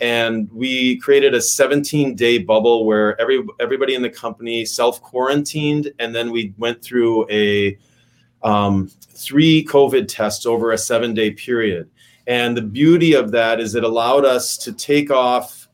and 0.00 0.48
we 0.52 0.98
created 0.98 1.34
a 1.34 1.40
17 1.40 2.14
day 2.14 2.38
bubble 2.38 2.86
where 2.86 3.20
every 3.20 3.44
everybody 3.60 3.94
in 3.94 4.02
the 4.02 4.10
company 4.10 4.64
self 4.64 5.02
quarantined 5.02 5.92
and 5.98 6.14
then 6.14 6.30
we 6.30 6.54
went 6.56 6.82
through 6.82 7.28
a 7.30 7.76
um, 8.42 8.88
three 9.00 9.64
covid 9.64 10.06
tests 10.06 10.46
over 10.46 10.72
a 10.72 10.78
seven 10.78 11.14
day 11.14 11.30
period. 11.30 11.90
And 12.26 12.56
the 12.56 12.62
beauty 12.62 13.14
of 13.14 13.30
that 13.32 13.58
is 13.58 13.74
it 13.74 13.84
allowed 13.84 14.24
us 14.24 14.56
to 14.58 14.72
take 14.72 15.10
off 15.10 15.68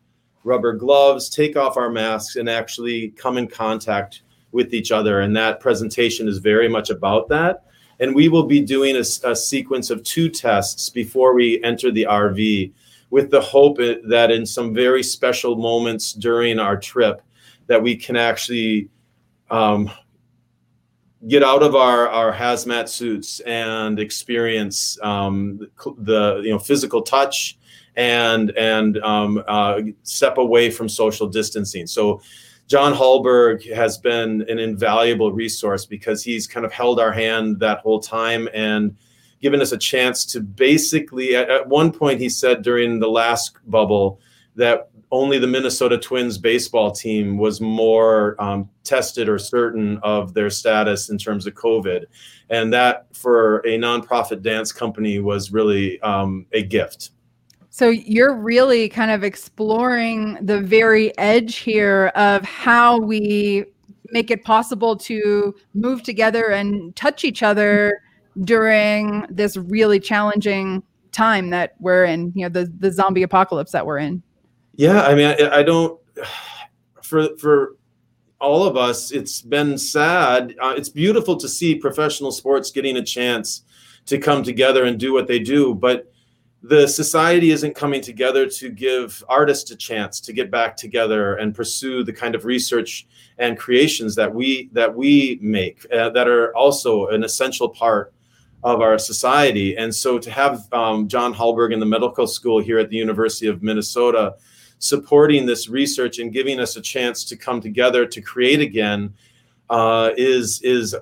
rubber 0.44 0.74
gloves 0.74 1.28
take 1.28 1.56
off 1.56 1.76
our 1.76 1.90
masks 1.90 2.36
and 2.36 2.48
actually 2.48 3.08
come 3.10 3.38
in 3.38 3.48
contact 3.48 4.22
with 4.52 4.72
each 4.72 4.92
other. 4.92 5.20
And 5.20 5.36
that 5.36 5.58
presentation 5.58 6.28
is 6.28 6.38
very 6.38 6.68
much 6.68 6.90
about 6.90 7.28
that. 7.28 7.64
And 7.98 8.14
we 8.14 8.28
will 8.28 8.44
be 8.44 8.60
doing 8.60 8.96
a, 8.96 9.04
a 9.28 9.34
sequence 9.34 9.90
of 9.90 10.02
two 10.04 10.28
tests 10.28 10.90
before 10.90 11.34
we 11.34 11.62
enter 11.64 11.90
the 11.90 12.06
rv 12.08 12.72
with 13.14 13.30
the 13.30 13.40
hope 13.40 13.76
that 13.76 14.32
in 14.32 14.44
some 14.44 14.74
very 14.74 15.00
special 15.00 15.54
moments 15.54 16.14
during 16.14 16.58
our 16.58 16.76
trip 16.76 17.22
that 17.68 17.80
we 17.80 17.94
can 17.94 18.16
actually 18.16 18.88
um, 19.52 19.88
get 21.28 21.40
out 21.40 21.62
of 21.62 21.76
our, 21.76 22.08
our 22.08 22.32
hazmat 22.32 22.88
suits 22.88 23.38
and 23.46 24.00
experience 24.00 24.98
um, 25.00 25.60
the 25.98 26.40
you 26.42 26.50
know 26.50 26.58
physical 26.58 27.02
touch 27.02 27.56
and 27.94 28.50
and 28.56 28.98
um, 28.98 29.40
uh, 29.46 29.80
step 30.02 30.36
away 30.38 30.68
from 30.68 30.88
social 30.88 31.28
distancing. 31.28 31.86
So 31.86 32.20
John 32.66 32.92
Hallberg 32.92 33.72
has 33.76 33.96
been 33.96 34.44
an 34.48 34.58
invaluable 34.58 35.32
resource 35.32 35.86
because 35.86 36.24
he's 36.24 36.48
kind 36.48 36.66
of 36.66 36.72
held 36.72 36.98
our 36.98 37.12
hand 37.12 37.60
that 37.60 37.78
whole 37.78 38.00
time 38.00 38.48
and 38.52 38.96
given 39.44 39.60
us 39.60 39.72
a 39.72 39.76
chance 39.76 40.24
to 40.24 40.40
basically, 40.40 41.36
at, 41.36 41.50
at 41.50 41.68
one 41.68 41.92
point, 41.92 42.18
he 42.18 42.30
said 42.30 42.62
during 42.62 42.98
the 42.98 43.10
last 43.10 43.58
bubble 43.66 44.18
that 44.56 44.88
only 45.12 45.38
the 45.38 45.46
Minnesota 45.46 45.98
Twins 45.98 46.38
baseball 46.38 46.90
team 46.90 47.36
was 47.36 47.60
more 47.60 48.42
um, 48.42 48.70
tested 48.84 49.28
or 49.28 49.38
certain 49.38 49.98
of 50.02 50.32
their 50.32 50.48
status 50.48 51.10
in 51.10 51.18
terms 51.18 51.46
of 51.46 51.52
COVID. 51.52 52.06
And 52.48 52.72
that 52.72 53.06
for 53.12 53.58
a 53.66 53.76
nonprofit 53.76 54.40
dance 54.40 54.72
company 54.72 55.18
was 55.18 55.52
really 55.52 56.00
um, 56.00 56.46
a 56.54 56.62
gift. 56.62 57.10
So 57.68 57.90
you're 57.90 58.34
really 58.34 58.88
kind 58.88 59.10
of 59.10 59.24
exploring 59.24 60.38
the 60.40 60.58
very 60.58 61.16
edge 61.18 61.56
here 61.56 62.06
of 62.14 62.44
how 62.44 62.98
we 62.98 63.66
make 64.08 64.30
it 64.30 64.42
possible 64.42 64.96
to 64.96 65.54
move 65.74 66.02
together 66.02 66.46
and 66.48 66.96
touch 66.96 67.24
each 67.24 67.42
other 67.42 68.00
during 68.42 69.26
this 69.30 69.56
really 69.56 70.00
challenging 70.00 70.82
time 71.12 71.50
that 71.50 71.74
we're 71.78 72.04
in, 72.04 72.32
you 72.34 72.42
know, 72.42 72.48
the 72.48 72.72
the 72.78 72.90
zombie 72.92 73.22
apocalypse 73.22 73.72
that 73.72 73.86
we're 73.86 73.98
in. 73.98 74.22
Yeah, 74.76 75.02
I 75.02 75.14
mean, 75.14 75.26
I, 75.26 75.58
I 75.58 75.62
don't 75.62 76.00
for 77.02 77.36
for 77.38 77.76
all 78.40 78.64
of 78.64 78.76
us, 78.76 79.10
it's 79.10 79.40
been 79.40 79.78
sad. 79.78 80.54
Uh, 80.60 80.74
it's 80.76 80.88
beautiful 80.88 81.36
to 81.36 81.48
see 81.48 81.76
professional 81.76 82.30
sports 82.30 82.70
getting 82.70 82.96
a 82.96 83.02
chance 83.02 83.62
to 84.06 84.18
come 84.18 84.42
together 84.42 84.84
and 84.84 84.98
do 84.98 85.12
what 85.12 85.26
they 85.26 85.38
do, 85.38 85.74
but 85.74 86.12
the 86.62 86.86
society 86.86 87.50
isn't 87.50 87.74
coming 87.74 88.00
together 88.00 88.46
to 88.46 88.70
give 88.70 89.22
artists 89.28 89.70
a 89.70 89.76
chance 89.76 90.18
to 90.18 90.32
get 90.32 90.50
back 90.50 90.76
together 90.76 91.36
and 91.36 91.54
pursue 91.54 92.02
the 92.02 92.12
kind 92.12 92.34
of 92.34 92.46
research 92.46 93.06
and 93.36 93.58
creations 93.58 94.14
that 94.14 94.34
we 94.34 94.70
that 94.72 94.94
we 94.94 95.38
make 95.42 95.84
uh, 95.92 96.08
that 96.10 96.26
are 96.26 96.56
also 96.56 97.08
an 97.08 97.22
essential 97.22 97.68
part 97.68 98.13
of 98.64 98.80
our 98.80 98.98
society. 98.98 99.76
And 99.76 99.94
so 99.94 100.18
to 100.18 100.30
have 100.30 100.72
um, 100.72 101.06
John 101.06 101.34
Hallberg 101.34 101.72
in 101.72 101.80
the 101.80 101.86
medical 101.86 102.26
school 102.26 102.60
here 102.60 102.78
at 102.78 102.88
the 102.88 102.96
University 102.96 103.46
of 103.46 103.62
Minnesota 103.62 104.34
supporting 104.78 105.46
this 105.46 105.68
research 105.68 106.18
and 106.18 106.32
giving 106.32 106.58
us 106.58 106.76
a 106.76 106.80
chance 106.80 107.24
to 107.24 107.36
come 107.36 107.60
together 107.60 108.06
to 108.06 108.20
create 108.20 108.60
again 108.60 109.14
uh, 109.70 110.10
is 110.16 110.60
is 110.62 110.96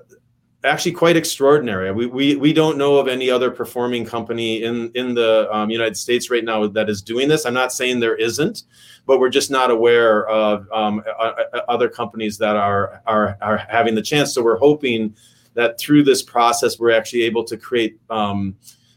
actually 0.65 0.93
quite 0.93 1.17
extraordinary. 1.17 1.91
We, 1.91 2.05
we, 2.05 2.35
we 2.37 2.53
don't 2.53 2.77
know 2.77 2.95
of 2.95 3.09
any 3.09 3.29
other 3.29 3.51
performing 3.51 4.05
company 4.05 4.63
in, 4.63 4.91
in 4.95 5.13
the 5.13 5.53
um, 5.53 5.69
United 5.69 5.97
States 5.97 6.29
right 6.29 6.43
now 6.43 6.67
that 6.67 6.89
is 6.89 7.01
doing 7.01 7.27
this. 7.27 7.45
I'm 7.45 7.53
not 7.53 7.73
saying 7.73 7.99
there 7.99 8.15
isn't, 8.15 8.63
but 9.05 9.19
we're 9.19 9.29
just 9.29 9.51
not 9.51 9.71
aware 9.71 10.25
of 10.27 10.65
um, 10.71 11.03
other 11.67 11.89
companies 11.89 12.37
that 12.37 12.55
are, 12.55 13.01
are, 13.05 13.37
are 13.41 13.57
having 13.57 13.93
the 13.93 14.01
chance. 14.01 14.33
So 14.33 14.41
we're 14.41 14.57
hoping 14.57 15.13
that 15.53 15.79
through 15.79 16.03
this 16.03 16.21
process 16.21 16.79
we're 16.79 16.91
actually 16.91 17.23
able 17.23 17.43
to 17.43 17.57
create 17.57 17.99
um, 18.09 18.55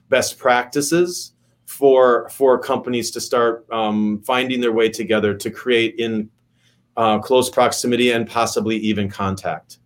best 0.08 0.38
practices 0.38 1.32
for 1.66 2.28
for 2.30 2.58
companies 2.58 3.10
to 3.10 3.20
start 3.20 3.66
um, 3.72 4.22
finding 4.22 4.60
their 4.60 4.72
way 4.72 4.88
together 4.88 5.34
to 5.34 5.50
create 5.50 5.96
in 5.98 6.28
uh, 6.96 7.18
close 7.18 7.50
proximity 7.50 8.10
and 8.12 8.28
possibly 8.28 8.76
even 8.76 9.08
contact. 9.08 9.78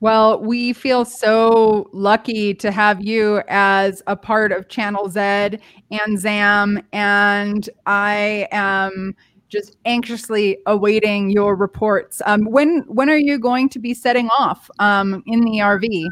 Well, 0.00 0.40
we 0.40 0.72
feel 0.72 1.04
so 1.04 1.88
lucky 1.92 2.54
to 2.54 2.72
have 2.72 3.00
you 3.00 3.40
as 3.46 4.02
a 4.08 4.16
part 4.16 4.50
of 4.50 4.68
Channel 4.68 5.08
Z 5.08 5.20
and 5.20 6.18
ZAM, 6.18 6.82
and 6.92 7.70
I 7.86 8.48
am 8.50 9.14
just 9.52 9.76
anxiously 9.84 10.58
awaiting 10.66 11.30
your 11.30 11.54
reports. 11.54 12.22
Um, 12.24 12.46
when 12.46 12.80
when 12.88 13.10
are 13.10 13.18
you 13.18 13.38
going 13.38 13.68
to 13.68 13.78
be 13.78 13.92
setting 13.92 14.28
off 14.30 14.70
um, 14.78 15.22
in 15.26 15.42
the 15.42 15.58
RV? 15.58 16.06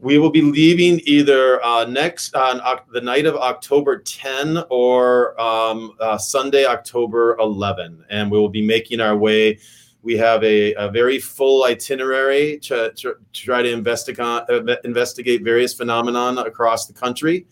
We 0.00 0.18
will 0.18 0.30
be 0.30 0.42
leaving 0.42 1.00
either 1.04 1.62
uh, 1.64 1.84
next 1.84 2.34
on 2.34 2.60
Oc- 2.60 2.90
the 2.92 3.00
night 3.00 3.26
of 3.26 3.34
October 3.34 3.98
10 3.98 4.64
or 4.70 5.38
um, 5.40 5.92
uh, 6.00 6.16
Sunday, 6.16 6.64
October 6.64 7.36
11, 7.40 8.04
and 8.08 8.30
we 8.30 8.38
will 8.38 8.48
be 8.48 8.64
making 8.64 9.00
our 9.00 9.16
way. 9.16 9.58
We 10.02 10.16
have 10.16 10.44
a, 10.44 10.72
a 10.74 10.88
very 10.88 11.18
full 11.18 11.64
itinerary 11.64 12.60
to, 12.60 12.92
to, 12.92 13.14
to 13.32 13.44
try 13.44 13.60
to 13.60 13.70
investigate 13.70 14.20
uh, 14.20 14.76
investigate 14.84 15.42
various 15.42 15.74
phenomenon 15.74 16.38
across 16.38 16.86
the 16.86 16.94
country, 16.94 17.46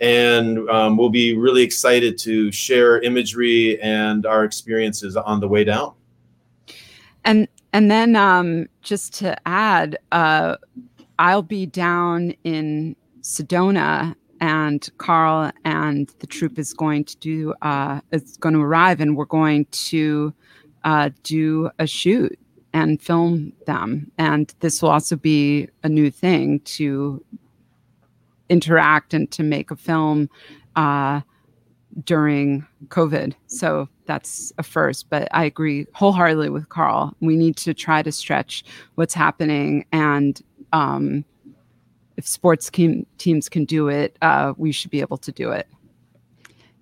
and 0.00 0.68
um, 0.70 0.96
we'll 0.96 1.10
be 1.10 1.36
really 1.36 1.62
excited 1.62 2.18
to 2.18 2.50
share 2.52 3.00
imagery 3.00 3.80
and 3.80 4.26
our 4.26 4.44
experiences 4.44 5.16
on 5.16 5.40
the 5.40 5.48
way 5.48 5.64
down. 5.64 5.94
And 7.24 7.48
and 7.72 7.90
then 7.90 8.14
um, 8.14 8.66
just 8.82 9.14
to 9.14 9.36
add, 9.48 9.98
uh, 10.12 10.56
I'll 11.18 11.42
be 11.42 11.66
down 11.66 12.34
in 12.44 12.94
Sedona, 13.22 14.14
and 14.40 14.88
Carl 14.98 15.50
and 15.64 16.08
the 16.18 16.26
troupe 16.26 16.58
is 16.58 16.72
going 16.74 17.04
to 17.04 17.16
do 17.16 17.54
uh, 17.62 18.00
is 18.12 18.36
going 18.36 18.54
to 18.54 18.60
arrive, 18.60 19.00
and 19.00 19.16
we're 19.16 19.24
going 19.24 19.64
to 19.66 20.34
uh, 20.84 21.10
do 21.22 21.70
a 21.78 21.86
shoot 21.86 22.38
and 22.72 23.00
film 23.00 23.52
them. 23.66 24.10
And 24.18 24.52
this 24.60 24.82
will 24.82 24.90
also 24.90 25.16
be 25.16 25.68
a 25.82 25.88
new 25.88 26.10
thing 26.10 26.60
to 26.60 27.24
interact 28.48 29.14
and 29.14 29.30
to 29.32 29.42
make 29.42 29.70
a 29.70 29.76
film 29.76 30.28
uh, 30.76 31.20
during 32.04 32.66
COVID. 32.88 33.34
So 33.46 33.88
that's 34.06 34.52
a 34.58 34.62
first. 34.62 35.08
But 35.10 35.28
I 35.30 35.44
agree 35.44 35.86
wholeheartedly 35.94 36.50
with 36.50 36.68
Carl. 36.68 37.14
We 37.20 37.36
need 37.36 37.56
to 37.58 37.74
try 37.74 38.02
to 38.02 38.12
stretch 38.12 38.64
what's 38.96 39.14
happening. 39.14 39.86
And 39.92 40.40
um, 40.72 41.24
if 42.16 42.26
sports 42.26 42.70
team, 42.70 43.06
teams 43.18 43.48
can 43.48 43.64
do 43.64 43.88
it, 43.88 44.16
uh, 44.22 44.54
we 44.56 44.72
should 44.72 44.90
be 44.90 45.00
able 45.00 45.18
to 45.18 45.32
do 45.32 45.50
it. 45.50 45.68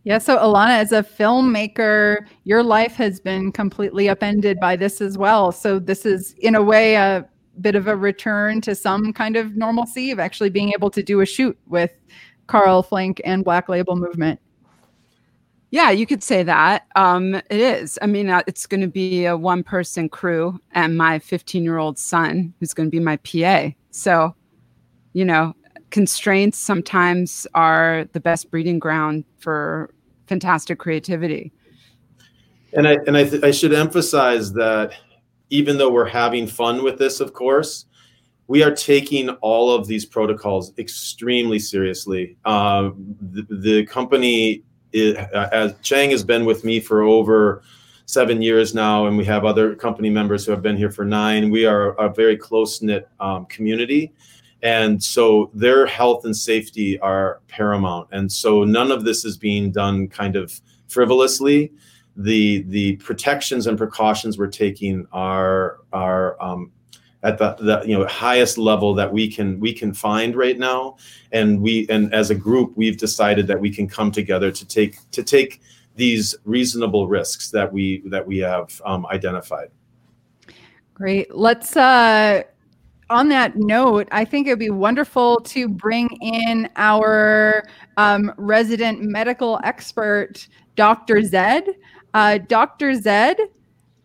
Yeah. 0.04 0.18
So, 0.18 0.36
Alana, 0.36 0.78
as 0.78 0.90
a 0.90 1.02
filmmaker, 1.02 2.26
your 2.42 2.64
life 2.64 2.94
has 2.94 3.20
been 3.20 3.52
completely 3.52 4.08
upended 4.08 4.58
by 4.58 4.74
this 4.74 5.00
as 5.00 5.16
well. 5.16 5.52
So, 5.52 5.78
this 5.78 6.04
is, 6.04 6.32
in 6.40 6.56
a 6.56 6.62
way, 6.62 6.96
a 6.96 7.24
bit 7.60 7.74
of 7.74 7.86
a 7.86 7.96
return 7.96 8.60
to 8.62 8.74
some 8.74 9.12
kind 9.12 9.36
of 9.36 9.56
normalcy 9.56 10.10
of 10.10 10.18
actually 10.18 10.50
being 10.50 10.72
able 10.72 10.90
to 10.90 11.02
do 11.02 11.20
a 11.20 11.26
shoot 11.26 11.58
with 11.66 11.92
Carl 12.46 12.82
Flink 12.82 13.20
and 13.24 13.44
Black 13.44 13.68
Label 13.68 13.96
Movement. 13.96 14.40
Yeah, 15.70 15.90
you 15.90 16.06
could 16.06 16.22
say 16.22 16.42
that. 16.42 16.86
Um, 16.96 17.34
it 17.34 17.46
is. 17.50 17.98
I 18.02 18.06
mean, 18.06 18.28
uh, 18.28 18.42
it's 18.46 18.66
going 18.66 18.82
to 18.82 18.88
be 18.88 19.24
a 19.24 19.36
one 19.36 19.62
person 19.62 20.08
crew 20.08 20.60
and 20.72 20.98
my 20.98 21.18
15 21.18 21.64
year 21.64 21.78
old 21.78 21.98
son, 21.98 22.52
who's 22.60 22.74
going 22.74 22.88
to 22.88 22.90
be 22.90 23.00
my 23.00 23.16
PA. 23.18 23.70
So, 23.90 24.34
you 25.14 25.24
know, 25.24 25.54
constraints 25.88 26.58
sometimes 26.58 27.46
are 27.54 28.06
the 28.12 28.20
best 28.20 28.50
breeding 28.50 28.78
ground 28.78 29.24
for 29.38 29.94
fantastic 30.26 30.78
creativity. 30.78 31.52
And 32.74 32.86
I 32.86 32.98
and 33.06 33.16
I, 33.16 33.24
th- 33.24 33.42
I 33.42 33.50
should 33.50 33.72
emphasize 33.72 34.52
that 34.54 34.92
even 35.52 35.76
though 35.76 35.90
we're 35.90 36.06
having 36.06 36.46
fun 36.46 36.82
with 36.82 36.98
this, 36.98 37.20
of 37.20 37.34
course, 37.34 37.84
we 38.46 38.62
are 38.62 38.74
taking 38.74 39.28
all 39.42 39.70
of 39.70 39.86
these 39.86 40.06
protocols 40.06 40.72
extremely 40.78 41.58
seriously. 41.58 42.38
Uh, 42.46 42.90
the, 43.20 43.46
the 43.50 43.86
company, 43.86 44.62
is, 44.92 45.14
as 45.34 45.74
Chang 45.82 46.10
has 46.10 46.24
been 46.24 46.46
with 46.46 46.64
me 46.64 46.80
for 46.80 47.02
over 47.02 47.62
seven 48.06 48.40
years 48.40 48.74
now, 48.74 49.06
and 49.06 49.18
we 49.18 49.26
have 49.26 49.44
other 49.44 49.74
company 49.74 50.08
members 50.08 50.46
who 50.46 50.52
have 50.52 50.62
been 50.62 50.76
here 50.76 50.90
for 50.90 51.04
nine. 51.04 51.50
We 51.50 51.66
are 51.66 51.92
a 52.00 52.08
very 52.08 52.38
close 52.38 52.80
knit 52.80 53.08
um, 53.20 53.44
community. 53.46 54.10
And 54.62 55.02
so 55.02 55.50
their 55.52 55.84
health 55.84 56.24
and 56.24 56.34
safety 56.34 56.98
are 57.00 57.40
paramount. 57.48 58.08
And 58.10 58.32
so 58.32 58.64
none 58.64 58.90
of 58.90 59.04
this 59.04 59.26
is 59.26 59.36
being 59.36 59.70
done 59.70 60.08
kind 60.08 60.34
of 60.34 60.58
frivolously. 60.88 61.72
The 62.16 62.62
the 62.68 62.96
protections 62.96 63.66
and 63.66 63.78
precautions 63.78 64.38
we're 64.38 64.48
taking 64.48 65.06
are 65.12 65.78
are 65.92 66.40
um, 66.42 66.70
at 67.22 67.38
the, 67.38 67.54
the 67.60 67.82
you 67.86 67.96
know 67.96 68.06
highest 68.06 68.58
level 68.58 68.94
that 68.94 69.12
we 69.12 69.30
can 69.30 69.58
we 69.60 69.72
can 69.72 69.94
find 69.94 70.36
right 70.36 70.58
now. 70.58 70.96
And 71.32 71.60
we 71.60 71.86
and 71.88 72.12
as 72.12 72.30
a 72.30 72.34
group 72.34 72.72
we've 72.76 72.98
decided 72.98 73.46
that 73.46 73.60
we 73.60 73.70
can 73.70 73.88
come 73.88 74.10
together 74.10 74.50
to 74.50 74.66
take 74.66 74.98
to 75.12 75.22
take 75.22 75.60
these 75.94 76.34
reasonable 76.44 77.06
risks 77.06 77.50
that 77.50 77.72
we 77.72 78.02
that 78.06 78.26
we 78.26 78.38
have 78.38 78.80
um, 78.84 79.06
identified. 79.06 79.68
Great. 80.94 81.34
Let's 81.34 81.76
uh 81.76 82.42
on 83.12 83.28
that 83.28 83.56
note, 83.56 84.08
I 84.10 84.24
think 84.24 84.46
it 84.46 84.50
would 84.50 84.58
be 84.58 84.70
wonderful 84.70 85.40
to 85.40 85.68
bring 85.68 86.08
in 86.22 86.68
our 86.76 87.62
um, 87.98 88.32
resident 88.38 89.02
medical 89.02 89.60
expert, 89.64 90.48
Dr. 90.76 91.22
Zed. 91.22 91.64
Uh, 92.14 92.38
Dr. 92.38 92.94
Zed, 92.94 93.38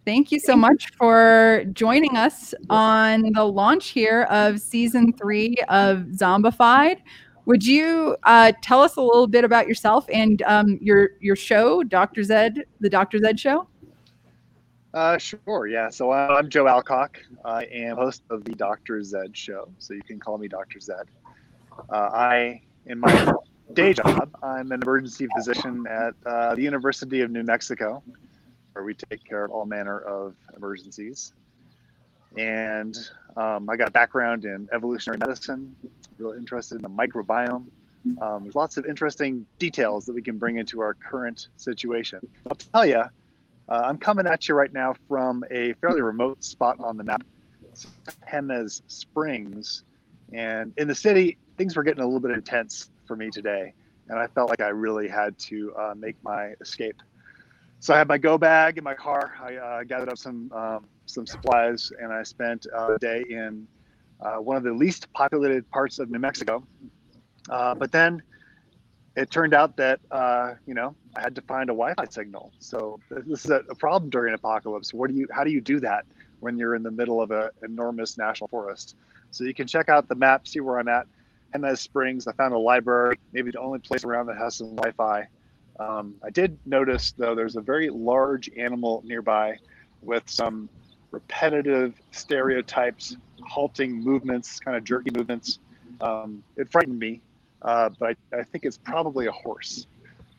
thank 0.05 0.31
you 0.31 0.39
so 0.39 0.55
much 0.55 0.87
for 0.97 1.65
joining 1.73 2.15
us 2.15 2.53
on 2.69 3.33
the 3.33 3.43
launch 3.43 3.89
here 3.89 4.23
of 4.29 4.61
season 4.61 5.11
three 5.11 5.57
of 5.67 6.05
Zombified. 6.11 6.99
Would 7.45 7.65
you 7.65 8.15
uh, 8.23 8.53
tell 8.61 8.81
us 8.81 8.95
a 8.95 9.01
little 9.01 9.27
bit 9.27 9.43
about 9.43 9.67
yourself 9.67 10.05
and 10.11 10.41
um, 10.43 10.77
your 10.81 11.11
your 11.21 11.35
show, 11.35 11.83
Dr. 11.83 12.23
Zed, 12.23 12.63
the 12.79 12.89
Dr. 12.89 13.19
Zed 13.19 13.39
Show? 13.39 13.67
Uh, 14.93 15.17
sure, 15.17 15.67
yeah. 15.67 15.89
So 15.89 16.11
uh, 16.11 16.35
I'm 16.37 16.49
Joe 16.49 16.67
Alcock. 16.67 17.17
I 17.45 17.65
am 17.65 17.97
host 17.97 18.23
of 18.29 18.43
the 18.43 18.51
Dr. 18.53 19.03
Zed 19.03 19.35
show, 19.35 19.69
so 19.79 19.93
you 19.93 20.01
can 20.01 20.19
call 20.19 20.37
me 20.37 20.47
Dr. 20.47 20.79
Zed. 20.79 21.07
Uh, 21.89 22.09
I, 22.13 22.61
in 22.85 22.99
my 22.99 23.33
day 23.73 23.93
job, 23.93 24.35
I'm 24.41 24.71
an 24.71 24.81
emergency 24.81 25.27
physician 25.35 25.85
at 25.87 26.13
uh, 26.25 26.55
the 26.55 26.61
University 26.61 27.21
of 27.21 27.31
New 27.31 27.43
Mexico, 27.43 28.01
where 28.73 28.83
we 28.83 28.93
take 28.93 29.23
care 29.23 29.45
of 29.45 29.51
all 29.51 29.65
manner 29.65 29.99
of 29.99 30.35
emergencies. 30.55 31.33
And 32.37 32.97
um, 33.35 33.69
I 33.69 33.75
got 33.75 33.89
a 33.89 33.91
background 33.91 34.45
in 34.45 34.69
evolutionary 34.73 35.17
medicine, 35.17 35.75
really 36.17 36.37
interested 36.37 36.75
in 36.75 36.81
the 36.81 36.89
microbiome. 36.89 37.65
Um, 38.21 38.43
there's 38.43 38.55
lots 38.55 38.77
of 38.77 38.85
interesting 38.85 39.45
details 39.59 40.05
that 40.05 40.13
we 40.13 40.21
can 40.21 40.37
bring 40.37 40.57
into 40.57 40.79
our 40.79 40.93
current 40.93 41.47
situation. 41.57 42.19
I'll 42.49 42.55
tell 42.55 42.85
you, 42.85 43.03
uh, 43.69 43.81
I'm 43.83 43.97
coming 43.97 44.27
at 44.27 44.47
you 44.47 44.55
right 44.55 44.71
now 44.71 44.95
from 45.07 45.43
a 45.51 45.73
fairly 45.73 46.01
remote 46.01 46.43
spot 46.43 46.77
on 46.79 46.95
the 46.95 47.03
map, 47.03 47.23
Jemez 48.31 48.81
Springs. 48.87 49.83
And 50.31 50.73
in 50.77 50.87
the 50.87 50.95
city, 50.95 51.37
things 51.57 51.75
were 51.75 51.83
getting 51.83 52.01
a 52.01 52.05
little 52.05 52.19
bit 52.19 52.31
intense 52.31 52.89
for 53.07 53.15
me 53.15 53.29
today. 53.29 53.73
And 54.09 54.19
I 54.19 54.27
felt 54.27 54.49
like 54.49 54.61
I 54.61 54.69
really 54.69 55.07
had 55.07 55.37
to 55.39 55.73
uh, 55.75 55.93
make 55.97 56.15
my 56.23 56.53
escape. 56.61 57.01
So 57.79 57.93
I 57.93 57.97
had 57.97 58.07
my 58.07 58.17
go 58.17 58.37
bag 58.37 58.77
in 58.77 58.83
my 58.83 58.95
car. 58.95 59.35
I 59.41 59.55
uh, 59.55 59.83
gathered 59.83 60.09
up 60.09 60.17
some 60.17 60.51
um, 60.51 60.85
some 61.05 61.27
supplies, 61.27 61.91
and 61.99 62.11
I 62.11 62.23
spent 62.23 62.65
a 62.73 62.97
day 62.99 63.23
in 63.29 63.67
uh, 64.19 64.37
one 64.37 64.57
of 64.57 64.63
the 64.63 64.73
least 64.73 65.11
populated 65.13 65.69
parts 65.69 65.99
of 65.99 66.09
New 66.09 66.19
Mexico. 66.19 66.65
Uh, 67.49 67.75
but 67.75 67.91
then 67.91 68.21
it 69.15 69.31
turned 69.31 69.53
out 69.53 69.77
that 69.77 69.99
uh, 70.11 70.53
you 70.65 70.73
know 70.73 70.95
I 71.15 71.21
had 71.21 71.35
to 71.35 71.41
find 71.41 71.69
a 71.69 71.73
Wi-Fi 71.73 72.05
signal. 72.09 72.51
So 72.59 72.99
this 73.09 73.45
is 73.45 73.51
a, 73.51 73.63
a, 73.69 73.75
problem 73.75 74.09
during 74.09 74.29
an 74.29 74.35
apocalypse. 74.35 74.93
What 74.93 75.09
do 75.09 75.15
you? 75.15 75.27
How 75.31 75.43
do 75.43 75.51
you 75.51 75.61
do 75.61 75.79
that 75.81 76.05
when 76.39 76.57
you're 76.57 76.75
in 76.75 76.83
the 76.83 76.91
middle 76.91 77.21
of 77.21 77.31
an 77.31 77.49
enormous 77.63 78.17
national 78.17 78.47
forest? 78.47 78.95
So 79.31 79.43
you 79.43 79.53
can 79.53 79.67
check 79.67 79.89
out 79.89 80.07
the 80.07 80.15
map, 80.15 80.47
see 80.47 80.61
where 80.61 80.79
I'm 80.79 80.87
at. 80.87 81.07
Jemez 81.53 81.79
Springs. 81.79 82.27
I 82.27 82.33
found 82.33 82.53
a 82.53 82.57
library, 82.57 83.17
maybe 83.33 83.51
the 83.51 83.59
only 83.59 83.79
place 83.79 84.03
around 84.03 84.27
that 84.27 84.37
has 84.37 84.55
some 84.55 84.75
Wi-Fi. 84.75 85.27
Um, 85.79 86.15
I 86.23 86.29
did 86.29 86.57
notice 86.65 87.13
though 87.17 87.35
there's 87.35 87.55
a 87.55 87.61
very 87.61 87.89
large 87.89 88.49
animal 88.57 89.03
nearby 89.05 89.57
with 90.01 90.23
some 90.27 90.69
repetitive 91.11 91.93
stereotypes, 92.11 93.15
halting 93.41 93.95
movements, 94.03 94.59
kind 94.59 94.75
of 94.75 94.83
jerky 94.83 95.11
movements. 95.15 95.59
Um, 96.01 96.43
it 96.55 96.71
frightened 96.71 96.99
me 96.99 97.21
uh, 97.61 97.89
but 97.99 98.15
I, 98.33 98.37
I, 98.37 98.43
think 98.43 98.65
it's 98.65 98.77
probably 98.77 99.27
a 99.27 99.31
horse. 99.31 99.87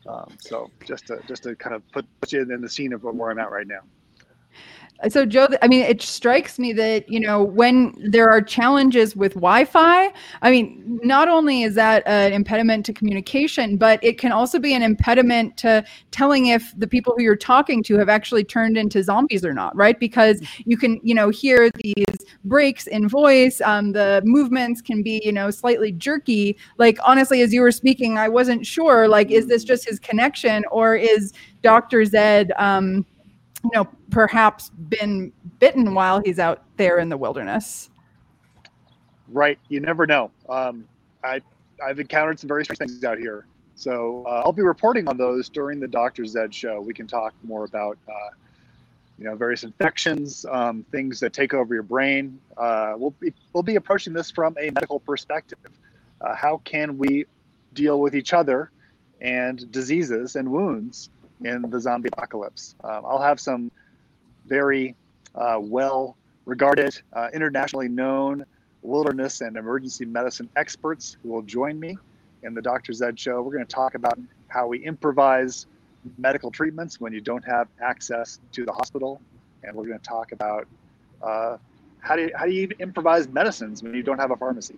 Um, 0.07 0.31
so 0.39 0.71
just 0.85 1.07
to 1.07 1.19
just 1.27 1.43
to 1.43 1.55
kind 1.55 1.75
of 1.75 1.87
put, 1.91 2.05
put 2.21 2.31
you 2.31 2.41
in 2.41 2.61
the 2.61 2.69
scene 2.69 2.93
of 2.93 3.03
where 3.03 3.29
I'm 3.29 3.39
at 3.39 3.51
right 3.51 3.67
now. 3.67 3.81
So, 5.07 5.25
Joe, 5.25 5.47
I 5.61 5.69
mean, 5.69 5.85
it 5.85 6.01
strikes 6.01 6.59
me 6.59 6.73
that, 6.73 7.09
you 7.09 7.21
know, 7.21 7.41
when 7.41 7.95
there 7.97 8.29
are 8.29 8.41
challenges 8.41 9.15
with 9.15 9.33
Wi 9.35 9.63
Fi, 9.63 10.11
I 10.41 10.51
mean, 10.51 10.99
not 11.03 11.29
only 11.29 11.63
is 11.63 11.75
that 11.75 12.03
an 12.05 12.33
impediment 12.33 12.85
to 12.87 12.93
communication, 12.93 13.77
but 13.77 14.03
it 14.03 14.17
can 14.17 14.33
also 14.33 14.59
be 14.59 14.73
an 14.73 14.83
impediment 14.83 15.55
to 15.57 15.85
telling 16.11 16.47
if 16.47 16.77
the 16.77 16.85
people 16.85 17.13
who 17.15 17.23
you're 17.23 17.37
talking 17.37 17.81
to 17.83 17.97
have 17.97 18.09
actually 18.09 18.43
turned 18.43 18.77
into 18.77 19.01
zombies 19.01 19.45
or 19.45 19.53
not, 19.53 19.73
right? 19.73 19.97
Because 20.01 20.41
you 20.65 20.75
can, 20.75 20.99
you 21.01 21.15
know, 21.15 21.29
hear 21.29 21.69
these 21.81 22.25
breaks 22.43 22.85
in 22.85 23.07
voice. 23.07 23.61
Um, 23.61 23.93
the 23.93 24.21
movements 24.25 24.81
can 24.81 25.01
be, 25.01 25.21
you 25.23 25.31
know, 25.31 25.49
slightly 25.49 25.93
jerky. 25.93 26.57
Like, 26.77 26.97
honestly, 27.05 27.41
as 27.41 27.53
you 27.53 27.61
were 27.61 27.71
speaking, 27.71 28.17
I 28.17 28.27
wasn't 28.27 28.65
sure, 28.65 29.07
like, 29.07 29.31
is 29.31 29.47
this 29.47 29.63
just 29.63 29.87
his 29.87 29.97
connection 29.97 30.65
or 30.71 30.97
is 30.97 31.31
Dr. 31.61 32.03
Zed, 32.03 32.51
um, 32.57 33.05
you 33.63 33.71
know, 33.73 33.87
perhaps 34.09 34.69
been 34.69 35.31
bitten 35.59 35.93
while 35.93 36.21
he's 36.23 36.39
out 36.39 36.63
there 36.77 36.99
in 36.99 37.09
the 37.09 37.17
wilderness. 37.17 37.89
Right. 39.27 39.59
You 39.67 39.79
never 39.79 40.07
know. 40.07 40.31
Um, 40.47 40.85
I 41.23 41.41
I've 41.83 41.99
encountered 41.99 42.39
some 42.39 42.47
very 42.47 42.63
strange 42.63 42.79
things 42.79 43.03
out 43.03 43.17
here. 43.17 43.45
So 43.75 44.25
uh, 44.27 44.41
I'll 44.43 44.51
be 44.51 44.61
reporting 44.61 45.07
on 45.07 45.17
those 45.17 45.47
during 45.47 45.79
the 45.79 45.87
Dr. 45.87 46.25
Zed 46.25 46.53
show. 46.53 46.81
We 46.81 46.93
can 46.93 47.07
talk 47.07 47.33
more 47.43 47.63
about, 47.63 47.97
uh, 48.09 48.35
you 49.17 49.23
know, 49.23 49.35
various 49.35 49.63
infections, 49.63 50.45
um, 50.51 50.83
things 50.91 51.19
that 51.21 51.31
take 51.31 51.53
over 51.53 51.73
your 51.73 51.83
brain. 51.83 52.39
Uh, 52.57 52.95
we'll 52.97 53.15
be 53.19 53.33
we'll 53.53 53.63
be 53.63 53.75
approaching 53.75 54.13
this 54.13 54.31
from 54.31 54.55
a 54.59 54.69
medical 54.71 54.99
perspective. 54.99 55.59
Uh, 56.21 56.35
how 56.35 56.57
can 56.65 56.97
we 56.97 57.25
deal 57.73 58.01
with 58.01 58.15
each 58.15 58.33
other 58.33 58.71
and 59.21 59.71
diseases 59.71 60.35
and 60.35 60.49
wounds 60.49 61.09
in 61.43 61.61
the 61.69 61.79
zombie 61.79 62.09
apocalypse? 62.11 62.75
Um, 62.83 63.05
I'll 63.05 63.21
have 63.21 63.39
some 63.39 63.71
very 64.45 64.95
uh, 65.35 65.57
well 65.59 66.17
regarded, 66.45 66.99
uh, 67.13 67.29
internationally 67.33 67.87
known 67.87 68.45
wilderness 68.81 69.41
and 69.41 69.57
emergency 69.57 70.05
medicine 70.05 70.49
experts 70.55 71.17
who 71.21 71.29
will 71.29 71.41
join 71.41 71.79
me 71.79 71.97
in 72.43 72.53
the 72.53 72.61
Dr. 72.61 72.93
Zed 72.93 73.19
show. 73.19 73.41
We're 73.41 73.53
going 73.53 73.65
to 73.65 73.75
talk 73.75 73.95
about 73.95 74.17
how 74.47 74.67
we 74.67 74.79
improvise 74.79 75.67
medical 76.17 76.49
treatments 76.49 76.99
when 76.99 77.13
you 77.13 77.21
don't 77.21 77.43
have 77.45 77.67
access 77.81 78.39
to 78.53 78.65
the 78.65 78.71
hospital. 78.71 79.21
And 79.63 79.75
we're 79.75 79.87
going 79.87 79.99
to 79.99 80.05
talk 80.05 80.31
about 80.31 80.67
uh, 81.21 81.57
how, 81.99 82.15
do 82.15 82.23
you, 82.23 82.31
how 82.35 82.45
do 82.45 82.51
you 82.51 82.61
even 82.61 82.77
improvise 82.79 83.27
medicines 83.27 83.83
when 83.83 83.93
you 83.93 84.03
don't 84.03 84.19
have 84.19 84.31
a 84.31 84.37
pharmacy. 84.37 84.75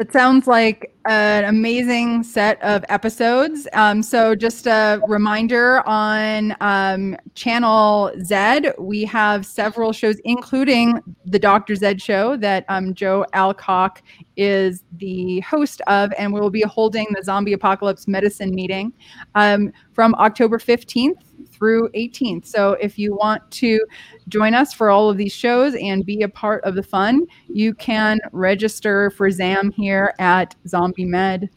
It 0.00 0.12
sounds 0.12 0.48
like 0.48 0.92
an 1.06 1.44
amazing 1.44 2.24
set 2.24 2.60
of 2.64 2.84
episodes. 2.88 3.68
Um, 3.74 4.02
so, 4.02 4.34
just 4.34 4.66
a 4.66 5.00
reminder 5.06 5.86
on 5.86 6.56
um, 6.60 7.16
Channel 7.36 8.10
Z, 8.20 8.72
we 8.76 9.04
have 9.04 9.46
several 9.46 9.92
shows, 9.92 10.16
including 10.24 11.00
the 11.26 11.38
Dr. 11.38 11.76
Zed 11.76 12.02
show 12.02 12.36
that 12.38 12.64
um, 12.68 12.92
Joe 12.92 13.24
Alcock 13.34 14.02
is 14.36 14.82
the 14.96 15.38
host 15.40 15.80
of, 15.86 16.12
and 16.18 16.32
we 16.32 16.40
will 16.40 16.50
be 16.50 16.62
holding 16.62 17.06
the 17.14 17.22
Zombie 17.22 17.52
Apocalypse 17.52 18.08
Medicine 18.08 18.52
meeting 18.52 18.92
um, 19.36 19.72
from 19.92 20.16
October 20.16 20.58
15th 20.58 21.22
through 21.64 21.88
18th. 21.94 22.44
So, 22.44 22.72
if 22.74 22.98
you 22.98 23.14
want 23.14 23.50
to 23.52 23.80
join 24.28 24.52
us 24.52 24.74
for 24.74 24.90
all 24.90 25.08
of 25.08 25.16
these 25.16 25.32
shows 25.32 25.74
and 25.76 26.04
be 26.04 26.20
a 26.20 26.28
part 26.28 26.62
of 26.64 26.74
the 26.74 26.82
fun, 26.82 27.26
you 27.48 27.72
can 27.72 28.20
register 28.32 29.08
for 29.08 29.30
ZAM 29.30 29.70
here 29.70 30.12
at 30.18 30.54
zombiemed.org. 30.66 31.48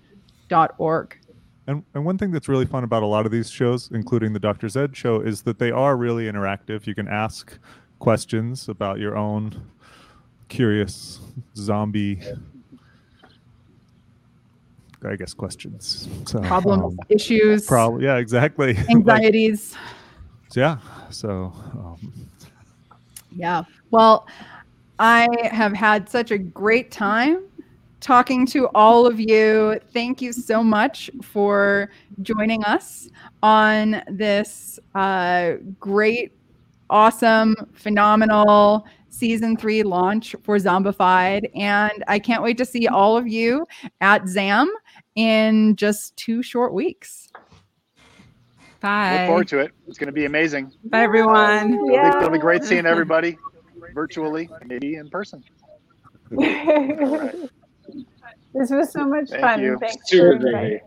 And, 1.67 1.83
and 1.93 2.05
one 2.05 2.17
thing 2.17 2.31
that's 2.31 2.47
really 2.47 2.65
fun 2.65 2.85
about 2.85 3.03
a 3.03 3.05
lot 3.05 3.25
of 3.25 3.33
these 3.33 3.49
shows, 3.49 3.89
including 3.91 4.31
the 4.31 4.39
Dr. 4.39 4.69
Zed 4.69 4.95
show, 4.95 5.19
is 5.19 5.41
that 5.41 5.59
they 5.59 5.71
are 5.71 5.97
really 5.97 6.31
interactive. 6.31 6.87
You 6.87 6.95
can 6.95 7.09
ask 7.09 7.59
questions 7.99 8.69
about 8.69 8.99
your 8.99 9.17
own 9.17 9.61
curious 10.47 11.19
zombie, 11.57 12.21
I 15.05 15.17
guess, 15.17 15.33
questions. 15.33 16.07
So, 16.25 16.39
Problems, 16.39 16.93
um, 16.93 16.99
issues, 17.09 17.65
Problem, 17.65 18.01
yeah, 18.01 18.15
exactly. 18.15 18.77
Like, 19.03 19.33
yeah. 20.55 20.77
So, 21.09 21.53
um, 21.73 22.13
Yeah. 23.35 23.63
Well, 23.91 24.27
I 24.99 25.27
have 25.51 25.73
had 25.73 26.09
such 26.09 26.31
a 26.31 26.37
great 26.37 26.91
time 26.91 27.43
talking 27.99 28.45
to 28.47 28.67
all 28.73 29.05
of 29.05 29.19
you. 29.19 29.79
Thank 29.93 30.21
you 30.21 30.31
so 30.33 30.63
much 30.63 31.09
for 31.21 31.91
joining 32.21 32.63
us 32.63 33.09
on 33.43 34.01
this 34.09 34.79
uh, 34.95 35.53
great, 35.79 36.31
awesome, 36.89 37.55
phenomenal 37.73 38.85
season 39.09 39.57
three 39.57 39.83
launch 39.83 40.35
for 40.43 40.57
Zombified. 40.57 41.49
And 41.55 42.03
I 42.07 42.19
can't 42.19 42.43
wait 42.43 42.57
to 42.59 42.65
see 42.65 42.87
all 42.87 43.17
of 43.17 43.27
you 43.27 43.65
at 44.01 44.27
ZAM 44.27 44.71
in 45.15 45.75
just 45.75 46.15
two 46.17 46.43
short 46.43 46.73
weeks. 46.73 47.26
Bye. 48.79 49.17
Look 49.19 49.27
forward 49.27 49.47
to 49.49 49.59
it. 49.59 49.71
It's 49.87 49.97
going 49.97 50.07
to 50.07 50.13
be 50.13 50.25
amazing. 50.25 50.71
Bye, 50.85 51.01
everyone. 51.01 51.73
It'll, 51.73 51.87
be, 51.87 51.95
it'll 51.95 52.29
be 52.29 52.37
great 52.37 52.63
seeing 52.63 52.85
everybody 52.85 53.37
virtually, 53.93 54.49
maybe 54.65 54.95
in 54.95 55.09
person. 55.09 55.43
This 58.53 58.71
was 58.71 58.91
so 58.91 59.05
much 59.05 59.29
Thank 59.29 59.41
fun. 59.41 59.61
you. 59.61 59.77
Thanks 59.79 60.09
Super 60.09 60.39
for 60.39 60.49
great. 60.49 60.81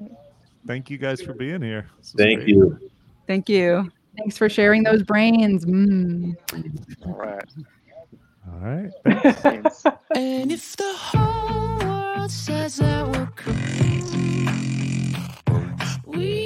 thank 0.66 0.90
you 0.90 0.98
guys 0.98 1.20
for 1.22 1.34
being 1.34 1.62
here. 1.62 1.86
Thank 2.16 2.40
great. 2.40 2.48
you. 2.48 2.90
Thank 3.28 3.48
you. 3.48 3.88
Thanks 4.18 4.36
for 4.36 4.48
sharing 4.48 4.82
those 4.82 5.04
brains. 5.04 5.64
Mm. 5.64 6.34
All 7.06 7.14
right. 7.14 7.44
All 8.52 8.58
right. 8.58 8.90
And 10.16 10.50
if 10.50 10.76
the 10.76 10.92
whole 10.92 11.78
world 11.78 12.30
says 12.32 12.78
that 12.78 13.06
we're 13.06 13.26
crazy, 13.36 14.48
we 16.06 16.39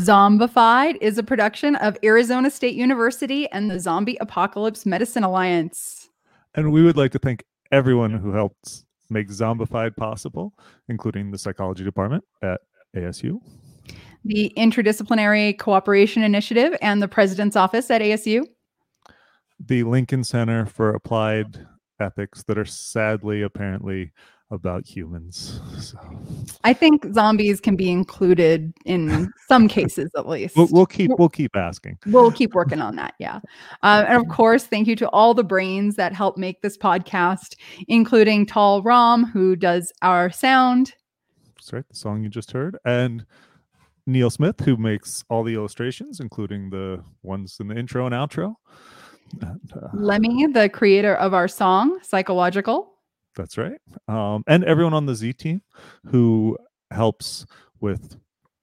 Zombified 0.00 0.96
is 1.02 1.18
a 1.18 1.22
production 1.22 1.76
of 1.76 1.96
Arizona 2.02 2.50
State 2.50 2.74
University 2.74 3.46
and 3.50 3.70
the 3.70 3.78
Zombie 3.78 4.16
Apocalypse 4.22 4.86
Medicine 4.86 5.24
Alliance. 5.24 6.08
And 6.54 6.72
we 6.72 6.82
would 6.82 6.96
like 6.96 7.12
to 7.12 7.18
thank 7.18 7.44
everyone 7.70 8.10
who 8.12 8.32
helped 8.32 8.84
make 9.10 9.28
Zombified 9.28 9.94
possible, 9.96 10.54
including 10.88 11.30
the 11.30 11.36
psychology 11.36 11.84
department 11.84 12.24
at 12.42 12.62
ASU, 12.96 13.40
The 14.24 14.52
Interdisciplinary 14.56 15.58
Cooperation 15.58 16.22
Initiative 16.22 16.76
and 16.80 17.02
the 17.02 17.08
President's 17.08 17.56
Office 17.56 17.90
at 17.90 18.00
ASU. 18.00 18.46
the 19.64 19.82
Lincoln 19.82 20.24
Center 20.24 20.64
for 20.64 20.94
Applied 20.94 21.66
Ethics, 22.00 22.42
that 22.44 22.56
are 22.56 22.64
sadly, 22.64 23.42
apparently, 23.42 24.12
about 24.50 24.86
humans. 24.86 25.60
So 25.78 25.98
I 26.64 26.72
think 26.72 27.06
zombies 27.14 27.60
can 27.60 27.76
be 27.76 27.90
included 27.90 28.72
in 28.84 29.32
some 29.48 29.68
cases 29.68 30.10
at 30.16 30.28
least. 30.28 30.56
we'll, 30.56 30.68
we'll 30.70 30.86
keep 30.86 31.10
we'll 31.18 31.28
keep 31.28 31.56
asking. 31.56 31.98
we'll 32.06 32.32
keep 32.32 32.54
working 32.54 32.80
on 32.80 32.96
that 32.96 33.14
yeah 33.18 33.40
uh, 33.82 34.04
and 34.08 34.20
of 34.20 34.28
course 34.28 34.64
thank 34.64 34.86
you 34.86 34.96
to 34.96 35.08
all 35.10 35.34
the 35.34 35.44
brains 35.44 35.96
that 35.96 36.12
help 36.12 36.36
make 36.36 36.62
this 36.62 36.76
podcast 36.76 37.56
including 37.88 38.44
tall 38.44 38.82
rom 38.82 39.24
who 39.24 39.54
does 39.56 39.92
our 40.02 40.30
sound 40.30 40.94
That's 41.56 41.72
right, 41.72 41.88
the 41.88 41.96
song 41.96 42.22
you 42.22 42.28
just 42.28 42.52
heard, 42.52 42.76
and 42.84 43.24
Neil 44.06 44.30
Smith, 44.30 44.60
who 44.60 44.76
makes 44.76 45.24
all 45.28 45.44
the 45.44 45.54
illustrations, 45.54 46.20
including 46.20 46.70
the 46.70 47.04
ones 47.22 47.58
in 47.60 47.68
the 47.68 47.76
intro 47.76 48.06
and 48.06 48.14
outro. 48.14 48.54
And, 49.40 49.72
uh, 49.72 49.88
lemmy 49.94 50.46
the 50.48 50.68
creator 50.68 51.14
of 51.14 51.34
our 51.34 51.46
song 51.46 52.00
psychological 52.02 52.89
That's 53.36 53.56
right. 53.56 53.80
Um, 54.08 54.44
and 54.46 54.64
everyone 54.64 54.94
on 54.94 55.06
the 55.06 55.14
Z 55.14 55.34
team 55.34 55.62
who 56.06 56.58
helps 56.90 57.46
with 57.80 58.16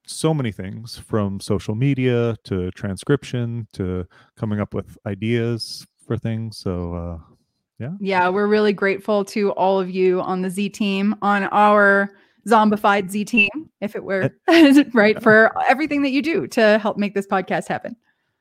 so 0.06 0.34
many 0.34 0.52
things 0.52 0.98
from 0.98 1.40
social 1.40 1.76
media 1.76 2.36
to 2.46 2.72
transcription 2.72 3.68
to 3.74 4.08
coming 4.38 4.60
up 4.60 4.74
with 4.74 4.98
ideas 5.06 5.86
for 6.06 6.18
things. 6.18 6.58
So, 6.58 6.94
uh, 6.94 7.34
yeah. 7.80 7.92
yeah 8.00 8.30
we're 8.30 8.48
really 8.48 8.74
grateful 8.74 9.24
to 9.26 9.52
all 9.52 9.80
of 9.80 9.90
you 9.90 10.20
on 10.22 10.42
the 10.42 10.50
z 10.50 10.68
team 10.68 11.16
on 11.22 11.44
our 11.52 12.12
zombified 12.48 13.12
z 13.12 13.24
team 13.24 13.50
if 13.82 13.96
it 13.96 14.04
were 14.04 14.32
right 14.94 15.22
for 15.22 15.52
everything 15.70 16.02
that 16.02 16.10
you 16.10 16.24
do 16.24 16.48
to 16.48 16.80
help 16.80 16.98
make 16.98 17.14
this 17.14 17.28
podcast 17.28 17.68
happen 17.68 17.96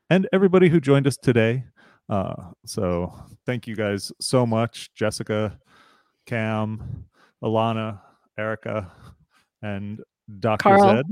And 0.09 0.27
everybody 0.33 0.69
who 0.69 0.79
joined 0.79 1.05
us 1.05 1.17
today. 1.17 1.65
Uh, 2.09 2.51
so, 2.65 3.13
thank 3.45 3.67
you 3.67 3.75
guys 3.75 4.11
so 4.21 4.45
much, 4.45 4.93
Jessica, 4.93 5.59
Cam, 6.27 7.05
Alana, 7.43 7.99
Erica, 8.37 8.91
and 9.63 10.01
Dr. 10.39 10.61
Carl. 10.61 10.95
Zed. 10.97 11.05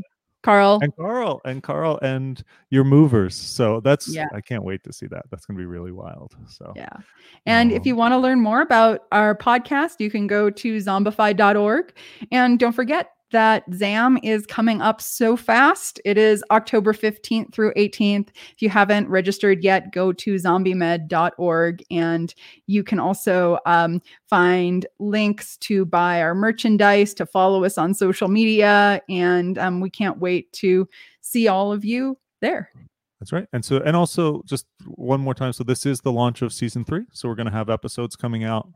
carl 0.43 0.79
and 0.83 0.95
Carl 0.95 1.41
and 1.45 1.63
Carl 1.63 1.97
and 2.03 2.43
your 2.69 2.83
movers. 2.83 3.35
So 3.35 3.79
that's 3.79 4.07
Yeah. 4.07 4.27
I 4.31 4.41
can't 4.41 4.63
wait 4.63 4.83
to 4.83 4.93
see 4.93 5.07
that. 5.07 5.25
That's 5.31 5.45
gonna 5.47 5.57
be 5.57 5.65
really 5.65 5.91
wild. 5.91 6.35
So 6.47 6.71
Yeah. 6.75 6.89
Um, 6.93 7.03
and 7.47 7.71
if 7.71 7.83
you 7.85 7.95
want 7.95 8.11
to 8.11 8.19
learn 8.19 8.39
more 8.41 8.61
about 8.61 9.05
our 9.11 9.35
podcast, 9.35 9.95
you 9.99 10.11
can 10.11 10.27
go 10.27 10.51
to 10.51 10.77
zombified.org. 10.77 11.93
And 12.31 12.59
don't 12.59 12.73
forget 12.73 13.09
that 13.35 13.65
ZAM 13.73 14.17
is 14.23 14.45
coming 14.45 14.81
up 14.81 15.01
so 15.01 15.35
fast. 15.35 15.99
It 16.05 16.17
is 16.17 16.41
October 16.51 16.93
15th 16.93 17.53
through 17.53 17.73
18th. 17.73 18.29
If 18.29 18.61
you 18.61 18.69
haven't 18.69 19.09
registered 19.09 19.61
yet, 19.61 19.91
go 19.91 20.13
to 20.13 20.35
zombiemed.org. 20.35 21.83
And 21.91 22.33
you 22.67 22.81
can 22.81 22.97
also 22.97 23.59
um, 23.65 24.01
find 24.29 24.85
links 24.99 25.57
to 25.57 25.83
buy 25.83 26.21
our 26.21 26.33
merchandise, 26.33 27.13
to 27.15 27.25
follow 27.25 27.65
us 27.65 27.77
on 27.77 27.93
social 27.93 28.29
media. 28.29 29.01
And 29.09 29.57
um, 29.57 29.81
we 29.81 29.89
can't 29.89 30.17
wait 30.17 30.49
to 30.53 30.87
see 31.19 31.49
all 31.49 31.73
of 31.73 31.83
you 31.83 32.17
there. 32.39 32.71
That's 33.19 33.33
right. 33.33 33.47
And 33.51 33.65
so, 33.65 33.81
and 33.81 33.97
also, 33.97 34.43
just 34.45 34.65
one 34.85 35.19
more 35.19 35.33
time. 35.33 35.51
So, 35.51 35.65
this 35.65 35.85
is 35.85 35.99
the 35.99 36.11
launch 36.11 36.41
of 36.41 36.53
season 36.53 36.85
three. 36.85 37.03
So, 37.11 37.27
we're 37.27 37.35
going 37.35 37.47
to 37.47 37.51
have 37.51 37.69
episodes 37.69 38.15
coming 38.15 38.43
out 38.43 38.69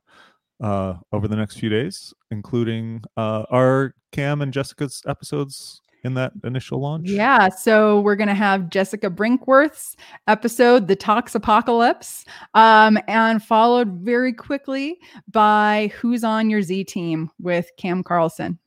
uh, 0.61 0.95
over 1.11 1.27
the 1.27 1.35
next 1.35 1.59
few 1.59 1.69
days, 1.69 2.13
including 2.31 3.01
uh, 3.17 3.45
our 3.49 3.93
Cam 4.11 4.41
and 4.41 4.51
Jessica's 4.51 5.01
episodes 5.07 5.81
in 6.03 6.13
that 6.13 6.31
initial 6.43 6.79
launch. 6.79 7.09
Yeah, 7.09 7.49
so 7.49 7.99
we're 8.01 8.15
gonna 8.15 8.33
have 8.33 8.69
Jessica 8.69 9.09
Brinkworth's 9.09 9.95
episode, 10.27 10.87
"The 10.87 10.95
Tox 10.95 11.35
Apocalypse," 11.35 12.25
um, 12.53 12.97
and 13.07 13.43
followed 13.43 13.89
very 13.99 14.33
quickly 14.33 14.97
by 15.31 15.91
"Who's 15.99 16.23
on 16.23 16.49
Your 16.49 16.61
Z 16.61 16.85
Team" 16.85 17.29
with 17.39 17.69
Cam 17.77 18.03
Carlson. 18.03 18.59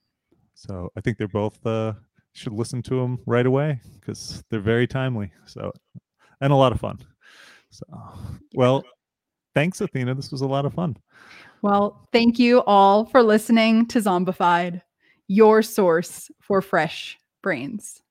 So, 0.55 0.91
I 0.97 1.01
think 1.01 1.19
they're 1.19 1.29
both 1.29 1.65
uh, 1.67 1.95
should 2.35 2.53
listen 2.53 2.83
to 2.83 3.01
them 3.01 3.19
right 3.27 3.47
away 3.47 3.81
because 4.01 4.43
they're 4.51 4.61
very 4.61 4.87
timely. 4.87 5.33
So, 5.47 5.73
and 6.41 6.53
a 6.53 6.57
lot 6.57 6.73
of 6.73 6.81
fun. 6.81 6.99
So, 7.71 7.85
well, 8.55 8.85
thanks, 9.55 9.81
Athena. 9.81 10.15
This 10.15 10.31
was 10.31 10.43
a 10.43 10.47
lot 10.47 10.67
of 10.67 10.75
fun. 10.75 10.97
Well, 11.63 12.09
thank 12.11 12.41
you 12.41 12.61
all 12.67 13.05
for 13.05 13.23
listening 13.23 13.87
to 13.87 14.01
Zombified, 14.01 14.83
your 15.29 15.63
source 15.63 16.29
for 16.41 16.61
fresh 16.61 17.17
brains. 17.41 18.03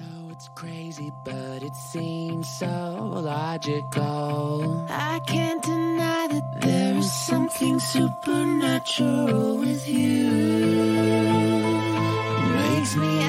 know 0.00 0.30
it's 0.30 0.48
crazy, 0.54 1.10
but 1.24 1.64
it 1.64 1.74
seems 1.92 2.48
so 2.60 3.14
logical. 3.16 4.86
I 4.88 5.18
can't 5.26 5.60
deny 5.60 6.28
that 6.28 6.60
there 6.60 6.96
is 6.98 7.12
something 7.26 7.80
supernatural 7.80 9.58
with 9.58 9.88
you. 9.88 10.30
Makes 12.54 12.94
me 12.94 13.22